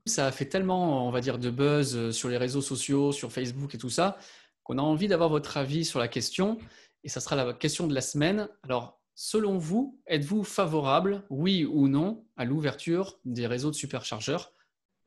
Ça 0.05 0.27
a 0.27 0.33
fait 0.33 0.47
tellement, 0.47 1.07
on 1.07 1.11
va 1.11 1.21
dire, 1.21 1.39
de 1.39 1.51
buzz 1.51 2.11
sur 2.11 2.29
les 2.29 2.37
réseaux 2.37 2.61
sociaux, 2.61 3.13
sur 3.13 3.33
Facebook 3.33 3.75
et 3.75 3.79
tout 3.79 3.91
ça, 3.91 4.19
qu'on 4.63 4.79
a 4.79 4.83
envie 4.83 5.09
d'avoir 5.09 5.29
votre 5.29 5.57
avis 5.57 5.85
sur 5.85 5.99
la 5.99 6.09
question. 6.09 6.59
Et 7.05 7.09
ça 7.09 7.21
sera 7.21 7.37
la 7.37 7.53
question 7.53 7.87
de 7.87 7.95
la 7.95 8.01
semaine. 8.01 8.49
Alors, 8.63 9.01
selon 9.15 9.59
vous, 9.59 10.01
êtes-vous 10.07 10.45
favorable, 10.45 11.25
oui 11.31 11.65
ou 11.65 11.89
non, 11.89 12.27
à 12.37 12.45
l'ouverture 12.45 13.19
des 13.25 13.47
réseaux 13.47 13.71
de 13.71 13.77
superchargeurs 13.77 14.53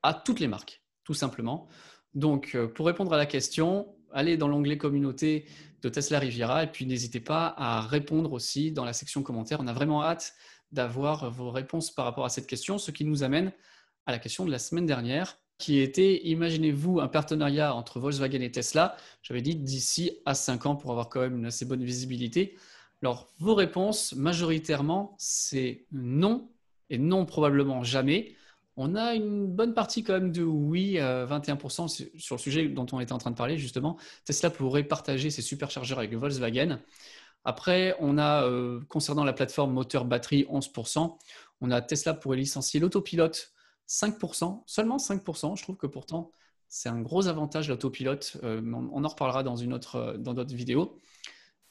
à 0.01 0.13
toutes 0.13 0.39
les 0.39 0.47
marques, 0.47 0.83
tout 1.03 1.13
simplement? 1.13 1.67
Donc, 2.15 2.55
euh, 2.55 2.67
pour 2.67 2.85
répondre 2.85 3.13
à 3.13 3.17
la 3.17 3.25
question, 3.25 3.87
allez 4.11 4.37
dans 4.37 4.47
l'onglet 4.47 4.77
communauté 4.77 5.45
de 5.81 5.89
Tesla 5.89 6.19
Riviera 6.19 6.63
et 6.63 6.67
puis 6.67 6.85
n'hésitez 6.85 7.19
pas 7.19 7.53
à 7.57 7.81
répondre 7.81 8.33
aussi 8.33 8.71
dans 8.71 8.85
la 8.85 8.93
section 8.93 9.23
commentaires. 9.23 9.59
On 9.61 9.67
a 9.67 9.73
vraiment 9.73 10.03
hâte 10.03 10.33
d'avoir 10.71 11.31
vos 11.31 11.51
réponses 11.51 11.91
par 11.91 12.05
rapport 12.05 12.25
à 12.25 12.29
cette 12.29 12.47
question, 12.47 12.77
ce 12.77 12.91
qui 12.91 13.05
nous 13.05 13.23
amène 13.23 13.51
à 14.05 14.11
la 14.11 14.19
question 14.19 14.45
de 14.45 14.51
la 14.51 14.59
semaine 14.59 14.85
dernière 14.85 15.37
qui 15.59 15.79
était, 15.79 16.25
imaginez-vous, 16.25 17.01
un 17.01 17.09
partenariat 17.09 17.75
entre 17.75 17.99
Volkswagen 17.99 18.39
et 18.39 18.49
Tesla, 18.49 18.95
j'avais 19.21 19.41
dit 19.41 19.55
d'ici 19.55 20.19
à 20.25 20.33
5 20.33 20.65
ans 20.65 20.75
pour 20.77 20.89
avoir 20.91 21.09
quand 21.09 21.19
même 21.19 21.37
une 21.37 21.45
assez 21.45 21.65
bonne 21.65 21.83
visibilité. 21.83 22.55
Alors, 23.03 23.27
vos 23.39 23.55
réponses, 23.55 24.13
majoritairement, 24.15 25.15
c'est 25.19 25.85
non, 25.91 26.49
et 26.89 26.97
non 26.97 27.25
probablement 27.25 27.83
jamais. 27.83 28.35
On 28.81 28.95
a 28.95 29.13
une 29.13 29.45
bonne 29.45 29.73
partie 29.73 30.03
quand 30.03 30.13
même 30.13 30.31
de 30.31 30.41
oui, 30.41 30.95
21% 30.95 31.89
sur 32.17 32.35
le 32.35 32.39
sujet 32.39 32.69
dont 32.69 32.85
on 32.93 33.01
était 33.01 33.11
en 33.11 33.17
train 33.17 33.31
de 33.31 33.35
parler, 33.35 33.57
justement. 33.57 33.97
Tesla 34.23 34.49
pourrait 34.49 34.83
partager 34.83 35.29
ses 35.29 35.41
superchargeurs 35.41 35.99
avec 35.99 36.15
Volkswagen. 36.15 36.79
Après, 37.43 37.97
on 37.99 38.17
a, 38.17 38.45
euh, 38.45 38.79
concernant 38.87 39.25
la 39.25 39.33
plateforme 39.33 39.73
moteur-batterie, 39.73 40.45
11%. 40.49 41.17
On 41.59 41.71
a 41.71 41.81
Tesla 41.81 42.13
pourrait 42.13 42.37
licencier 42.37 42.79
l'autopilote 42.79 43.53
5%, 43.89 44.63
seulement 44.65 44.97
5%. 44.97 45.57
Je 45.57 45.63
trouve 45.63 45.75
que 45.75 45.87
pourtant, 45.87 46.31
c'est 46.69 46.87
un 46.87 47.01
gros 47.01 47.27
avantage 47.27 47.67
l'autopilote. 47.67 48.37
Euh, 48.43 48.61
on 48.73 49.03
en 49.03 49.07
reparlera 49.07 49.43
dans 49.43 49.57
euh, 49.61 50.17
d'autres 50.17 50.55
vidéos. 50.55 50.97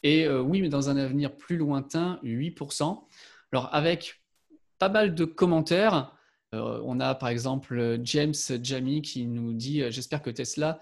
Et 0.03 0.27
euh, 0.27 0.43
oui, 0.43 0.61
mais 0.61 0.69
dans 0.69 0.91
un 0.91 0.99
avenir 0.99 1.37
plus 1.37 1.57
lointain, 1.57 2.21
8%. 2.23 3.05
Alors, 3.53 3.75
avec 3.75 4.23
pas 4.79 4.91
mal 4.91 5.15
de 5.15 5.25
commentaires, 5.25 6.13
on 6.53 7.01
a 7.01 7.15
par 7.15 7.29
exemple 7.29 7.99
James 8.03 8.35
Jamie 8.63 9.03
qui 9.03 9.27
nous 9.27 9.53
dit 9.53 9.83
J'espère 9.91 10.23
que 10.23 10.31
Tesla 10.31 10.79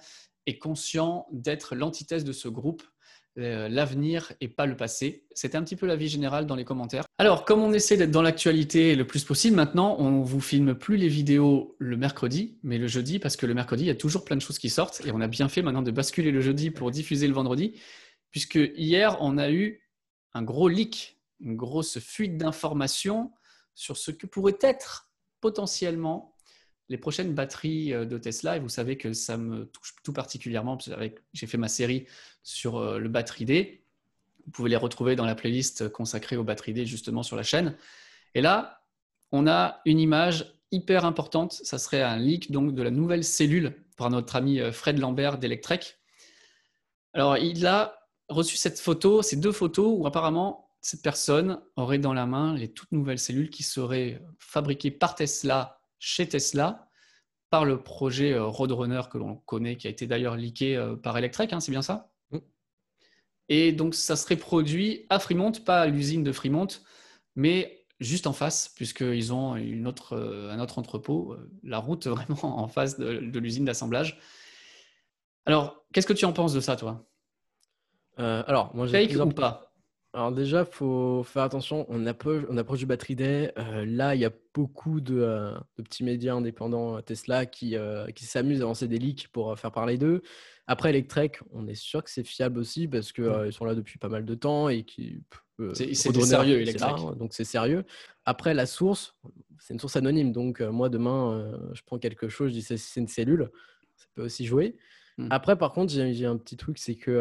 est 0.47 0.59
conscient 0.59 1.27
d'être 1.33 1.75
l'antithèse 1.75 2.25
de 2.25 2.33
ce 2.33 2.49
groupe 2.49 2.83
euh, 3.39 3.69
l'avenir 3.69 4.33
et 4.41 4.49
pas 4.49 4.65
le 4.65 4.79
passé. 4.79 5.27
C'était 5.35 5.59
un 5.59 5.63
petit 5.63 5.77
peu 5.77 5.85
la 5.85 5.97
vie 5.97 6.09
générale 6.09 6.47
dans 6.47 6.55
les 6.55 6.65
commentaires. 6.65 7.05
Alors, 7.19 7.45
comme 7.45 7.61
on 7.61 7.71
essaie 7.75 7.99
d'être 7.99 8.11
dans 8.11 8.23
l'actualité 8.23 8.95
le 8.95 9.07
plus 9.07 9.25
possible, 9.25 9.57
maintenant, 9.57 9.95
on 9.99 10.23
vous 10.23 10.41
filme 10.41 10.75
plus 10.75 10.97
les 10.97 11.09
vidéos 11.09 11.77
le 11.79 11.99
mercredi, 11.99 12.57
mais 12.63 12.79
le 12.79 12.87
jeudi, 12.87 13.19
parce 13.19 13.37
que 13.37 13.45
le 13.45 13.53
mercredi, 13.53 13.85
il 13.85 13.89
y 13.89 13.91
a 13.91 13.95
toujours 13.95 14.25
plein 14.25 14.37
de 14.37 14.41
choses 14.41 14.59
qui 14.59 14.71
sortent, 14.71 15.03
et 15.05 15.13
on 15.13 15.21
a 15.21 15.29
bien 15.29 15.49
fait 15.49 15.61
maintenant 15.61 15.83
de 15.83 15.91
basculer 15.91 16.31
le 16.31 16.41
jeudi 16.41 16.71
pour 16.71 16.91
diffuser 16.91 17.29
le 17.29 17.35
vendredi, 17.35 17.75
puisque 18.31 18.59
hier, 18.75 19.19
on 19.21 19.37
a 19.37 19.51
eu 19.51 19.83
un 20.33 20.43
gros 20.43 20.69
leak, 20.69 21.19
une 21.41 21.57
grosse 21.57 21.99
fuite 21.99 22.39
d'informations 22.39 23.33
sur 23.75 23.99
ce 23.99 24.13
que 24.13 24.27
pourrait 24.27 24.57
être 24.63 25.06
potentiellement 25.41 26.35
les 26.89 26.99
prochaines 26.99 27.35
batteries 27.35 27.93
euh, 27.93 28.05
de 28.05 28.19
Tesla, 28.19 28.57
et 28.57 28.61
vous 28.61 28.69
savez 28.69 28.97
que 28.97 29.13
ça 29.13 29.37
me 29.37 29.67
touche 29.67 29.95
tout 30.05 30.13
particulièrement, 30.13 30.77
parce 30.77 30.89
que 30.89 31.15
j'ai 31.33 31.47
fait 31.47 31.59
ma 31.59 31.69
série 31.69 32.07
sur 32.43 32.77
euh, 32.77 32.99
le 32.99 33.09
batterie 33.09 33.45
D. 33.45 33.85
Vous 34.45 34.53
pouvez 34.53 34.71
les 34.71 34.77
retrouver 34.77 35.17
dans 35.17 35.25
la 35.25 35.35
playlist 35.35 35.89
consacrée 35.89 36.37
aux 36.37 36.45
batteries 36.45 36.73
D 36.73 36.87
justement 36.87 37.23
sur 37.23 37.37
la 37.37 37.43
chaîne. 37.43 37.77
Et 38.35 38.41
là, 38.41 38.85
on 39.33 39.49
a 39.49 39.81
une 39.85 39.99
image 39.99 40.55
hyper 40.71 41.05
importante. 41.05 41.53
Ça 41.53 41.79
serait 41.79 42.03
un 42.03 42.17
leak 42.17 42.53
donc 42.53 42.75
de 42.75 42.83
la 42.83 42.91
nouvelle 42.91 43.25
cellule 43.25 43.75
par 43.97 44.11
notre 44.11 44.37
ami 44.37 44.61
euh, 44.61 44.71
Fred 44.71 44.99
Lambert 44.99 45.39
d'Electrek. 45.39 45.99
Alors, 47.13 47.39
il 47.39 47.67
a 47.67 47.99
reçu 48.29 48.57
cette 48.57 48.79
photo, 48.79 49.23
ces 49.23 49.37
deux 49.37 49.53
photos 49.53 49.93
où 49.99 50.07
apparemment 50.07 50.66
cette 50.81 51.03
personne 51.03 51.61
aurait 51.77 51.99
dans 51.99 52.13
la 52.13 52.27
main 52.27 52.55
les 52.55 52.73
toutes 52.73 52.93
nouvelles 52.93 53.19
cellules 53.19 53.51
qui 53.51 53.63
seraient 53.63 54.23
fabriquées 54.39 54.91
par 54.91 55.15
Tesla 55.15 55.81
chez 55.99 56.29
Tesla 56.29 56.87
par 57.51 57.65
le 57.65 57.83
projet 57.83 58.33
euh, 58.33 58.45
Roadrunner 58.45 59.03
que 59.11 59.19
l'on 59.19 59.37
connaît, 59.37 59.77
qui 59.77 59.87
a 59.87 59.91
été 59.91 60.07
d'ailleurs 60.07 60.37
leaké 60.37 60.77
euh, 60.77 60.97
par 60.97 61.17
Electrek, 61.17 61.53
hein, 61.53 61.61
c'est 61.61 61.71
bien 61.71 61.83
ça? 61.83 62.11
Mm. 62.31 62.39
Et 63.49 63.73
donc, 63.73 63.95
ça 63.95 64.17
serait 64.17 64.37
produit 64.37 65.07
à 65.09 65.19
Fremont, 65.19 65.53
pas 65.53 65.83
à 65.83 65.87
l'usine 65.87 66.25
de 66.25 66.33
Fremont, 66.33 66.67
mais 67.35 67.87
juste 68.01 68.27
en 68.27 68.33
face, 68.33 68.69
puisqu'ils 68.75 69.33
ont 69.33 69.57
une 69.57 69.87
autre, 69.87 70.15
euh, 70.15 70.51
un 70.51 70.61
autre 70.61 70.79
entrepôt, 70.79 71.37
la 71.63 71.79
route 71.79 72.07
vraiment 72.09 72.59
en 72.59 72.69
face 72.69 72.99
de, 72.99 73.39
l'usine 73.39 73.65
d'assemblage. 73.65 74.19
Alors, 75.47 75.85
qu'est-ce 75.93 76.07
que 76.07 76.13
tu 76.13 76.25
en 76.25 76.33
penses 76.33 76.53
de 76.53 76.61
ça, 76.61 76.77
toi? 76.77 77.07
Alors, 78.19 78.75
moi, 78.75 78.89
Fake 78.89 79.15
ou 79.15 79.29
pas? 79.29 79.66
Alors 80.17 80.33
déjà, 80.33 80.61
il 80.61 80.75
faut 80.75 81.23
faire 81.25 81.43
attention, 81.43 81.85
on 81.91 82.07
approche, 82.07 82.45
on 82.49 82.57
approche 82.57 82.79
du 82.79 82.87
Battery 82.87 83.17
Day. 83.17 83.53
Euh, 83.59 83.85
là, 83.85 84.15
il 84.15 84.23
y 84.23 84.25
a 84.25 84.31
beaucoup 84.55 85.03
de, 85.03 85.19
euh, 85.19 85.55
petits 85.77 86.05
médias 86.05 86.35
indépendants 86.35 86.97
euh, 86.97 87.03
Tesla 87.03 87.45
qui, 87.45 87.77
qui 88.15 88.25
s'amusent 88.25 88.63
à 88.63 88.65
lancer 88.65 88.89
des 88.89 88.97
leaks 88.97 89.29
pour 89.29 89.59
faire 89.59 89.73
parler 89.73 89.99
d'eux. 89.99 90.23
Après, 90.67 90.89
Electrek, 90.89 91.41
on 91.53 91.69
est 91.69 91.75
sûr 91.75 92.03
que 92.03 92.09
c'est 92.09 92.25
fiable 92.25 92.59
aussi 92.59 92.89
parce 92.89 93.13
qu'ils 93.13 93.53
sont 93.53 93.67
là 93.67 93.75
depuis 93.75 93.99
pas 93.99 94.09
mal 94.09 94.25
de 94.25 94.35
temps 94.35 94.71
et 94.71 94.85
qui... 94.85 95.23
c'est 95.75 95.93
sérieux, 95.93 96.63
Electrek. 96.63 96.97
donc 97.19 97.35
c'est 97.35 97.45
sérieux. 97.45 97.85
Après, 98.25 98.55
la 98.55 98.65
source, 98.65 99.15
c'est 99.59 99.75
une 99.75 99.81
source 99.81 99.97
anonyme. 99.97 100.33
Donc 100.33 100.63
moi, 100.63 100.89
demain, 100.89 101.61
je 101.75 101.83
prends 101.85 101.99
quelque 101.99 102.31
chose, 102.31 102.53
je 102.53 102.55
dis 102.55 102.63
c'est 102.63 103.01
une 103.01 103.09
cellule. 103.09 103.51
Ça 103.97 104.07
peut 104.15 104.23
aussi 104.23 104.47
jouer. 104.47 104.79
Hmm. 105.19 105.29
Après, 105.29 105.57
par 105.57 105.73
contre, 105.73 105.93
j'ai 105.93 106.25
un 106.25 106.39
petit 106.39 106.57
truc, 106.57 106.79
c'est 106.79 106.95
que 106.95 107.21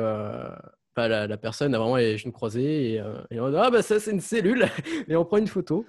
la, 0.98 1.38
personne 1.38 1.74
a 1.76 1.78
vraiment 1.78 1.98
les 1.98 2.18
genoux 2.18 2.32
croisés 2.32 2.94
et, 2.94 3.00
euh, 3.00 3.14
on 3.32 3.50
dit 3.50 3.58
ah 3.58 3.70
bah 3.70 3.82
ça 3.82 4.00
c'est 4.00 4.12
une 4.12 4.22
cellule 4.22 4.68
et 5.08 5.16
on 5.16 5.26
prend 5.26 5.38
une 5.38 5.48
photo. 5.48 5.86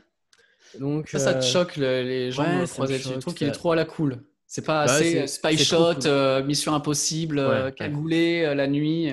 Donc 0.80 1.08
ça, 1.08 1.18
ça 1.18 1.34
te 1.34 1.38
euh, 1.38 1.48
choque 1.48 1.76
les 1.76 2.30
gens 2.32 2.64
croisés. 2.66 2.98
Je 2.98 3.14
trouve 3.14 3.34
qu'il 3.34 3.46
est 3.46 3.52
trop 3.52 3.72
à 3.72 3.76
la 3.76 3.84
cool. 3.84 4.22
C'est 4.46 4.64
pas 4.64 4.86
bah 4.86 4.92
assez 4.92 5.26
spy 5.26 5.58
shot, 5.58 6.06
euh, 6.06 6.42
mission 6.44 6.74
impossible, 6.74 7.72
cagoulé 7.76 8.54
la 8.54 8.66
nuit. 8.66 9.12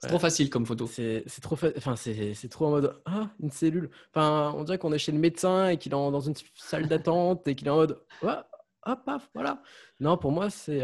C'est 0.00 0.08
trop 0.08 0.18
facile 0.18 0.48
comme 0.48 0.64
photo. 0.64 0.86
C'est 0.86 1.24
trop, 1.42 1.56
enfin, 1.76 1.94
c'est 1.96 2.48
trop 2.48 2.66
en 2.66 2.70
mode 2.70 3.00
ah 3.04 3.28
une 3.42 3.50
cellule. 3.50 3.90
Enfin, 4.14 4.54
on 4.56 4.64
dirait 4.64 4.78
qu'on 4.78 4.92
est 4.92 4.98
chez 4.98 5.12
le 5.12 5.18
médecin 5.18 5.68
et 5.68 5.76
qu'il 5.76 5.92
est 5.92 5.96
dans 5.96 6.20
une 6.20 6.34
salle 6.54 6.88
d'attente 6.88 7.46
et 7.48 7.54
qu'il 7.54 7.66
est 7.66 7.70
en 7.70 7.76
mode 7.76 7.98
ah, 8.22 8.96
paf, 8.96 9.28
voilà. 9.34 9.62
Non, 10.00 10.16
pour 10.16 10.32
moi 10.32 10.48
c'est 10.50 10.82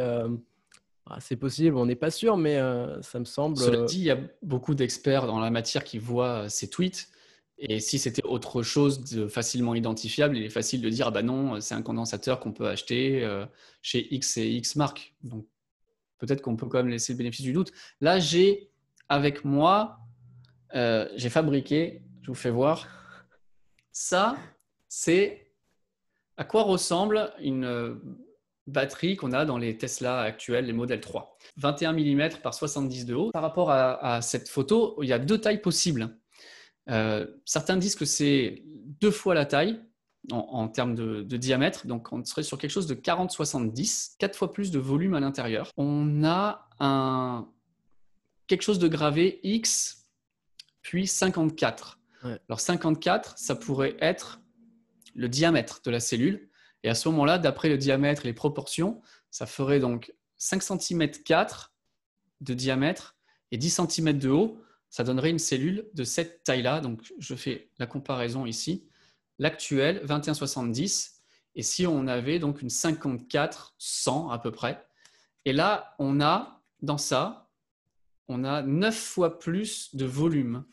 ah, 1.06 1.18
c'est 1.20 1.36
possible, 1.36 1.76
on 1.76 1.84
n'est 1.84 1.96
pas 1.96 2.10
sûr, 2.10 2.38
mais 2.38 2.56
euh, 2.56 3.00
ça 3.02 3.18
me 3.18 3.26
semble. 3.26 3.58
Cela 3.58 3.80
euh, 3.80 3.84
dit, 3.84 3.98
il 3.98 4.04
y 4.04 4.10
a 4.10 4.18
beaucoup 4.42 4.74
d'experts 4.74 5.26
dans 5.26 5.38
la 5.38 5.50
matière 5.50 5.84
qui 5.84 5.98
voient 5.98 6.44
euh, 6.44 6.48
ces 6.48 6.68
tweets. 6.68 7.08
Et 7.58 7.78
si 7.78 7.98
c'était 7.98 8.24
autre 8.24 8.62
chose 8.62 9.04
de 9.04 9.28
facilement 9.28 9.74
identifiable, 9.74 10.36
il 10.36 10.42
est 10.44 10.50
facile 10.50 10.80
de 10.80 10.88
dire 10.88 11.08
ah 11.08 11.10
bah 11.12 11.22
non, 11.22 11.60
c'est 11.60 11.74
un 11.74 11.82
condensateur 11.82 12.40
qu'on 12.40 12.52
peut 12.52 12.66
acheter 12.66 13.24
chez 13.80 14.12
X 14.12 14.38
et 14.38 14.48
X 14.48 14.74
marques. 14.74 15.14
Donc 15.22 15.46
peut-être 16.18 16.42
qu'on 16.42 16.56
peut 16.56 16.66
quand 16.66 16.78
même 16.78 16.88
laisser 16.88 17.12
le 17.12 17.18
bénéfice 17.18 17.42
du 17.42 17.52
doute. 17.52 17.70
Là, 18.00 18.18
j'ai 18.18 18.72
avec 19.08 19.44
moi, 19.44 20.00
j'ai 20.74 21.30
fabriqué, 21.30 22.02
je 22.22 22.26
vous 22.26 22.34
fais 22.34 22.50
voir, 22.50 22.88
ça, 23.92 24.36
c'est 24.88 25.52
à 26.36 26.42
quoi 26.42 26.64
ressemble 26.64 27.32
une 27.38 28.00
batterie 28.66 29.16
qu'on 29.16 29.32
a 29.32 29.44
dans 29.44 29.58
les 29.58 29.76
Tesla 29.76 30.20
actuels, 30.20 30.66
les 30.66 30.72
modèles 30.72 31.00
3. 31.00 31.36
21 31.56 31.92
mm 31.92 32.28
par 32.42 32.54
70 32.54 33.06
de 33.06 33.14
haut. 33.14 33.30
Par 33.30 33.42
rapport 33.42 33.70
à, 33.70 34.22
cette 34.22 34.48
photo, 34.48 34.98
il 35.02 35.08
y 35.08 35.12
a 35.12 35.18
deux 35.18 35.38
tailles 35.38 35.60
possibles. 35.60 36.16
Euh, 36.90 37.26
certains 37.44 37.76
disent 37.76 37.94
que 37.94 38.04
c'est 38.04 38.62
deux 39.00 39.10
fois 39.10 39.34
la 39.34 39.46
taille 39.46 39.80
en, 40.30 40.68
termes 40.68 40.94
de, 40.94 41.36
diamètre, 41.36 41.86
donc 41.86 42.10
on 42.12 42.24
serait 42.24 42.42
sur 42.42 42.56
quelque 42.56 42.70
chose 42.70 42.86
de 42.86 42.94
40-70, 42.94 44.16
quatre 44.18 44.36
fois 44.36 44.52
plus 44.52 44.70
de 44.70 44.78
volume 44.78 45.14
à 45.14 45.20
l'intérieur. 45.20 45.70
On 45.76 46.24
a 46.24 46.68
un, 46.80 47.46
quelque 48.46 48.62
chose 48.62 48.78
de 48.78 48.88
gravé 48.88 49.40
X, 49.42 50.06
puis 50.80 51.06
54. 51.06 51.98
Alors 52.48 52.60
54, 52.60 53.36
ça 53.36 53.54
pourrait 53.54 53.96
être 54.00 54.40
le 55.14 55.28
diamètre 55.28 55.82
de 55.84 55.90
la 55.90 56.00
cellule. 56.00 56.48
Et 56.84 56.88
à 56.90 56.94
ce 56.94 57.08
moment-là, 57.08 57.38
d'après 57.38 57.70
le 57.70 57.78
diamètre 57.78 58.24
et 58.24 58.28
les 58.28 58.34
proportions, 58.34 59.00
ça 59.30 59.46
ferait 59.46 59.80
donc 59.80 60.14
5 60.36 60.62
cm 60.62 61.10
4 61.10 61.74
de 62.42 62.54
diamètre 62.54 63.16
et 63.50 63.56
10 63.56 63.80
cm 63.88 64.18
de 64.18 64.28
haut. 64.28 64.62
Ça 64.90 65.02
donnerait 65.02 65.30
une 65.30 65.38
cellule 65.38 65.88
de 65.94 66.04
cette 66.04 66.44
taille-là. 66.44 66.80
Donc, 66.80 67.12
je 67.18 67.34
fais 67.34 67.70
la 67.78 67.86
comparaison 67.86 68.44
ici. 68.44 68.86
L'actuel, 69.38 70.04
2170. 70.06 71.22
Et 71.56 71.62
si 71.62 71.86
on 71.86 72.06
avait 72.06 72.38
donc 72.38 72.60
une 72.60 72.68
54-100 72.68 74.30
à 74.30 74.38
peu 74.38 74.52
près. 74.52 74.86
Et 75.46 75.54
là, 75.54 75.94
on 75.98 76.20
a, 76.20 76.62
dans 76.82 76.98
ça, 76.98 77.50
on 78.28 78.44
a 78.44 78.62
9 78.62 78.94
fois 78.94 79.38
plus 79.38 79.94
de 79.96 80.04
volume 80.04 80.64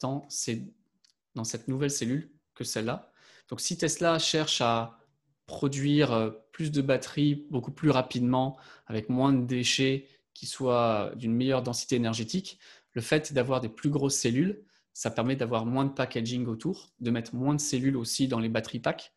dans 0.00 0.28
cette 0.28 1.68
nouvelle 1.68 1.90
cellule 1.90 2.32
que 2.54 2.64
celle-là. 2.64 3.09
Donc 3.50 3.60
si 3.60 3.76
Tesla 3.76 4.18
cherche 4.18 4.60
à 4.60 4.98
produire 5.46 6.12
euh, 6.12 6.30
plus 6.52 6.70
de 6.70 6.80
batteries 6.80 7.46
beaucoup 7.50 7.72
plus 7.72 7.90
rapidement, 7.90 8.56
avec 8.86 9.08
moins 9.08 9.32
de 9.32 9.44
déchets 9.44 10.06
qui 10.34 10.46
soit 10.46 11.12
d'une 11.16 11.34
meilleure 11.34 11.62
densité 11.62 11.96
énergétique, 11.96 12.58
le 12.92 13.02
fait 13.02 13.32
d'avoir 13.32 13.60
des 13.60 13.68
plus 13.68 13.90
grosses 13.90 14.16
cellules, 14.16 14.64
ça 14.92 15.10
permet 15.10 15.36
d'avoir 15.36 15.66
moins 15.66 15.84
de 15.84 15.90
packaging 15.90 16.46
autour, 16.46 16.92
de 17.00 17.10
mettre 17.10 17.34
moins 17.34 17.54
de 17.54 17.60
cellules 17.60 17.96
aussi 17.96 18.28
dans 18.28 18.38
les 18.38 18.48
batteries 18.48 18.80
pack, 18.80 19.12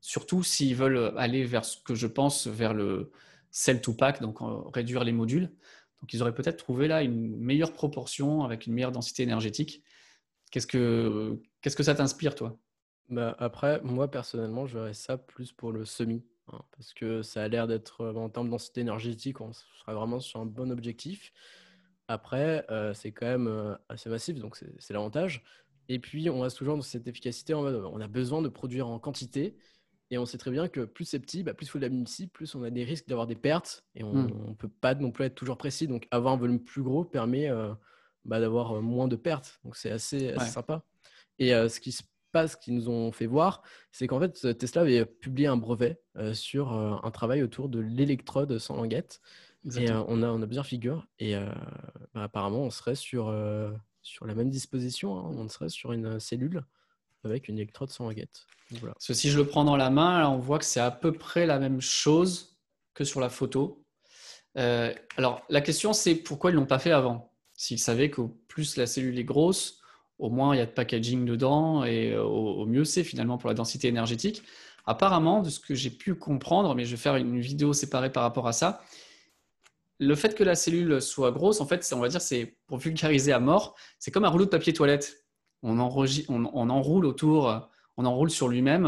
surtout 0.00 0.42
s'ils 0.42 0.74
veulent 0.74 1.12
aller 1.16 1.44
vers 1.44 1.64
ce 1.64 1.78
que 1.82 1.94
je 1.94 2.06
pense, 2.06 2.46
vers 2.46 2.74
le 2.74 3.12
cell 3.50 3.80
to 3.80 3.92
pack, 3.94 4.20
donc 4.20 4.40
euh, 4.40 4.62
réduire 4.72 5.04
les 5.04 5.12
modules. 5.12 5.52
Donc 6.00 6.12
ils 6.12 6.22
auraient 6.22 6.34
peut-être 6.34 6.58
trouvé 6.58 6.88
là 6.88 7.02
une 7.02 7.36
meilleure 7.36 7.72
proportion 7.72 8.44
avec 8.44 8.66
une 8.66 8.74
meilleure 8.74 8.92
densité 8.92 9.22
énergétique. 9.22 9.82
Qu'est-ce 10.50 10.66
que, 10.66 11.40
qu'est-ce 11.60 11.76
que 11.76 11.82
ça 11.82 11.94
t'inspire, 11.94 12.34
toi? 12.34 12.58
Bah, 13.08 13.34
Après, 13.38 13.80
moi 13.82 14.10
personnellement, 14.10 14.66
je 14.66 14.78
verrais 14.78 14.94
ça 14.94 15.16
plus 15.18 15.52
pour 15.52 15.72
le 15.72 15.84
semi. 15.84 16.24
Hein, 16.52 16.60
parce 16.76 16.92
que 16.92 17.22
ça 17.22 17.42
a 17.42 17.48
l'air 17.48 17.66
d'être, 17.66 18.02
euh, 18.02 18.14
en 18.14 18.28
termes 18.28 18.46
de 18.46 18.50
densité 18.50 18.82
énergétique, 18.82 19.40
on 19.40 19.52
sera 19.52 19.94
vraiment 19.94 20.20
sur 20.20 20.40
un 20.40 20.46
bon 20.46 20.70
objectif. 20.70 21.32
Après, 22.08 22.66
euh, 22.70 22.92
c'est 22.92 23.12
quand 23.12 23.26
même 23.26 23.46
euh, 23.46 23.74
assez 23.88 24.10
massif, 24.10 24.38
donc 24.38 24.56
c'est 24.56 24.92
l'avantage. 24.92 25.42
Et 25.88 25.98
puis, 25.98 26.28
on 26.28 26.40
reste 26.40 26.58
toujours 26.58 26.76
dans 26.76 26.82
cette 26.82 27.08
efficacité. 27.08 27.54
on 27.54 28.00
a 28.00 28.08
besoin 28.08 28.42
de 28.42 28.48
produire 28.48 28.88
en 28.88 28.98
quantité. 28.98 29.56
Et 30.10 30.18
on 30.18 30.26
sait 30.26 30.38
très 30.38 30.50
bien 30.50 30.68
que 30.68 30.82
plus 30.82 31.06
c'est 31.06 31.18
petit, 31.18 31.42
bah, 31.42 31.54
plus 31.54 31.66
il 31.66 31.70
faut 31.70 31.78
de 31.78 31.84
la 31.84 31.88
minutie, 31.88 32.26
plus 32.26 32.54
on 32.54 32.62
a 32.62 32.70
des 32.70 32.84
risques 32.84 33.08
d'avoir 33.08 33.26
des 33.26 33.34
pertes. 33.34 33.84
Et 33.94 34.04
on 34.04 34.12
ne 34.12 34.28
hmm. 34.28 34.56
peut 34.56 34.68
pas 34.68 34.94
non 34.94 35.10
plus 35.10 35.24
être 35.24 35.34
toujours 35.34 35.56
précis. 35.56 35.88
Donc, 35.88 36.06
avoir 36.10 36.34
un 36.34 36.36
volume 36.36 36.62
plus 36.62 36.82
gros 36.82 37.04
permet 37.04 37.50
bah, 38.24 38.40
d'avoir 38.40 38.80
moins 38.82 39.08
de 39.08 39.16
pertes. 39.16 39.60
Donc, 39.64 39.76
c'est 39.76 39.90
assez, 39.90 40.34
sympa. 40.38 40.84
Et 41.38 41.50
ce 41.50 41.80
qui 41.80 41.92
se 41.92 42.02
ce 42.48 42.56
qu'ils 42.56 42.74
nous 42.74 42.88
ont 42.88 43.12
fait 43.12 43.26
voir, 43.26 43.62
c'est 43.92 44.06
qu'en 44.06 44.20
fait, 44.20 44.58
Tesla 44.58 44.82
avait 44.82 45.06
publié 45.06 45.46
un 45.48 45.56
brevet 45.56 46.00
euh, 46.16 46.34
sur 46.34 46.72
euh, 46.72 46.96
un 47.02 47.10
travail 47.10 47.42
autour 47.42 47.68
de 47.68 47.80
l'électrode 47.80 48.58
sans 48.58 48.76
languette. 48.76 49.20
Et 49.76 49.90
euh, 49.90 50.02
on, 50.08 50.22
a, 50.22 50.28
on 50.28 50.42
a 50.42 50.46
plusieurs 50.46 50.66
figures. 50.66 51.06
Et 51.18 51.34
bah, 52.14 52.24
apparemment, 52.24 52.60
on 52.60 52.70
serait 52.70 52.96
sur, 52.96 53.34
sur 54.02 54.26
la 54.26 54.34
même 54.34 54.50
disposition. 54.50 55.18
Hein. 55.18 55.32
On 55.36 55.48
serait 55.48 55.70
sur 55.70 55.92
une 55.92 56.20
cellule 56.20 56.64
avec 57.24 57.48
une 57.48 57.56
électrode 57.56 57.88
sans 57.88 58.04
languette. 58.04 58.46
Voilà. 58.70 58.94
si 58.98 59.30
je 59.30 59.38
le 59.38 59.46
prends 59.46 59.64
dans 59.64 59.76
la 59.76 59.88
main, 59.88 60.28
on 60.28 60.38
voit 60.38 60.58
que 60.58 60.64
c'est 60.66 60.80
à 60.80 60.90
peu 60.90 61.12
près 61.12 61.46
la 61.46 61.58
même 61.58 61.80
chose 61.80 62.58
que 62.92 63.04
sur 63.04 63.20
la 63.20 63.30
photo. 63.30 63.82
alors, 64.54 65.42
la 65.48 65.60
question, 65.62 65.94
c'est 65.94 66.14
pourquoi 66.14 66.50
ils 66.50 66.54
ne 66.54 66.60
l'ont 66.60 66.66
pas 66.66 66.78
fait 66.78 66.92
avant? 66.92 67.32
S'ils 67.54 67.78
savaient 67.78 68.10
que 68.10 68.22
plus 68.48 68.76
la 68.76 68.86
cellule 68.86 69.18
est 69.18 69.24
grosse, 69.24 69.80
au 70.18 70.30
moins 70.30 70.54
il 70.54 70.58
y 70.58 70.60
a 70.60 70.66
de 70.66 70.70
packaging 70.70 71.24
dedans 71.24 71.84
et 71.84 72.12
euh, 72.12 72.22
au, 72.22 72.66
mieux 72.66 72.84
c'est 72.84 73.04
finalement 73.04 73.38
pour 73.38 73.48
la 73.48 73.54
densité 73.54 73.88
énergétique. 73.88 74.42
Apparemment, 74.86 75.40
de 75.40 75.48
ce 75.48 75.60
que 75.60 75.74
j'ai 75.74 75.90
pu 75.90 76.14
comprendre, 76.14 76.74
mais 76.74 76.84
je 76.84 76.90
vais 76.90 76.98
faire 76.98 77.16
une 77.16 77.40
vidéo 77.40 77.72
séparée 77.72 78.12
par 78.12 78.22
rapport 78.22 78.46
à 78.46 78.52
ça, 78.52 78.82
le 79.98 80.14
fait 80.14 80.34
que 80.34 80.44
la 80.44 80.54
cellule 80.54 81.00
soit 81.00 81.32
grosse, 81.32 81.62
en 81.62 81.66
fait, 81.66 81.88
on 81.94 82.00
va 82.00 82.08
dire, 82.08 82.20
c'est 82.20 82.58
pour 82.66 82.78
vulgariser 82.78 83.32
à 83.32 83.40
mort, 83.40 83.76
c'est 83.98 84.10
comme 84.10 84.24
un 84.24 84.28
rouleau 84.28 84.44
de 84.44 84.50
papier 84.50 84.72
toilette. 84.74 85.24
On, 85.62 85.78
enroule 85.78 87.06
autour, 87.06 87.70
on 87.96 88.04
enroule 88.04 88.30
sur 88.30 88.48
lui-même 88.48 88.86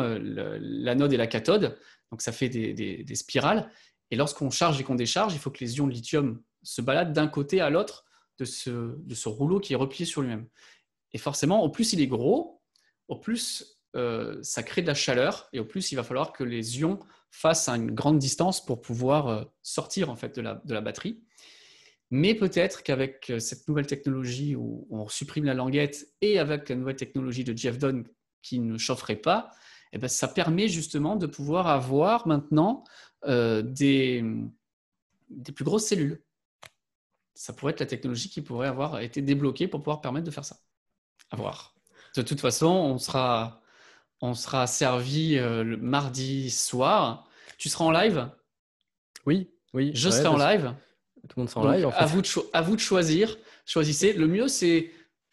l'anode 0.61 1.15
et 1.15 1.17
la 1.17 1.27
cathode, 1.27 1.79
donc 2.11 2.21
ça 2.21 2.33
fait 2.33 2.51
des, 2.51 3.15
spirales. 3.15 3.71
Et 4.11 4.17
lorsqu'on 4.17 4.51
charge 4.51 4.79
et 4.79 4.85
qu'on 4.85 4.97
décharge, 4.97 5.33
il 5.33 5.39
faut 5.39 5.51
que 5.51 5.65
les 5.65 5.79
ions 5.79 5.87
de 5.87 5.93
lithium 5.93 6.43
se 6.63 6.83
baladent 6.83 7.15
d'un 7.15 7.29
côté 7.29 7.63
à 7.63 7.71
l'autre 7.71 8.05
de 8.39 8.45
ce 8.45 9.29
rouleau 9.29 9.61
qui 9.61 9.73
est 9.73 9.77
replié 9.77 10.05
sur 10.05 10.21
lui-même. 10.21 10.47
Et 11.17 11.19
forcément, 11.19 11.63
au 11.63 11.71
plus 11.71 11.95
il 11.95 12.03
est 12.03 12.09
gros, 12.09 12.61
au 13.09 13.17
plus 13.17 13.81
euh, 13.97 14.39
ça 14.43 14.63
crée 14.63 14.83
de 14.83 14.87
la 14.87 14.93
chaleur 14.93 15.49
et 15.55 15.61
au 15.61 15.65
plus 15.65 15.91
il 15.91 15.95
va 15.95 16.03
falloir 16.03 16.35
que 16.35 16.45
les 16.45 16.79
ions 16.79 16.99
fassent 17.31 17.71
à 17.71 17.77
une 17.77 17.91
grande 17.91 18.19
distance 18.19 18.63
pour 18.63 18.83
pouvoir 18.83 19.29
euh, 19.29 19.45
sortir 19.63 20.11
en 20.11 20.17
fait 20.17 20.37
de 20.37 20.43
la, 20.43 20.81
batterie. 20.83 21.23
Mais 22.11 22.35
peut-être 22.35 22.83
qu'avec 22.83 23.31
euh, 23.31 23.39
cette 23.39 23.67
nouvelle 23.67 23.87
technologie 23.87 24.57
où 24.57 24.87
on 24.91 25.09
supprime 25.09 25.47
la 25.47 25.55
languette 25.55 26.07
et 26.21 26.39
avec 26.39 26.69
la 26.69 26.77
nouvelle 26.77 26.97
technologie 26.97 27.45
de 27.45 27.57
Jeff 27.57 27.79
Dunn 27.79 28.05
qui 28.43 28.59
ne 28.59 28.77
chaufferait 28.77 29.17
pas, 29.17 29.53
eh 29.95 29.99
ben, 29.99 30.09
ça 30.09 30.29
permet 30.29 30.69
justement 30.69 31.17
de 31.17 31.27
pouvoir 31.27 31.67
avoir 31.69 32.29
maintenant 32.29 32.85
des 33.27 34.23
plus 35.55 35.65
grosses 35.65 35.87
cellules. 35.87 36.23
Ça 37.33 37.55
pourrait 37.55 37.73
être 37.73 37.81
la 37.81 37.87
technologie 37.87 38.29
qui 38.29 38.43
pourrait 38.43 38.69
avoir 38.69 39.01
été 39.01 39.23
débloquée 39.23 39.67
pour 39.67 39.81
pouvoir 39.81 40.03
permettre 40.03 40.27
de 40.27 40.31
faire 40.31 40.45
ça. 40.45 40.59
À 41.31 41.37
voir. 41.37 41.75
De 42.17 42.23
toute 42.23 42.41
façon, 42.41 42.67
on 42.67 42.99
sera, 42.99 43.61
on 44.21 44.35
sera 44.35 44.67
servi 44.67 45.37
euh, 45.37 45.63
le 45.63 45.77
mardi 45.77 46.51
soir. 46.51 47.29
Tu 47.59 47.69
seras 47.69 47.85
en 47.85 47.91
live? 47.91 48.31
Oui, 49.27 49.51
oui. 49.75 49.91
Je 49.95 50.09
serai 50.11 50.29
en 50.29 50.37
live. 50.37 50.75
Tout 51.29 51.35
le 51.37 51.41
monde 51.43 51.51
sera 51.51 51.61
en 51.63 51.73
live. 51.73 51.91
à, 51.95 52.07
vous 52.07 52.23
de 52.23 52.29
à 52.53 52.63
vous 52.63 52.77
de 52.77 52.81
choisir. 52.81 53.37
Choisissez. 53.65 54.13
Le 54.13 54.27
mieux, 54.29 54.49
c'est 54.49 54.93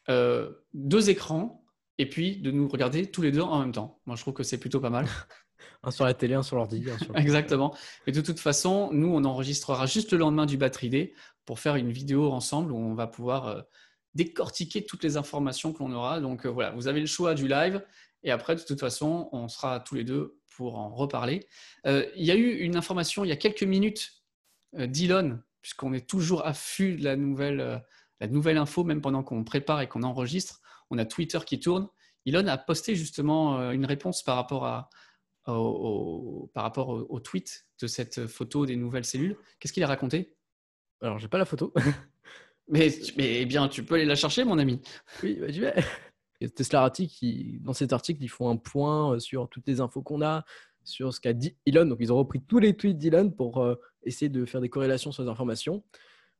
euh, 0.09 0.51
deux 0.73 1.09
écrans 1.09 1.63
et 1.97 2.09
puis 2.09 2.37
de 2.37 2.51
nous 2.51 2.67
regarder 2.67 3.05
tous 3.05 3.21
les 3.21 3.31
deux 3.31 3.41
en 3.41 3.59
même 3.59 3.71
temps. 3.71 4.01
Moi, 4.05 4.15
je 4.15 4.21
trouve 4.21 4.33
que 4.33 4.43
c'est 4.43 4.57
plutôt 4.57 4.79
pas 4.79 4.89
mal. 4.89 5.05
un 5.83 5.91
sur 5.91 6.05
la 6.05 6.13
télé, 6.13 6.33
un 6.33 6.43
sur 6.43 6.55
l'ordi. 6.55 6.85
Exactement. 7.15 7.75
Et 8.07 8.11
de 8.11 8.21
toute 8.21 8.39
façon, 8.39 8.89
nous, 8.91 9.13
on 9.13 9.23
enregistrera 9.23 9.85
juste 9.85 10.11
le 10.11 10.17
lendemain 10.17 10.45
du 10.45 10.57
Battery 10.57 10.89
Day 10.89 11.13
pour 11.45 11.59
faire 11.59 11.75
une 11.75 11.91
vidéo 11.91 12.31
ensemble 12.31 12.71
où 12.71 12.77
on 12.77 12.93
va 12.95 13.07
pouvoir 13.07 13.47
euh, 13.47 13.61
décortiquer 14.15 14.85
toutes 14.85 15.03
les 15.03 15.17
informations 15.17 15.73
que 15.73 15.79
l'on 15.79 15.91
aura. 15.91 16.19
Donc 16.19 16.45
euh, 16.45 16.49
voilà, 16.49 16.71
vous 16.71 16.87
avez 16.87 16.99
le 16.99 17.05
choix 17.05 17.33
du 17.33 17.47
live 17.47 17.83
et 18.23 18.31
après, 18.31 18.55
de 18.55 18.61
toute 18.61 18.79
façon, 18.79 19.29
on 19.31 19.47
sera 19.47 19.79
tous 19.79 19.95
les 19.95 20.03
deux 20.03 20.39
pour 20.55 20.77
en 20.77 20.93
reparler. 20.93 21.47
Euh, 21.85 22.05
il 22.15 22.25
y 22.25 22.31
a 22.31 22.35
eu 22.35 22.59
une 22.59 22.75
information 22.75 23.25
il 23.25 23.29
y 23.29 23.31
a 23.31 23.37
quelques 23.37 23.63
minutes 23.63 24.23
euh, 24.77 24.87
d'Elon, 24.87 25.39
puisqu'on 25.61 25.93
est 25.93 26.07
toujours 26.07 26.45
affût 26.45 26.95
de 26.95 27.03
la 27.03 27.15
nouvelle, 27.15 27.83
la 28.19 28.27
nouvelle 28.27 28.57
info, 28.57 28.83
même 28.83 29.01
pendant 29.01 29.23
qu'on 29.23 29.43
prépare 29.43 29.81
et 29.81 29.87
qu'on 29.87 30.03
enregistre. 30.03 30.61
On 30.89 30.97
a 30.97 31.05
Twitter 31.05 31.39
qui 31.45 31.59
tourne. 31.59 31.87
Elon 32.25 32.47
a 32.47 32.57
posté 32.57 32.95
justement 32.95 33.71
une 33.71 33.85
réponse 33.85 34.23
par 34.23 34.35
rapport, 34.35 34.65
à, 34.65 34.89
au, 35.47 36.51
par 36.53 36.63
rapport 36.63 36.89
au, 36.89 37.19
tweet 37.21 37.65
de 37.81 37.87
cette 37.87 38.27
photo 38.27 38.65
des 38.65 38.75
nouvelles 38.75 39.05
cellules. 39.05 39.37
Qu'est-ce 39.59 39.71
qu'il 39.71 39.83
a 39.83 39.87
raconté? 39.87 40.35
Alors, 41.01 41.17
j'ai 41.17 41.29
pas 41.29 41.37
la 41.37 41.45
photo. 41.45 41.73
Mais, 42.67 42.89
mais 43.17 43.41
eh 43.41 43.45
bien, 43.45 43.67
tu 43.67 43.83
peux 43.83 43.95
aller 43.95 44.05
la 44.05 44.15
chercher, 44.15 44.43
mon 44.43 44.57
ami. 44.57 44.79
Oui, 45.21 45.37
bah, 45.39 45.51
je 45.51 45.61
vais. 45.61 45.75
Tesla 46.49 46.89
qui, 46.89 47.59
dans 47.61 47.73
cet 47.73 47.93
article, 47.93 48.23
ils 48.23 48.29
font 48.29 48.49
un 48.49 48.57
point 48.57 49.13
euh, 49.13 49.19
sur 49.19 49.49
toutes 49.49 49.67
les 49.67 49.79
infos 49.79 50.01
qu'on 50.01 50.21
a, 50.21 50.43
sur 50.83 51.13
ce 51.13 51.19
qu'a 51.19 51.33
dit 51.33 51.55
Elon. 51.65 51.85
Donc, 51.85 51.99
ils 52.01 52.11
ont 52.11 52.17
repris 52.17 52.41
tous 52.41 52.59
les 52.59 52.75
tweets 52.75 52.97
d'Elon 52.97 53.31
pour 53.31 53.63
euh, 53.63 53.75
essayer 54.03 54.29
de 54.29 54.45
faire 54.45 54.61
des 54.61 54.69
corrélations 54.69 55.11
sur 55.11 55.23
les 55.23 55.29
informations. 55.29 55.83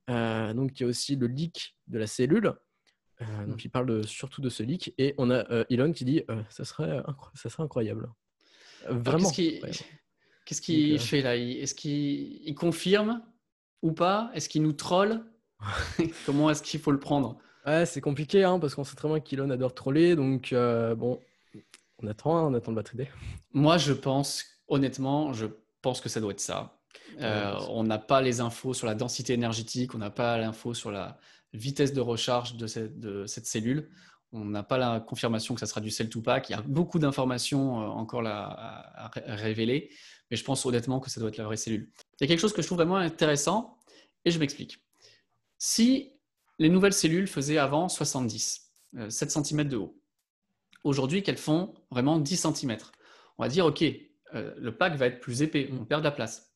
Euh, 0.09 0.53
donc, 0.53 0.79
il 0.79 0.83
y 0.83 0.85
a 0.85 0.89
aussi 0.89 1.15
le 1.15 1.27
leak 1.27 1.75
de 1.87 1.97
la 1.97 2.07
cellule. 2.07 2.53
donc, 3.47 3.63
il 3.63 3.69
parle 3.69 4.05
surtout 4.05 4.41
de 4.41 4.49
ce 4.49 4.63
leak. 4.63 4.93
Et 4.97 5.15
on 5.17 5.31
a 5.31 5.65
Elon 5.69 5.93
qui 5.93 6.03
dit 6.03 6.23
ça, 6.49 6.65
serait 6.65 7.01
ça 7.35 7.49
serait 7.49 7.63
incroyable. 7.63 8.09
Vraiment. 8.89 9.29
Qu'est-ce 10.45 10.61
qu'il 10.61 10.99
fait 10.99 11.21
là? 11.21 11.37
Est-ce 11.37 11.73
qu'il 11.73 12.53
confirme 12.55 13.23
ou 13.81 13.93
pas? 13.93 14.29
Est-ce 14.33 14.49
qu'il 14.49 14.61
nous 14.61 14.73
troll? 14.73 15.23
Comment 16.25 16.49
est-ce 16.49 16.61
qu'il 16.61 16.79
faut 16.79 16.91
le 16.91 16.99
prendre? 16.99 17.37
Ouais, 17.65 17.85
c'est 17.85 18.01
compliqué 18.01 18.43
hein, 18.43 18.59
parce 18.59 18.75
qu'on 18.75 18.83
sait 18.83 18.95
très 18.95 19.07
bien 19.07 19.19
qu'Elon 19.19 19.49
adore 19.49 19.73
troller. 19.73 20.15
Donc, 20.15 20.51
euh, 20.51 20.95
bon, 20.95 21.19
on 22.01 22.07
attend, 22.07 22.37
hein, 22.37 22.43
on 22.43 22.53
attend 22.53 22.71
le 22.71 22.75
batterie 22.75 23.07
Moi, 23.53 23.77
je 23.77 23.93
pense, 23.93 24.45
honnêtement, 24.67 25.33
je 25.33 25.47
pense 25.81 26.01
que 26.01 26.09
ça 26.09 26.19
doit 26.19 26.31
être 26.31 26.41
ça. 26.41 26.79
Euh, 27.21 27.53
on 27.69 27.83
n'a 27.83 27.99
pas 27.99 28.21
les 28.21 28.41
infos 28.41 28.73
sur 28.73 28.87
la 28.87 28.95
densité 28.95 29.33
énergétique, 29.33 29.93
on 29.95 29.99
n'a 29.99 30.09
pas 30.09 30.37
l'info 30.37 30.73
sur 30.73 30.91
la 30.91 31.17
vitesse 31.53 31.93
de 31.93 32.01
recharge 32.01 32.55
de 32.55 32.67
cette, 32.67 32.99
de 32.99 33.25
cette 33.25 33.45
cellule. 33.45 33.89
On 34.31 34.45
n'a 34.45 34.63
pas 34.63 34.79
la 34.79 34.99
confirmation 34.99 35.53
que 35.53 35.59
ça 35.59 35.67
sera 35.67 35.79
du 35.79 35.91
cell 35.91 36.09
to 36.09 36.21
pack. 36.21 36.49
Il 36.49 36.53
y 36.53 36.55
a 36.55 36.61
beaucoup 36.61 36.97
d'informations 36.97 37.81
euh, 37.81 37.85
encore 37.85 38.23
là 38.23 38.91
à, 38.95 39.11
révéler, 39.35 39.91
mais 40.31 40.37
je 40.37 40.43
pense 40.43 40.65
honnêtement 40.65 40.99
que 40.99 41.09
ça 41.09 41.19
doit 41.19 41.29
être 41.29 41.37
la 41.37 41.45
vraie 41.45 41.57
cellule. 41.57 41.91
Il 42.19 42.23
y 42.23 42.25
a 42.25 42.27
quelque 42.27 42.39
chose 42.39 42.53
que 42.53 42.61
je 42.61 42.67
trouve 42.67 42.79
vraiment 42.79 42.95
intéressant 42.97 43.77
et 44.25 44.31
je 44.31 44.39
m'explique. 44.39 44.79
Si 45.65 46.11
les 46.59 46.67
nouvelles 46.67 46.91
cellules 46.91 47.25
faisaient 47.25 47.57
avant 47.57 47.87
70, 47.87 48.69
7 49.07 49.31
cm 49.31 49.63
de 49.63 49.77
haut, 49.77 49.97
aujourd'hui 50.83 51.23
qu'elles 51.23 51.37
font 51.37 51.73
vraiment 51.89 52.19
10 52.19 52.47
cm, 52.53 52.77
on 53.37 53.43
va 53.43 53.47
dire, 53.47 53.65
OK, 53.65 53.81
euh, 53.81 54.53
le 54.57 54.75
pack 54.75 54.97
va 54.97 55.05
être 55.05 55.21
plus 55.21 55.41
épais, 55.41 55.69
on 55.71 55.85
perd 55.85 56.01
de 56.01 56.03
la 56.03 56.11
place. 56.11 56.53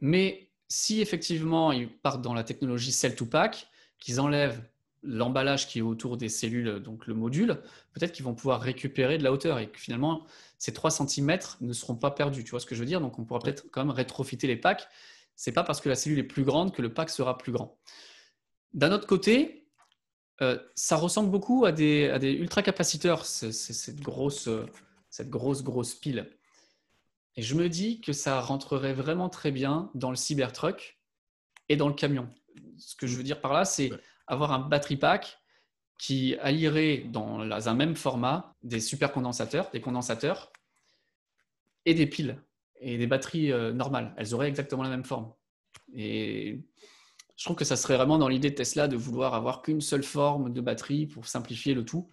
Mais 0.00 0.50
si 0.66 1.00
effectivement 1.00 1.70
ils 1.70 1.88
partent 1.88 2.20
dans 2.20 2.34
la 2.34 2.42
technologie 2.42 2.90
cell 2.90 3.14
to 3.14 3.26
pack, 3.26 3.68
qu'ils 4.00 4.20
enlèvent 4.20 4.60
l'emballage 5.04 5.68
qui 5.68 5.78
est 5.78 5.82
autour 5.82 6.16
des 6.16 6.28
cellules, 6.28 6.80
donc 6.80 7.06
le 7.06 7.14
module, 7.14 7.62
peut-être 7.92 8.10
qu'ils 8.10 8.24
vont 8.24 8.34
pouvoir 8.34 8.60
récupérer 8.60 9.18
de 9.18 9.22
la 9.22 9.30
hauteur 9.30 9.60
et 9.60 9.70
que 9.70 9.78
finalement 9.78 10.26
ces 10.58 10.72
3 10.72 10.90
cm 10.90 11.38
ne 11.60 11.72
seront 11.72 11.94
pas 11.94 12.10
perdus. 12.10 12.42
Tu 12.42 12.50
vois 12.50 12.58
ce 12.58 12.66
que 12.66 12.74
je 12.74 12.80
veux 12.80 12.86
dire? 12.86 13.00
Donc 13.00 13.20
on 13.20 13.24
pourra 13.24 13.38
peut-être 13.38 13.66
quand 13.70 13.84
même 13.84 13.94
rétrofiter 13.94 14.48
les 14.48 14.56
packs. 14.56 14.88
C'est 15.36 15.52
pas 15.52 15.62
parce 15.62 15.80
que 15.80 15.88
la 15.88 15.94
cellule 15.94 16.18
est 16.18 16.24
plus 16.24 16.42
grande 16.42 16.74
que 16.74 16.82
le 16.82 16.92
pack 16.92 17.08
sera 17.08 17.38
plus 17.38 17.52
grand. 17.52 17.78
D'un 18.76 18.92
autre 18.92 19.06
côté, 19.06 19.66
euh, 20.42 20.58
ça 20.74 20.96
ressemble 20.96 21.30
beaucoup 21.30 21.64
à 21.64 21.72
des, 21.72 22.08
à 22.10 22.18
des 22.18 22.30
ultracapaciteurs, 22.30 23.24
cette 23.24 24.00
grosse, 24.00 24.48
cette 25.08 25.30
grosse, 25.30 25.64
grosse 25.64 25.94
pile. 25.94 26.30
Et 27.36 27.42
je 27.42 27.54
me 27.54 27.68
dis 27.68 28.00
que 28.00 28.12
ça 28.12 28.40
rentrerait 28.40 28.92
vraiment 28.92 29.28
très 29.28 29.50
bien 29.50 29.90
dans 29.94 30.10
le 30.10 30.16
Cybertruck 30.16 30.98
et 31.68 31.76
dans 31.76 31.88
le 31.88 31.94
camion. 31.94 32.28
ce 32.78 32.94
que 32.96 33.06
je 33.06 33.16
veux 33.16 33.22
dire 33.22 33.40
par 33.40 33.52
là, 33.52 33.64
c'est 33.64 33.90
avoir 34.26 34.52
un 34.52 34.58
battery 34.58 34.96
pack 34.96 35.38
qui 35.98 36.36
allierait 36.40 36.98
dans 37.08 37.68
un 37.68 37.74
même 37.74 37.96
format 37.96 38.54
des 38.62 38.80
supercondensateurs, 38.80 39.70
des 39.70 39.80
condensateurs 39.80 40.52
et 41.86 41.94
des 41.94 42.06
piles 42.06 42.42
et 42.80 42.98
des 42.98 43.06
batteries 43.06 43.52
euh, 43.52 43.72
normales. 43.72 44.14
Elles 44.18 44.34
auraient 44.34 44.48
exactement 44.48 44.82
la 44.82 44.90
même 44.90 45.04
forme. 45.04 45.32
Et 45.94 46.60
je 47.36 47.44
trouve 47.44 47.56
que 47.56 47.64
ça 47.64 47.76
serait 47.76 47.96
vraiment 47.96 48.18
dans 48.18 48.28
l'idée 48.28 48.50
de 48.50 48.54
Tesla 48.54 48.88
de 48.88 48.96
vouloir 48.96 49.34
avoir 49.34 49.62
qu'une 49.62 49.80
seule 49.80 50.02
forme 50.02 50.52
de 50.52 50.60
batterie 50.60 51.06
pour 51.06 51.26
simplifier 51.26 51.74
le 51.74 51.84
tout. 51.84 52.08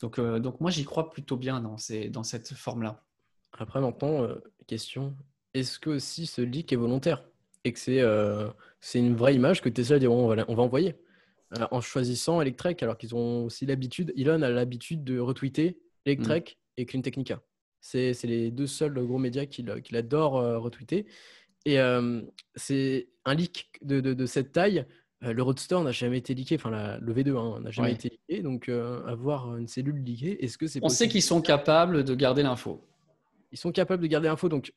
Donc, 0.00 0.18
euh, 0.18 0.40
donc 0.40 0.60
moi, 0.60 0.70
j'y 0.70 0.84
crois 0.84 1.10
plutôt 1.10 1.36
bien 1.36 1.60
dans, 1.60 1.78
ces, 1.78 2.08
dans 2.08 2.24
cette 2.24 2.52
forme-là. 2.54 3.04
Après, 3.52 3.80
maintenant, 3.80 4.22
euh, 4.22 4.34
question 4.66 5.16
est-ce 5.54 5.78
que 5.78 5.90
aussi 5.90 6.26
ce 6.26 6.42
leak 6.42 6.72
est 6.72 6.76
volontaire 6.76 7.24
et 7.62 7.72
que 7.72 7.78
c'est 7.78 8.02
c'est 8.80 8.98
une 8.98 9.14
vraie 9.14 9.34
image 9.36 9.62
que 9.62 9.68
Tesla 9.68 10.00
dit 10.00 10.08
on 10.08 10.26
va, 10.26 10.44
on 10.48 10.54
va 10.56 10.62
envoyer 10.64 10.96
en 11.70 11.80
choisissant 11.80 12.40
Electrek 12.40 12.82
alors 12.82 12.98
qu'ils 12.98 13.14
ont 13.14 13.44
aussi 13.44 13.66
l'habitude 13.66 14.12
Elon 14.16 14.42
a 14.42 14.50
l'habitude 14.50 15.04
de 15.04 15.18
retweeter 15.18 15.78
Electrek 16.06 16.58
mm. 16.58 16.80
et 16.80 16.86
Clean 16.86 17.00
Technica. 17.00 17.40
C'est 17.80 18.14
les 18.24 18.50
deux 18.50 18.66
seuls 18.66 18.94
gros 18.94 19.18
médias 19.18 19.44
qu'il 19.44 19.96
adore 19.96 20.38
euh, 20.38 20.58
retweeter. 20.58 21.06
Et 21.64 21.80
euh, 21.80 22.20
c'est 22.54 23.08
un 23.24 23.34
leak 23.34 23.70
de, 23.82 24.26
cette 24.26 24.52
taille. 24.52 24.84
Euh, 25.22 25.32
le 25.32 25.42
Roadster 25.42 25.80
n'a 25.80 25.92
jamais 25.92 26.18
été 26.18 26.34
leaké, 26.34 26.56
enfin 26.56 26.98
le 27.00 27.14
V2 27.14 27.36
hein, 27.36 27.60
n'a 27.60 27.70
jamais 27.70 27.92
été 27.92 28.10
leaké. 28.10 28.42
Donc 28.42 28.68
avoir 28.68 29.56
une 29.56 29.68
cellule 29.68 30.02
leakée, 30.02 30.44
est-ce 30.44 30.58
que 30.58 30.66
c'est 30.66 30.80
On 30.82 30.88
sait 30.88 31.08
qu'ils 31.08 31.22
sont 31.22 31.40
capables 31.40 32.04
de 32.04 32.14
garder 32.14 32.42
l'info. 32.42 32.86
Ils 33.52 33.58
sont 33.58 33.72
capables 33.72 34.02
de 34.02 34.08
garder 34.08 34.28
l'info, 34.28 34.48
donc 34.48 34.72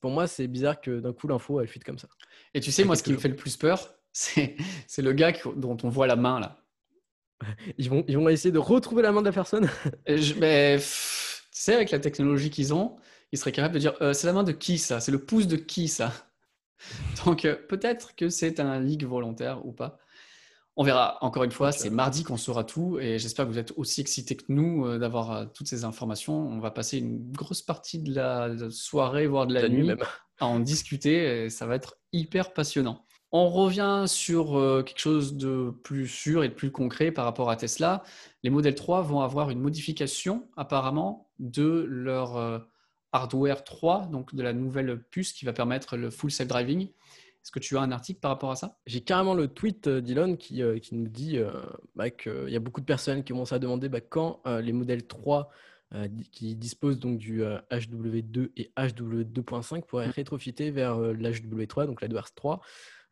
pour 0.00 0.10
moi 0.10 0.26
c'est 0.26 0.48
bizarre 0.48 0.80
que 0.80 1.00
d'un 1.00 1.12
coup 1.12 1.28
l'info 1.28 1.60
elle 1.60 1.68
fuite 1.68 1.84
comme 1.84 1.98
ça. 1.98 2.08
Et 2.54 2.60
tu 2.60 2.72
sais, 2.72 2.84
moi 2.84 2.96
ce 2.96 3.02
qui 3.02 3.12
me 3.12 3.18
fait 3.18 3.28
le 3.28 3.36
plus 3.36 3.56
peur, 3.56 3.94
c'est 4.12 4.56
le 4.98 5.12
gars 5.12 5.32
dont 5.56 5.76
on 5.82 5.88
voit 5.88 6.06
la 6.06 6.16
main 6.16 6.40
là. 6.40 6.62
Ils 7.78 7.90
vont, 7.90 8.04
ils 8.08 8.16
vont 8.16 8.28
essayer 8.28 8.52
de 8.52 8.58
retrouver 8.58 9.02
la 9.02 9.12
main 9.12 9.20
de 9.20 9.26
la 9.26 9.32
personne. 9.32 9.68
Je, 10.06 10.34
mais, 10.34 10.78
tu 10.78 10.84
sais, 11.50 11.74
avec 11.74 11.90
la 11.90 11.98
technologie 11.98 12.50
qu'ils 12.50 12.72
ont, 12.72 12.96
ils 13.36 13.38
seraient 13.38 13.52
capables 13.52 13.74
de 13.74 13.78
dire 13.78 13.94
euh, 14.00 14.14
c'est 14.14 14.26
la 14.26 14.32
main 14.32 14.44
de 14.44 14.52
qui 14.52 14.78
ça? 14.78 14.98
C'est 15.00 15.12
le 15.12 15.18
pouce 15.18 15.46
de 15.46 15.56
qui 15.56 15.88
ça? 15.88 16.12
Donc 17.26 17.44
euh, 17.44 17.54
peut-être 17.68 18.14
que 18.16 18.30
c'est 18.30 18.60
un 18.60 18.80
leak 18.80 19.04
volontaire 19.04 19.64
ou 19.66 19.72
pas. 19.72 19.98
On 20.78 20.84
verra. 20.84 21.16
Encore 21.22 21.44
une 21.44 21.52
fois, 21.52 21.72
c'est 21.72 21.88
mardi 21.88 22.22
qu'on 22.22 22.36
saura 22.36 22.64
tout 22.64 22.98
et 22.98 23.18
j'espère 23.18 23.46
que 23.46 23.50
vous 23.50 23.58
êtes 23.58 23.72
aussi 23.76 24.00
excités 24.00 24.36
que 24.36 24.44
nous 24.48 24.86
euh, 24.86 24.98
d'avoir 24.98 25.50
toutes 25.52 25.68
ces 25.68 25.84
informations. 25.84 26.34
On 26.34 26.58
va 26.58 26.70
passer 26.70 26.98
une 26.98 27.30
grosse 27.30 27.62
partie 27.62 27.98
de 27.98 28.14
la 28.14 28.50
soirée, 28.70 29.26
voire 29.26 29.46
de 29.46 29.54
la, 29.54 29.68
nuit, 29.68 29.86
même. 29.86 29.98
à 30.40 30.46
en 30.46 30.60
discuter 30.60 31.44
et 31.44 31.50
ça 31.50 31.66
va 31.66 31.76
être 31.76 31.96
hyper 32.12 32.52
passionnant. 32.52 33.04
On 33.32 33.50
revient 33.50 34.04
sur 34.06 34.52
quelque 34.86 35.00
chose 35.00 35.36
de 35.36 35.74
plus 35.82 36.08
sûr 36.08 36.44
et 36.44 36.48
de 36.48 36.54
plus 36.54 36.70
concret 36.70 37.10
par 37.10 37.24
rapport 37.24 37.50
à 37.50 37.56
Tesla. 37.56 38.02
Les 38.42 38.50
modèles 38.50 38.76
3 38.76 39.02
vont 39.02 39.20
avoir 39.20 39.50
une 39.50 39.60
modification 39.60 40.48
apparemment 40.56 41.28
de 41.38 41.86
leur 41.88 42.66
hardware 43.12 43.64
3, 43.64 44.06
donc 44.06 44.34
de 44.34 44.42
la 44.42 44.52
nouvelle 44.52 45.02
puce 45.10 45.32
qui 45.32 45.44
va 45.44 45.52
permettre 45.52 45.96
le 45.96 46.10
full 46.10 46.30
self-driving. 46.30 46.88
Est-ce 46.88 47.52
que 47.52 47.58
tu 47.58 47.76
as 47.76 47.80
un 47.80 47.92
article 47.92 48.20
par 48.20 48.32
rapport 48.32 48.50
à 48.50 48.56
ça? 48.56 48.78
J'ai 48.86 49.02
carrément 49.02 49.34
le 49.34 49.48
tweet 49.48 49.88
d'Elon 49.88 50.36
qui, 50.36 50.62
euh, 50.62 50.78
qui, 50.78 50.96
nous 50.96 51.08
dit 51.08 51.38
bah, 51.94 52.10
qu'il 52.10 52.48
y 52.48 52.56
a 52.56 52.60
beaucoup 52.60 52.80
de 52.80 52.86
personnes 52.86 53.22
qui 53.22 53.32
commencent 53.32 53.52
à 53.52 53.58
demander 53.58 53.88
bah, 53.88 54.00
quand 54.00 54.42
les 54.46 54.72
modèles 54.72 55.06
3 55.06 55.50
qui 56.32 56.56
disposent 56.56 56.98
donc 56.98 57.16
du 57.18 57.42
HW2 57.42 58.50
et 58.56 58.72
HW2.5 58.76 59.84
pourraient 59.84 60.08
mmh. 60.08 60.10
rétrofiter 60.10 60.70
vers 60.72 60.98
l'HW3, 60.98 61.86
donc 61.86 62.02
la 62.02 62.08
2R3. 62.08 62.58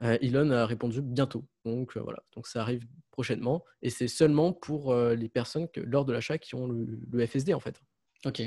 Euh, 0.03 0.19
Elon 0.21 0.51
a 0.51 0.67
répondu 0.67 1.01
bientôt. 1.03 1.45
Donc 1.65 1.97
euh, 1.97 2.01
voilà, 2.01 2.23
donc 2.35 2.47
ça 2.47 2.61
arrive 2.61 2.87
prochainement 3.11 3.65
et 3.81 3.91
c'est 3.91 4.09
seulement 4.09 4.53
pour 4.53 4.93
euh, 4.93 5.15
les 5.15 5.29
personnes 5.29 5.69
que, 5.69 5.81
lors 5.81 6.05
de 6.05 6.13
l'achat 6.13 6.37
qui 6.39 6.55
ont 6.55 6.67
le, 6.67 7.27
FSD 7.27 7.55
en 7.55 7.61
fait. 7.61 7.81
Ok, 8.25 8.43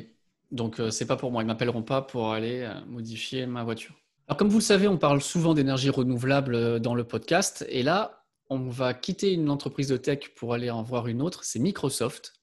donc 0.52 0.82
c'est 0.92 1.06
pas 1.06 1.18
pour 1.18 1.32
moi, 1.32 1.44
ils 1.44 1.46
m'appelleront 1.46 1.84
pas 1.84 2.02
pour 2.02 2.32
aller 2.32 2.70
modifier 2.88 3.46
ma 3.46 3.64
voiture. 3.64 3.96
Alors 4.28 4.38
comme 4.38 4.50
vous 4.50 4.60
le 4.60 4.64
savez, 4.64 4.88
on 4.88 4.98
parle 4.98 5.22
souvent 5.22 5.54
d'énergie 5.54 5.90
renouvelable 5.90 6.80
dans 6.80 6.96
le 6.96 7.04
podcast 7.04 7.66
et 7.70 7.84
là, 7.84 8.26
on 8.50 8.70
va 8.70 8.94
quitter 8.94 9.34
une 9.34 9.50
entreprise 9.50 9.88
de 9.90 9.98
tech 9.98 10.34
pour 10.36 10.54
aller 10.54 10.70
en 10.70 10.84
voir 10.84 11.08
une 11.08 11.22
autre, 11.22 11.44
c'est 11.44 11.60
Microsoft. 11.60 12.34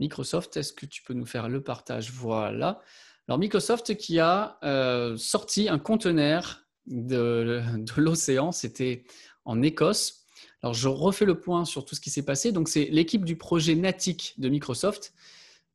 Microsoft, 0.00 0.56
est-ce 0.56 0.72
que 0.72 0.86
tu 0.86 1.02
peux 1.02 1.14
nous 1.14 1.26
faire 1.26 1.48
le 1.48 1.62
partage? 1.62 2.10
Voilà. 2.10 2.80
Alors 3.28 3.38
Microsoft 3.38 3.96
qui 3.96 4.20
a 4.20 4.58
sorti 5.16 5.68
un 5.68 5.78
conteneur 5.78 6.64
de, 6.86 7.62
l'océan, 7.96 8.52
c'était 8.52 9.04
en 9.44 9.62
Écosse. 9.62 10.24
Alors, 10.62 10.74
je 10.74 10.88
refais 10.88 11.24
le 11.24 11.38
point 11.38 11.64
sur 11.64 11.84
tout 11.84 11.94
ce 11.94 12.00
qui 12.00 12.10
s'est 12.10 12.24
passé. 12.24 12.52
Donc, 12.52 12.68
c'est 12.68 12.86
l'équipe 12.86 13.24
du 13.24 13.36
projet 13.36 13.74
Natic 13.74 14.34
de 14.38 14.48
Microsoft 14.48 15.12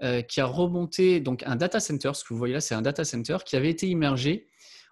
euh, 0.01 0.21
qui 0.21 0.41
a 0.41 0.45
remonté 0.45 1.19
donc 1.19 1.43
un 1.45 1.55
data 1.55 1.79
center. 1.79 2.11
Ce 2.13 2.23
que 2.23 2.29
vous 2.29 2.37
voyez 2.37 2.53
là, 2.53 2.61
c'est 2.61 2.75
un 2.75 2.81
data 2.81 3.03
center 3.03 3.37
qui 3.45 3.55
avait 3.55 3.69
été 3.69 3.87
immergé 3.87 4.47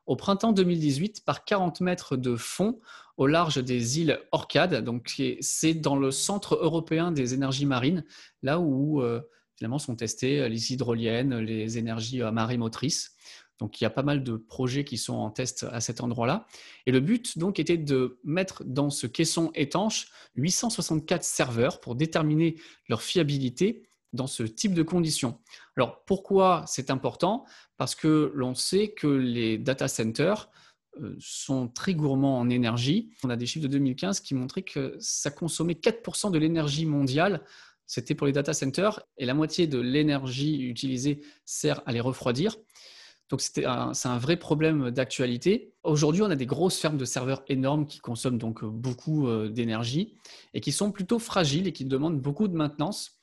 au 0.06 0.16
printemps 0.16 0.54
2018 0.54 1.24
par 1.26 1.46
40 1.46 1.82
mètres 1.82 2.18
de 2.18 2.36
fond 2.36 2.80
au 3.18 3.28
large 3.28 3.64
des 3.64 4.00
îles 4.00 4.20
Orcades. 4.32 4.84
Donc, 4.84 5.22
c'est 5.42 5.74
dans 5.74 5.96
le 5.96 6.12
centre 6.12 6.56
européen 6.56 7.12
des 7.12 7.34
énergies 7.34 7.66
marines, 7.66 8.06
là 8.44 8.60
où 8.60 9.02
euh, 9.02 9.22
finalement 9.56 9.80
sont 9.80 9.96
testées 9.96 10.48
les 10.50 10.72
hydroliennes, 10.72 11.40
les 11.40 11.78
énergies 11.78 12.22
euh, 12.22 12.32
marémotrices. 12.32 13.16
Donc 13.60 13.82
il 13.82 13.84
y 13.84 13.88
a 13.88 13.90
pas 13.90 14.04
mal 14.04 14.24
de 14.24 14.36
projets 14.36 14.84
qui 14.84 14.98
sont 14.98 15.16
en 15.16 15.32
test 15.32 15.66
à 15.72 15.82
cet 15.82 16.02
endroit-là. 16.02 16.46
Et 16.86 16.92
le 16.92 17.00
but 17.00 17.38
donc 17.38 17.60
était 17.60 17.78
de 17.78 18.20
mettre 18.24 18.64
dans 18.64 18.90
ce 18.90 19.08
caisson 19.08 19.52
étanche 19.56 20.10
864 20.36 21.24
serveurs 21.24 21.80
pour 21.80 21.96
déterminer 21.96 22.56
leur 22.88 23.02
fiabilité 23.02 23.88
dans 24.14 24.28
ce 24.28 24.44
type 24.44 24.74
de 24.74 24.84
conditions. 24.84 25.40
Alors 25.76 26.04
pourquoi 26.06 26.64
c'est 26.68 26.90
important? 26.90 27.46
Parce 27.78 27.96
que 27.96 28.32
l'on 28.36 28.56
sait 28.56 28.90
que 28.90 29.08
les 29.08 29.58
data 29.58 29.88
centers 29.88 30.50
euh, 31.02 31.16
sont 31.20 31.68
très 31.68 31.94
gourmands 31.94 32.40
en 32.40 32.50
énergie. 32.50 33.10
On 33.24 33.30
a 33.30 33.36
des 33.36 33.46
chiffres 33.46 33.64
de 33.64 33.72
2015 33.72 34.22
qui 34.22 34.34
montraient 34.34 34.64
que 34.64 34.96
ça 35.00 35.32
consommait 35.32 35.74
4% 35.74 36.32
de 36.32 36.38
l'énergie 36.38 36.86
mondiale. 36.86 37.44
C'était 37.86 38.16
pour 38.16 38.28
les 38.28 38.34
data 38.34 38.54
centers 38.54 39.02
et 39.18 39.26
la 39.26 39.34
moitié 39.34 39.68
de 39.68 39.80
l'énergie 39.80 40.62
utilisée 40.62 41.22
sert 41.46 41.82
à 41.86 41.92
les 41.92 42.02
refroidir. 42.02 42.56
Donc 43.30 43.42
c'est 43.42 43.66
un 43.66 44.18
vrai 44.18 44.38
problème 44.38 44.90
d'actualité. 44.90 45.74
Aujourd'hui, 45.84 46.22
on 46.22 46.30
a 46.30 46.36
des 46.36 46.46
grosses 46.46 46.80
fermes 46.80 46.98
de 46.98 47.04
serveurs 47.04 47.44
énormes 47.50 47.86
qui 47.86 48.00
consomment 48.00 48.38
donc 48.38 48.64
beaucoup 48.64 49.28
euh, 49.28 49.50
d'énergie 49.50 50.16
et 50.54 50.62
qui 50.62 50.72
sont 50.72 50.92
plutôt 50.92 51.20
fragiles 51.20 51.68
et 51.68 51.74
qui 51.74 51.84
demandent 51.84 52.22
beaucoup 52.22 52.48
de 52.48 52.56
maintenance 52.56 53.17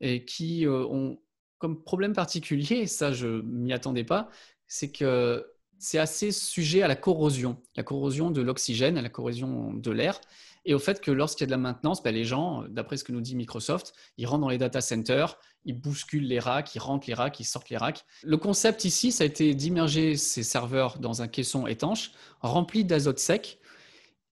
et 0.00 0.24
qui 0.24 0.66
euh, 0.66 0.84
ont 0.86 1.18
comme 1.58 1.82
problème 1.82 2.12
particulier, 2.12 2.76
et 2.76 2.86
ça 2.86 3.12
je 3.12 3.42
m'y 3.42 3.72
attendais 3.72 4.04
pas, 4.04 4.28
c'est 4.66 4.90
que 4.90 5.46
c'est 5.78 5.98
assez 5.98 6.32
sujet 6.32 6.82
à 6.82 6.88
la 6.88 6.96
corrosion, 6.96 7.60
la 7.76 7.82
corrosion 7.82 8.30
de 8.30 8.40
l'oxygène, 8.40 8.96
à 8.96 9.02
la 9.02 9.10
corrosion 9.10 9.74
de 9.74 9.90
l'air 9.90 10.20
et 10.64 10.74
au 10.74 10.78
fait 10.78 11.00
que 11.00 11.10
lorsqu'il 11.10 11.42
y 11.42 11.44
a 11.44 11.48
de 11.48 11.50
la 11.50 11.58
maintenance, 11.58 12.02
ben, 12.02 12.14
les 12.14 12.24
gens, 12.24 12.64
d'après 12.68 12.96
ce 12.96 13.04
que 13.04 13.12
nous 13.12 13.20
dit 13.20 13.36
Microsoft, 13.36 13.92
ils 14.16 14.26
rentrent 14.26 14.42
dans 14.42 14.48
les 14.48 14.58
data 14.58 14.80
centers, 14.80 15.38
ils 15.64 15.78
bousculent 15.78 16.26
les 16.26 16.38
racks, 16.38 16.74
ils 16.74 16.78
rentrent 16.78 17.06
les 17.06 17.14
racks, 17.14 17.38
ils 17.40 17.44
sortent 17.44 17.68
les 17.70 17.76
racks. 17.76 18.04
Le 18.22 18.36
concept 18.36 18.84
ici, 18.84 19.12
ça 19.12 19.24
a 19.24 19.26
été 19.26 19.54
d'immerger 19.54 20.16
ces 20.16 20.42
serveurs 20.42 20.98
dans 20.98 21.22
un 21.22 21.28
caisson 21.28 21.66
étanche 21.66 22.12
rempli 22.40 22.84
d'azote 22.84 23.18
sec 23.18 23.58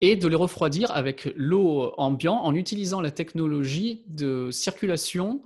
et 0.02 0.16
de 0.16 0.26
les 0.26 0.36
refroidir 0.36 0.90
avec 0.90 1.32
l'eau 1.36 1.94
ambiante 1.96 2.44
en 2.44 2.54
utilisant 2.54 3.00
la 3.00 3.12
technologie 3.12 4.02
de 4.08 4.50
circulation 4.50 5.42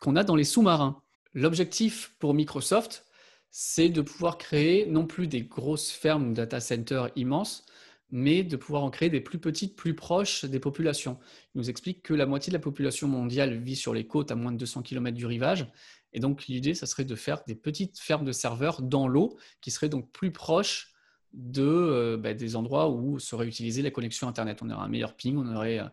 qu'on 0.00 0.16
a 0.16 0.24
dans 0.24 0.34
les 0.34 0.44
sous-marins. 0.44 1.00
L'objectif 1.34 2.12
pour 2.18 2.34
Microsoft, 2.34 3.06
c'est 3.52 3.88
de 3.88 4.02
pouvoir 4.02 4.38
créer 4.38 4.86
non 4.86 5.06
plus 5.06 5.28
des 5.28 5.42
grosses 5.42 5.92
fermes 5.92 6.34
data 6.34 6.58
centers 6.58 7.10
immenses, 7.14 7.64
mais 8.10 8.42
de 8.42 8.56
pouvoir 8.56 8.82
en 8.82 8.90
créer 8.90 9.08
des 9.08 9.20
plus 9.20 9.38
petites, 9.38 9.76
plus 9.76 9.94
proches 9.94 10.44
des 10.44 10.58
populations. 10.58 11.20
Il 11.54 11.58
nous 11.58 11.70
explique 11.70 12.02
que 12.02 12.12
la 12.12 12.26
moitié 12.26 12.50
de 12.50 12.56
la 12.56 12.62
population 12.62 13.06
mondiale 13.06 13.56
vit 13.56 13.76
sur 13.76 13.94
les 13.94 14.04
côtes 14.04 14.32
à 14.32 14.34
moins 14.34 14.50
de 14.50 14.58
200 14.58 14.82
km 14.82 15.16
du 15.16 15.26
rivage. 15.26 15.70
Et 16.12 16.18
donc 16.18 16.46
l'idée, 16.48 16.74
ça 16.74 16.86
serait 16.86 17.04
de 17.04 17.14
faire 17.14 17.44
des 17.46 17.54
petites 17.54 18.00
fermes 18.00 18.24
de 18.24 18.32
serveurs 18.32 18.82
dans 18.82 19.06
l'eau 19.06 19.38
qui 19.60 19.70
seraient 19.70 19.88
donc 19.88 20.10
plus 20.10 20.32
proches 20.32 20.92
de, 21.32 21.62
euh, 21.62 22.16
bah, 22.16 22.34
des 22.34 22.56
endroits 22.56 22.90
où 22.90 23.18
serait 23.18 23.46
utilisée 23.46 23.82
la 23.82 23.90
connexion 23.90 24.28
Internet. 24.28 24.60
On 24.62 24.70
aurait 24.70 24.84
un 24.84 24.88
meilleur 24.88 25.14
ping, 25.14 25.36
on 25.36 25.54
aurait 25.54 25.80
euh, 25.80 25.84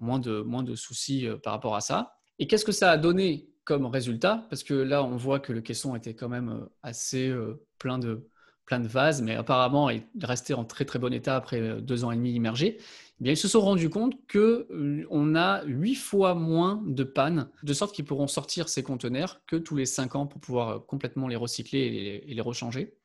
moins 0.00 0.18
de, 0.18 0.40
moins 0.40 0.62
de 0.62 0.74
soucis 0.74 1.26
euh, 1.26 1.36
par 1.36 1.52
rapport 1.52 1.76
à 1.76 1.80
ça. 1.80 2.16
Et 2.38 2.46
qu'est-ce 2.46 2.64
que 2.64 2.72
ça 2.72 2.90
a 2.90 2.96
donné 2.96 3.48
comme 3.64 3.86
résultat? 3.86 4.46
Parce 4.50 4.62
que 4.62 4.74
là, 4.74 5.02
on 5.04 5.16
voit 5.16 5.40
que 5.40 5.52
le 5.52 5.60
caisson 5.60 5.94
était 5.96 6.14
quand 6.14 6.28
même 6.28 6.68
assez 6.82 7.32
plein 7.78 7.98
de, 7.98 8.28
plein 8.66 8.80
de 8.80 8.88
vases, 8.88 9.22
mais 9.22 9.36
apparemment 9.36 9.88
est 9.88 10.06
resté 10.22 10.52
en 10.52 10.64
très 10.64 10.84
très 10.84 10.98
bon 10.98 11.14
état 11.14 11.36
après 11.36 11.80
deux 11.80 12.04
ans 12.04 12.10
et 12.10 12.16
demi 12.16 12.32
immergé, 12.32 12.78
eh 13.20 13.22
bien, 13.22 13.32
ils 13.32 13.36
se 13.36 13.46
sont 13.46 13.60
rendus 13.60 13.90
compte 13.90 14.14
qu'on 14.30 14.38
euh, 14.40 15.34
a 15.36 15.62
huit 15.66 15.94
fois 15.94 16.34
moins 16.34 16.82
de 16.84 17.04
pannes, 17.04 17.48
de 17.62 17.72
sorte 17.72 17.94
qu'ils 17.94 18.04
pourront 18.04 18.26
sortir 18.26 18.68
ces 18.68 18.82
conteneurs 18.82 19.40
que 19.46 19.54
tous 19.54 19.76
les 19.76 19.86
cinq 19.86 20.16
ans 20.16 20.26
pour 20.26 20.40
pouvoir 20.40 20.84
complètement 20.86 21.28
les 21.28 21.36
recycler 21.36 21.78
et 21.78 21.90
les, 21.90 22.24
et 22.26 22.34
les 22.34 22.40
rechanger. 22.40 22.96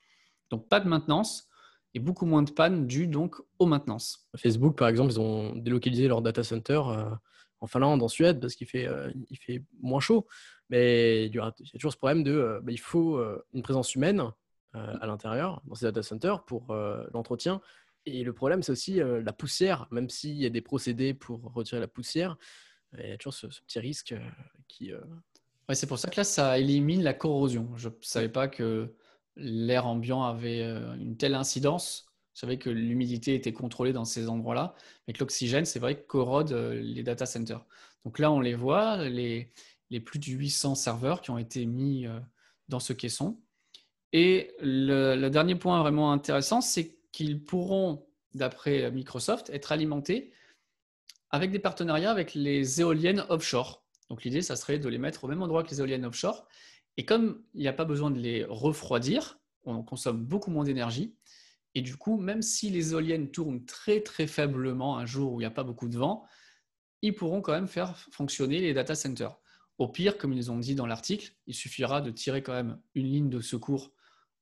Donc 0.49 0.67
pas 0.67 0.79
de 0.79 0.89
maintenance 0.89 1.48
et 1.93 1.99
beaucoup 1.99 2.25
moins 2.25 2.43
de 2.43 2.51
pannes 2.51 2.87
dues 2.87 3.07
donc 3.07 3.35
aux 3.57 3.65
maintenances. 3.65 4.27
Facebook, 4.35 4.77
par 4.77 4.87
exemple, 4.87 5.11
ils 5.11 5.19
ont 5.19 5.55
délocalisé 5.55 6.07
leur 6.07 6.21
data 6.21 6.43
center 6.43 6.81
euh, 6.87 7.09
en 7.61 7.67
Finlande, 7.67 8.03
en 8.03 8.07
Suède, 8.07 8.39
parce 8.39 8.55
qu'il 8.55 8.67
fait, 8.67 8.87
euh, 8.87 9.11
il 9.29 9.37
fait 9.37 9.63
moins 9.81 9.99
chaud. 9.99 10.27
Mais 10.69 11.25
il 11.25 11.35
y, 11.35 11.39
a 11.39 11.51
toujours 11.73 11.91
ce 11.91 11.97
problème 11.97 12.23
de 12.23 12.31
euh, 12.31 12.59
bah, 12.61 12.71
il 12.71 12.79
faut 12.79 13.21
une 13.53 13.63
présence 13.63 13.95
humaine 13.95 14.31
à 14.73 15.07
l'intérieur, 15.07 15.63
dans 15.65 15.73
ces 15.73 15.85
data 15.85 16.03
centers, 16.03 16.43
pour 16.45 16.75
l'entretien. 17.11 17.59
Et 18.05 18.23
le 18.23 18.33
problème, 18.33 18.61
c'est 18.61 18.71
aussi 18.71 18.99
la 18.99 19.33
poussière, 19.33 19.87
même 19.89 20.09
s'il 20.09 20.37
y 20.37 20.45
a 20.45 20.51
des 20.51 20.61
procédés 20.61 21.15
pour 21.15 21.41
retirer 21.55 21.81
la 21.81 21.87
poussière, 21.87 22.37
il 22.95 23.09
y 23.09 23.11
a 23.11 23.17
toujours 23.17 23.33
ce, 23.33 23.47
petit 23.47 23.79
risque 23.79 24.13
qui. 24.67 24.93
Ouais, 25.67 25.73
c'est 25.73 25.87
pour 25.87 25.97
ça 25.97 26.11
que 26.11 26.17
là, 26.17 26.23
ça 26.23 26.59
élimine 26.59 27.01
la 27.01 27.15
corrosion. 27.15 27.71
Je 27.77 27.89
ne 27.89 27.93
savais 28.01 28.29
pas 28.29 28.47
que 28.47 28.93
l'air 29.39 29.87
ambiant 29.87 30.23
avait 30.23 30.61
euh, 30.61 30.95
une 30.95 31.17
telle 31.17 31.35
incidence. 31.35 32.05
Je 32.33 32.41
savais 32.41 32.57
que 32.57 32.69
l'humidité 32.69 33.35
était 33.35 33.53
contrôlée 33.53 33.93
dans 33.93 34.05
ces 34.05 34.29
endroits-là, 34.29 34.75
mais 35.07 35.13
que 35.13 35.19
l'oxygène, 35.19 35.65
c'est 35.65 35.79
vrai, 35.79 36.01
corrode 36.01 36.51
euh, 36.51 36.79
les 36.81 37.03
data 37.03 37.25
centers. 37.25 37.65
Donc 38.05 38.19
là, 38.19 38.31
on 38.31 38.39
les 38.39 38.55
voit, 38.55 38.97
les, 39.09 39.51
plus 40.05 40.19
de 40.19 40.25
800 40.25 40.75
serveurs 40.75 41.21
qui 41.21 41.31
ont 41.31 41.37
été 41.37 41.65
mis 41.65 42.05
euh, 42.05 42.19
dans 42.67 42.79
ce 42.79 42.93
caisson. 42.93 43.39
Et 44.13 44.53
le, 44.61 45.27
dernier 45.29 45.55
point 45.55 45.81
vraiment 45.81 46.11
intéressant, 46.11 46.61
c'est 46.61 46.97
qu'ils 47.11 47.43
pourront, 47.43 48.07
d'après 48.33 48.91
Microsoft, 48.91 49.49
être 49.49 49.71
alimentés 49.71 50.31
avec 51.31 51.51
des 51.51 51.59
partenariats 51.59 52.11
avec 52.11 52.33
les 52.33 52.81
éoliennes 52.81 53.25
offshore. 53.29 53.83
Donc 54.09 54.23
l'idée, 54.23 54.41
ça 54.41 54.55
serait 54.55 54.79
de 54.79 54.89
les 54.89 54.97
mettre 54.97 55.23
au 55.23 55.27
même 55.27 55.41
endroit 55.41 55.63
que 55.63 55.69
les 55.69 55.79
éoliennes 55.79 56.05
offshore 56.05 56.47
et 56.99 57.05
comme 57.05 57.41
il 57.53 57.61
n'y 57.61 57.67
a 57.69 57.73
pas 57.73 57.85
besoin 57.85 58.11
de 58.11 58.19
les 58.19 58.43
refroidir, 58.43 59.39
on 59.63 59.83
consomme 59.83 60.25
beaucoup 60.25 60.51
moins 60.51 60.65
d'énergie. 60.65 61.15
Et 61.73 61.81
du 61.81 61.95
coup, 61.95 62.17
même 62.17 62.41
si 62.41 62.69
les 62.71 62.91
éoliennes 62.91 63.31
tournent 63.31 63.63
très 63.63 64.01
très 64.01 64.27
faiblement 64.27 64.97
un 64.97 65.05
jour 65.05 65.31
où 65.31 65.39
il 65.39 65.43
n'y 65.43 65.47
a 65.47 65.49
pas 65.49 65.63
beaucoup 65.63 65.87
de 65.87 65.97
vent, 65.97 66.25
ils 67.01 67.15
pourront 67.15 67.39
quand 67.39 67.53
même 67.53 67.69
faire 67.69 67.97
fonctionner 68.11 68.59
les 68.59 68.73
data 68.73 68.95
centers. 68.95 69.39
Au 69.77 69.87
pire, 69.87 70.17
comme 70.17 70.33
ils 70.33 70.51
ont 70.51 70.57
dit 70.57 70.75
dans 70.75 70.85
l'article, 70.85 71.33
il 71.47 71.53
suffira 71.53 72.01
de 72.01 72.11
tirer 72.11 72.43
quand 72.43 72.51
même 72.51 72.77
une 72.95 73.07
ligne 73.07 73.29
de 73.29 73.39
secours 73.39 73.93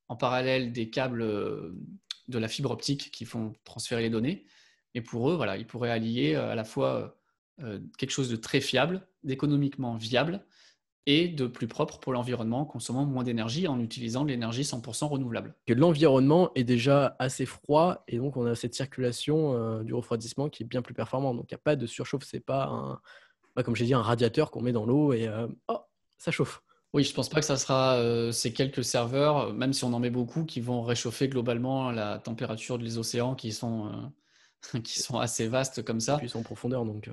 en 0.08 0.16
parallèle 0.16 0.72
des 0.72 0.90
câbles 0.90 1.22
euh, 1.22 1.76
de 2.28 2.40
la 2.40 2.48
fibre 2.48 2.72
optique 2.72 3.12
qui 3.12 3.26
font 3.26 3.54
transférer 3.66 4.02
les 4.02 4.10
données. 4.10 4.48
Et 4.96 5.02
pour 5.02 5.30
eux, 5.30 5.36
voilà, 5.36 5.58
ils 5.58 5.68
pourraient 5.68 5.92
allier 5.92 6.34
euh, 6.34 6.50
à 6.50 6.56
la 6.56 6.64
fois 6.64 7.20
euh, 7.62 7.80
quelque 8.00 8.10
chose 8.10 8.32
de 8.32 8.36
très 8.36 8.62
fiable, 8.62 9.08
d'économiquement 9.22 9.96
viable, 9.96 10.44
et 11.08 11.30
de 11.30 11.48
plus 11.48 11.68
propre 11.68 12.00
pour 12.00 12.12
l'environnement, 12.12 12.66
consommant 12.66 13.06
moins 13.06 13.24
d'énergie 13.24 13.66
en 13.68 13.80
utilisant 13.80 14.26
de 14.26 14.28
l'énergie 14.28 14.64
100% 14.64 15.06
renouvelable. 15.06 15.56
L'environnement 15.70 16.52
est 16.54 16.66
déjà 16.66 17.16
assez 17.18 17.46
froid 17.46 18.04
et 18.10 18.18
donc 18.18 18.36
on 18.36 18.46
a 18.46 18.56
cette 18.56 18.76
circulation 18.76 19.54
euh, 19.54 19.84
du 19.84 19.94
refroidissement 19.94 20.50
qui 20.50 20.64
est 20.64 20.66
bien 20.66 20.82
plus 20.82 20.94
performante. 20.94 21.38
Donc 21.38 21.46
il 21.50 21.54
n'y 21.54 21.60
a 21.60 21.64
pas 21.64 21.78
de 21.78 21.88
surchauffe, 21.88 22.26
c'est 22.26 22.42
pas 22.42 22.66
un, 22.66 23.00
bah, 23.56 23.64
comme 23.64 23.74
j'ai 23.74 23.86
dit, 23.86 23.94
un 23.94 24.02
radiateur 24.02 24.52
qu'on 24.52 24.62
met 24.62 24.74
dans 24.74 24.86
l'eau 24.86 25.14
et 25.14 25.30
euh, 25.30 25.48
oh, 25.70 25.80
ça 26.18 26.32
chauffe. 26.32 26.62
Oui, 26.92 27.06
je 27.06 27.12
ne 27.12 27.16
pense 27.16 27.30
pas 27.30 27.40
que 27.40 27.46
ça 27.46 27.58
sera 27.58 27.96
euh, 27.96 28.34
ces 28.34 28.52
quelques 28.52 28.84
serveurs, 28.84 29.54
même 29.54 29.72
si 29.72 29.86
on 29.86 29.94
en 29.94 30.00
met 30.00 30.10
beaucoup, 30.10 30.44
qui 30.44 30.60
vont 30.60 30.82
réchauffer 30.82 31.30
globalement 31.30 31.90
la 31.90 32.20
température 32.20 32.78
des 32.78 32.98
océans 32.98 33.34
qui 33.34 33.54
sont, 33.54 34.12
qui 34.84 35.00
sont 35.00 35.20
assez 35.20 35.48
vastes 35.48 35.84
comme 35.84 36.02
ça. 36.02 36.16
Et 36.16 36.18
puis 36.18 36.28
ils 36.28 36.32
sont 36.32 36.40
en 36.40 36.44
profondeur 36.44 36.84
donc. 36.84 37.10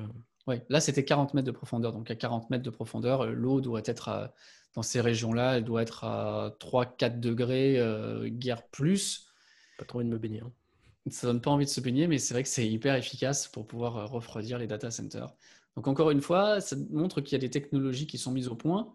Oui, 0.46 0.56
là 0.68 0.80
c'était 0.80 1.04
40 1.04 1.34
mètres 1.34 1.46
de 1.46 1.52
profondeur. 1.52 1.92
Donc 1.92 2.10
à 2.10 2.14
40 2.14 2.50
mètres 2.50 2.64
de 2.64 2.70
profondeur, 2.70 3.22
euh, 3.22 3.32
l'eau 3.32 3.60
doit 3.60 3.82
être 3.84 4.32
dans 4.74 4.82
ces 4.82 5.00
régions-là, 5.00 5.58
elle 5.58 5.64
doit 5.64 5.82
être 5.82 6.04
à 6.04 6.54
3-4 6.60 7.20
degrés, 7.20 7.78
euh, 7.78 8.28
guère 8.28 8.66
plus. 8.68 9.26
Pas 9.78 9.84
trop 9.84 9.98
envie 9.98 10.08
de 10.08 10.12
me 10.12 10.18
baigner. 10.18 10.40
Hein. 10.40 10.52
Ça 11.10 11.26
donne 11.26 11.40
pas 11.40 11.50
envie 11.50 11.64
de 11.64 11.70
se 11.70 11.80
baigner, 11.80 12.06
mais 12.06 12.18
c'est 12.18 12.34
vrai 12.34 12.42
que 12.42 12.48
c'est 12.48 12.68
hyper 12.68 12.94
efficace 12.94 13.48
pour 13.48 13.66
pouvoir 13.66 13.96
euh, 13.96 14.06
refroidir 14.06 14.58
les 14.58 14.66
data 14.66 14.90
centers. 14.90 15.34
Donc 15.76 15.88
encore 15.88 16.10
une 16.10 16.20
fois, 16.20 16.60
ça 16.60 16.76
montre 16.90 17.20
qu'il 17.20 17.32
y 17.32 17.36
a 17.36 17.38
des 17.38 17.50
technologies 17.50 18.06
qui 18.06 18.18
sont 18.18 18.30
mises 18.30 18.48
au 18.48 18.54
point 18.54 18.92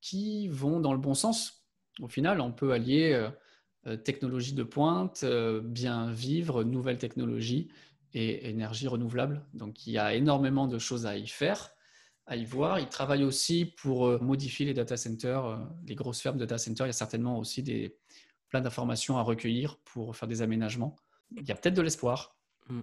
qui 0.00 0.48
vont 0.48 0.80
dans 0.80 0.92
le 0.92 0.98
bon 0.98 1.14
sens. 1.14 1.64
Au 2.00 2.08
final, 2.08 2.40
on 2.40 2.52
peut 2.52 2.72
allier 2.72 3.28
technologie 4.04 4.52
de 4.52 4.62
pointe, 4.62 5.24
bien 5.62 6.10
vivre, 6.10 6.62
nouvelles 6.62 6.98
technologies 6.98 7.68
et 8.14 8.48
énergie 8.48 8.88
renouvelable. 8.88 9.44
Donc 9.52 9.86
il 9.86 9.92
y 9.92 9.98
a 9.98 10.14
énormément 10.14 10.66
de 10.68 10.78
choses 10.78 11.04
à 11.04 11.16
y 11.16 11.26
faire, 11.26 11.70
à 12.26 12.36
y 12.36 12.44
voir. 12.44 12.78
Ils 12.78 12.88
travaillent 12.88 13.24
aussi 13.24 13.66
pour 13.66 14.06
euh, 14.06 14.18
modifier 14.20 14.64
les 14.64 14.74
data 14.74 14.96
centers, 14.96 15.44
euh, 15.44 15.56
les 15.86 15.96
grosses 15.96 16.20
fermes 16.20 16.38
data 16.38 16.56
centers. 16.56 16.86
Il 16.86 16.88
y 16.88 16.90
a 16.90 16.94
certainement 16.94 17.38
aussi 17.38 17.62
des, 17.62 17.96
plein 18.48 18.60
d'informations 18.60 19.18
à 19.18 19.22
recueillir 19.22 19.78
pour 19.84 20.16
faire 20.16 20.28
des 20.28 20.40
aménagements. 20.42 20.96
Il 21.36 21.46
y 21.46 21.50
a 21.50 21.56
peut-être 21.56 21.74
de 21.74 21.82
l'espoir. 21.82 22.36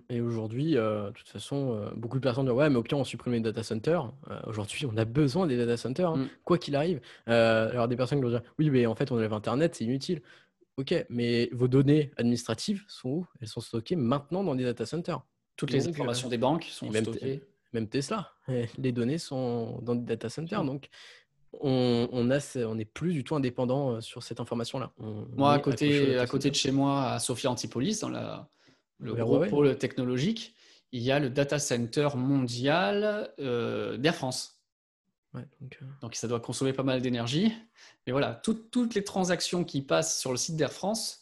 Et 0.10 0.22
aujourd'hui, 0.22 0.78
euh, 0.78 1.08
de 1.08 1.14
toute 1.14 1.30
façon, 1.30 1.90
beaucoup 1.96 2.18
de 2.18 2.22
personnes 2.22 2.46
disent 2.46 2.54
Ouais, 2.54 2.70
mais 2.70 2.76
au 2.76 2.84
pire, 2.84 3.00
on 3.00 3.04
supprime 3.04 3.34
les 3.34 3.40
data 3.40 3.64
centers. 3.64 4.14
aujourd'hui, 4.46 4.86
on 4.86 4.96
a 4.98 5.06
besoin 5.06 5.48
des 5.48 5.58
data 5.58 5.76
centers, 5.76 6.10
hein, 6.10 6.18
mmh. 6.18 6.30
quoi 6.44 6.60
qu'il 6.60 6.76
arrive. 6.76 7.02
alors, 7.26 7.88
des 7.88 7.96
personnes 7.96 8.20
qui 8.20 8.26
vont 8.26 8.30
dire 8.30 8.44
Oui, 8.60 8.70
mais 8.70 8.86
en 8.86 8.94
fait, 8.94 9.12
on 9.12 9.16
enlève 9.16 9.34
Internet, 9.34 9.74
c'est 9.76 9.86
inutile. 9.86 10.22
Ok, 10.82 11.06
mais 11.10 11.48
vos 11.52 11.68
données 11.68 12.12
administratives 12.18 12.84
sont 12.88 13.10
où? 13.10 13.28
Elles 13.40 13.48
sont 13.48 13.62
stockées 13.62 13.96
maintenant 13.96 14.44
dans 14.44 14.56
des 14.56 14.64
data 14.64 14.88
centers. 14.88 15.22
Toutes 15.56 15.70
les 15.70 15.88
informations 15.88 16.28
des 16.28 16.40
banques 16.40 16.64
sont 16.64 16.90
même 16.90 17.04
stockées. 17.04 17.44
Même 17.72 17.88
Tesla, 17.88 18.32
les 18.80 18.92
données 18.92 19.20
sont 19.20 19.80
dans 19.84 19.94
des 19.94 20.04
data 20.04 20.28
centers. 20.28 20.64
Donc, 20.64 20.90
on, 21.60 22.10
on, 22.12 22.32
a, 22.32 22.40
on 22.66 22.76
n'est 22.76 22.86
plus 22.86 23.14
du 23.14 23.24
tout 23.24 23.36
indépendant 23.36 23.92
euh, 23.92 24.02
sur 24.02 24.24
cette 24.24 24.40
information-là. 24.40 24.92
Moi, 24.98 25.54
à 25.54 25.60
côté, 25.60 26.18
à 26.18 26.26
côté 26.26 26.50
de 26.50 26.56
chez 26.56 26.72
moi, 26.72 27.12
à 27.12 27.20
Sophia 27.20 27.52
Antipolis, 27.52 28.00
dans 28.00 28.10
la, 28.10 28.50
le 29.00 29.14
gros 29.14 29.46
pôle 29.46 29.78
technologique, 29.78 30.56
il 30.92 31.04
y 31.04 31.12
a 31.12 31.20
le 31.20 31.30
data 31.30 31.60
center 31.60 32.10
mondial 32.16 33.32
euh, 33.40 33.98
d'Air 33.98 34.16
France. 34.16 34.61
Donc, 35.34 35.80
euh, 35.82 35.86
donc, 36.02 36.16
ça 36.16 36.28
doit 36.28 36.40
consommer 36.40 36.74
pas 36.74 36.84
mal 36.84 37.02
d'énergie. 37.02 37.54
Mais 38.06 38.12
voilà, 38.12 38.34
toutes 38.34 38.96
les 38.96 39.04
transactions 39.04 39.64
qui 39.64 39.82
passent 39.82 40.20
sur 40.20 40.32
le 40.32 40.38
site 40.38 40.58
d'Air 40.58 40.74
France 40.74 41.22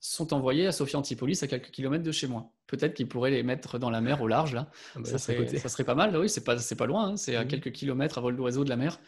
sont 0.00 0.32
envoyées 0.32 0.66
à 0.66 0.72
Sophia 0.72 0.98
Antipolis 0.98 1.42
à 1.42 1.46
quelques 1.46 1.70
kilomètres 1.70 2.04
de 2.04 2.12
chez 2.12 2.26
moi. 2.26 2.50
Peut-être 2.66 2.94
qu'ils 2.94 3.08
pourraient 3.08 3.30
les 3.30 3.42
mettre 3.42 3.78
dans 3.78 3.90
la 3.90 4.00
mer 4.00 4.20
au 4.22 4.28
large 4.28 4.54
là. 4.54 4.68
Ah 4.94 5.00
bah 5.00 5.04
ça, 5.04 5.18
serait, 5.18 5.84
pas 5.84 5.94
mal. 5.94 6.16
Oui, 6.16 6.28
c'est 6.28 6.44
pas 6.44 6.86
loin. 6.86 7.10
Hein. 7.10 7.16
C'est 7.16 7.36
à 7.36 7.44
mmh 7.44 7.48
quelques 7.48 7.72
kilomètres 7.72 8.18
à 8.18 8.20
vol 8.20 8.36
d'oiseau 8.36 8.64
de 8.64 8.68
la 8.68 8.76
mer. 8.76 8.98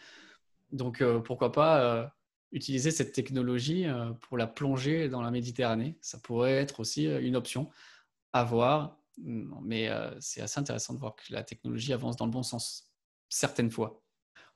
Donc 0.71 1.01
euh, 1.01 1.19
pourquoi 1.19 1.51
pas 1.51 1.81
euh, 1.81 2.07
utiliser 2.51 2.91
cette 2.91 3.11
technologie 3.11 3.85
euh, 3.85 4.11
pour 4.21 4.37
la 4.37 4.47
plonger 4.47 5.09
dans 5.09 5.21
la 5.21 5.31
Méditerranée. 5.31 5.97
Ça 6.01 6.17
pourrait 6.19 6.53
être 6.53 6.79
aussi 6.79 7.05
une 7.05 7.35
option 7.35 7.69
à 8.33 8.43
voir. 8.43 8.97
Mais 9.17 9.89
c'est 10.21 10.39
assez 10.39 10.61
intéressant 10.61 10.93
de 10.93 10.99
voir 10.99 11.13
que 11.13 11.33
la 11.33 11.43
technologie 11.43 11.91
avance 11.91 12.15
dans 12.15 12.25
le 12.25 12.31
bon 12.31 12.43
sens 12.43 12.89
certaines 13.27 13.69
fois. 13.69 14.01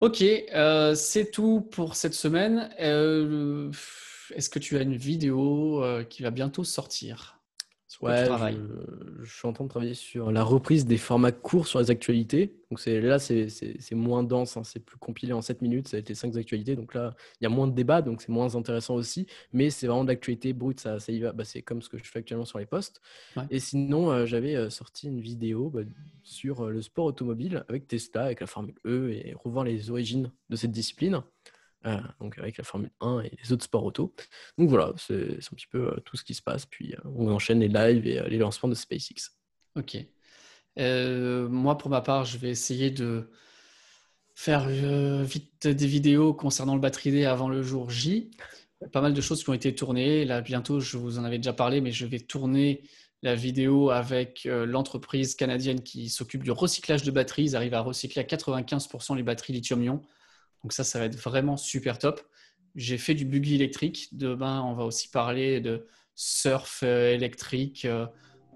Ok, 0.04 0.22
euh, 0.22 0.96
c'est 0.96 1.32
tout 1.32 1.62
pour 1.62 1.96
cette 1.96 2.14
semaine. 2.14 2.70
Euh, 2.82 3.72
est-ce 4.36 4.50
que 4.50 4.60
tu 4.60 4.78
as 4.78 4.82
une 4.82 4.98
vidéo 4.98 5.82
euh, 5.82 6.04
qui 6.04 6.24
va 6.24 6.30
bientôt 6.30 6.66
sortir? 6.66 7.40
Ouais, 8.02 8.26
je, 9.22 9.34
suis 9.34 9.48
en 9.48 9.54
train 9.54 9.64
de 9.64 9.70
travailler 9.70 9.94
sur 9.94 10.32
la 10.32 10.44
reprise 10.44 10.86
des 10.86 10.98
formats 10.98 11.32
courts 11.32 11.68
sur 11.68 11.80
les 11.80 11.92
actualités. 11.92 12.56
Donc 12.70 12.80
c'est, 12.80 13.02
là, 13.02 13.20
c'est, 13.20 13.48
moins 13.92 14.24
dense, 14.24 14.58
hein. 14.58 14.64
c'est 14.64 14.80
plus 14.80 14.98
compilé 14.98 15.32
en 15.34 15.42
7 15.42 15.62
minutes, 15.62 15.90
ça 15.90 15.98
a 15.98 16.00
été 16.00 16.16
5 16.16 16.36
actualités. 16.36 16.76
Donc 16.76 16.94
là, 16.94 17.14
il 17.40 17.44
y 17.44 17.48
a 17.48 17.50
moins 17.50 17.68
de 17.68 17.74
débats, 17.74 18.02
donc 18.02 18.22
c'est 18.22 18.30
moins 18.30 18.56
intéressant 18.56 18.96
aussi. 18.96 19.28
Mais 19.52 19.70
c'est 19.70 19.88
vraiment 19.88 20.04
de 20.04 20.10
l'actualité 20.10 20.54
brute, 20.54 20.80
ça, 20.80 21.00
ça 21.00 21.12
y 21.12 21.20
va. 21.20 21.34
Bah, 21.34 21.44
c'est 21.46 21.62
comme 21.62 21.82
ce 21.82 21.90
que 21.90 21.98
je 21.98 22.04
fais 22.04 22.20
actuellement 22.20 22.46
sur 22.46 22.60
les 22.60 22.66
posts. 22.66 23.02
Et 23.50 23.60
sinon, 23.60 24.12
euh, 24.12 24.26
j'avais 24.26 24.56
euh, 24.56 24.70
sorti 24.70 25.08
une 25.08 25.20
vidéo 25.20 25.70
bah, 25.70 25.82
sur 26.24 26.62
euh, 26.62 26.72
le 26.72 26.82
sport 26.82 27.06
automobile 27.06 27.64
avec 27.70 27.88
Tesla, 27.88 28.24
avec 28.24 28.40
la 28.40 28.48
Formule 28.48 28.76
E 28.86 29.12
et 29.12 29.36
revoir 29.44 29.66
les 29.66 29.92
origines 29.92 30.32
de 30.50 30.56
cette 30.56 30.72
discipline. 30.72 31.22
Euh, 31.86 32.00
donc 32.22 32.38
avec 32.38 32.58
la 32.58 32.64
Formule 32.64 32.92
1 33.02 33.22
et 33.22 33.32
les 33.42 33.52
autres 33.52 33.66
sports 33.66 33.84
auto. 33.84 34.14
Donc 34.58 34.70
voilà, 34.70 34.94
c'est 34.98 35.34
un 35.34 35.56
petit 35.56 35.68
peu 35.68 35.90
euh, 35.90 36.00
tout 36.06 36.16
ce 36.16 36.24
qui 36.24 36.34
se 36.34 36.42
passe. 36.42 36.66
Puis 36.66 36.94
euh, 36.94 37.10
on 37.16 37.30
enchaîne 37.30 37.60
les 37.60 37.68
lives 37.68 38.08
et 38.08 38.22
les 38.30 38.38
lancements 38.38 38.70
de 38.70 38.76
SpaceX. 38.76 39.32
Ok. 39.76 39.98
moi, 40.78 41.78
pour 41.78 41.90
ma 41.90 42.02
part, 42.02 42.26
je 42.26 42.38
vais 42.38 42.50
essayer 42.50 42.92
de 42.92 43.30
faire 44.36 44.68
vite 44.68 45.68
des 45.68 45.88
vidéos 45.88 46.34
concernant 46.34 46.76
le 46.76 46.82
battery 46.82 47.12
day 47.12 47.26
avant 47.26 47.50
le 47.50 47.62
jour 47.62 47.90
J. 47.90 48.32
Pas 48.92 49.02
mal 49.02 49.14
de 49.14 49.22
choses 49.22 49.44
qui 49.44 49.50
ont 49.50 49.54
été 49.54 49.74
tournées. 49.76 50.26
Là, 50.26 50.42
bientôt, 50.42 50.80
je 50.80 50.98
vous 50.98 51.20
en 51.20 51.24
avais 51.24 51.38
déjà 51.38 51.54
parlé, 51.54 51.82
mais 51.82 51.92
je 51.92 52.06
vais 52.06 52.20
tourner 52.20 52.84
la 53.22 53.36
vidéo 53.36 53.90
avec 53.90 54.46
l'entreprise 54.46 55.36
canadienne 55.36 55.82
qui 55.82 56.10
s'occupe 56.10 56.44
du 56.44 56.52
recyclage 56.52 57.04
de 57.04 57.12
batteries. 57.12 57.44
Ils 57.44 57.56
arrivent 57.56 57.74
à 57.74 57.82
recycler 57.82 58.22
à 58.22 58.26
95% 58.26 59.16
les 59.16 59.24
batteries 59.24 59.54
lithium-ion. 59.54 60.02
Donc 60.64 60.74
ça, 60.74 60.84
ça 60.84 61.00
va 61.00 61.06
être 61.06 61.18
vraiment 61.18 61.58
super 61.58 61.98
top. 61.98 62.22
J'ai 62.76 62.98
fait 62.98 63.14
du 63.14 63.26
buggy 63.26 63.56
électrique. 63.56 64.10
Demain, 64.14 64.64
on 64.64 64.74
va 64.74 64.84
aussi 64.84 65.10
parler 65.10 65.62
de 65.62 65.86
surf 66.16 66.82
euh, 66.84 67.14
électrique, 67.14 67.86
euh, 67.86 68.08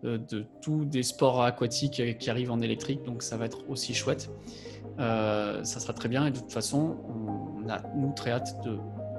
euh, 0.03 0.17
de 0.17 0.45
tous 0.61 0.85
des 0.85 1.03
sports 1.03 1.43
aquatiques 1.43 2.17
qui 2.17 2.29
arrivent 2.29 2.51
en 2.51 2.61
électrique. 2.61 3.03
Donc 3.03 3.23
ça 3.23 3.37
va 3.37 3.45
être 3.45 3.69
aussi 3.69 3.93
chouette. 3.93 4.29
ça 4.97 5.63
sera 5.63 5.93
très 5.93 6.09
bien. 6.09 6.25
Et 6.25 6.31
de 6.31 6.39
toute 6.39 6.51
façon, 6.51 6.97
on 7.07 7.69
a, 7.69 7.81
nous, 7.95 8.13
très 8.13 8.31
hâte 8.31 8.63
de 8.63 8.77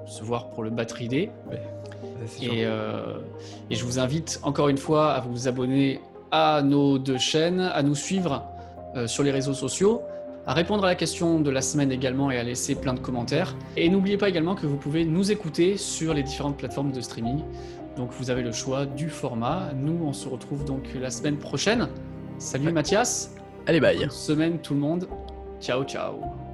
se 0.09 0.23
voir 0.25 0.51
pour 0.51 0.63
le 0.63 0.71
Battery 0.71 1.09
Day. 1.09 1.31
Ouais, 1.49 1.63
c'est 2.27 2.45
sûr. 2.45 2.53
Et, 2.53 2.65
euh, 2.65 3.19
et 3.71 3.75
je 3.75 3.85
vous 3.85 3.99
invite 3.99 4.41
encore 4.43 4.69
une 4.69 4.79
fois 4.79 5.13
à 5.13 5.21
vous 5.21 5.49
abonner 5.49 6.01
à 6.31 6.63
nos 6.63 6.99
deux 6.99 7.19
chaînes, 7.19 7.61
à 7.61 7.83
nous 7.83 7.95
suivre 7.95 8.45
euh, 8.97 9.07
sur 9.07 9.23
les 9.23 9.31
réseaux 9.31 9.55
sociaux, 9.55 10.03
à 10.49 10.55
répondre 10.55 10.83
à 10.85 10.87
la 10.87 10.95
question 10.95 11.41
de 11.41 11.51
la 11.51 11.61
semaine 11.61 11.93
également 11.93 12.31
et 12.31 12.39
à 12.39 12.43
laisser 12.43 12.75
plein 12.75 12.95
de 12.95 13.01
commentaires. 13.01 13.55
Et 13.77 13.91
n'oubliez 13.91 14.17
pas 14.17 14.31
également 14.31 14.55
que 14.55 14.67
vous 14.67 14.79
pouvez 14.79 15.05
nous 15.05 15.31
écouter 15.31 15.77
sur 15.77 16.15
les 16.15 16.23
différentes 16.23 16.57
plateformes 16.57 16.91
de 16.91 17.03
streaming. 17.03 17.43
Donc 17.99 18.13
vous 18.13 18.31
avez 18.31 18.43
le 18.43 18.53
choix 18.53 18.87
du 18.87 19.11
format. 19.11 19.73
Nous, 19.77 20.01
on 20.03 20.15
se 20.15 20.27
retrouve 20.27 20.65
donc 20.65 20.85
la 20.99 21.11
semaine 21.11 21.37
prochaine. 21.37 21.89
Salut. 22.39 22.73
Mathias. 22.73 23.35
Allez, 23.67 23.79
bye. 23.79 23.99
Bonne 23.99 24.11
semaine 24.11 24.59
tout 24.59 24.73
le 24.73 24.81
monde. 24.81 25.07
Ciao, 25.61 25.85
ciao. 25.85 26.48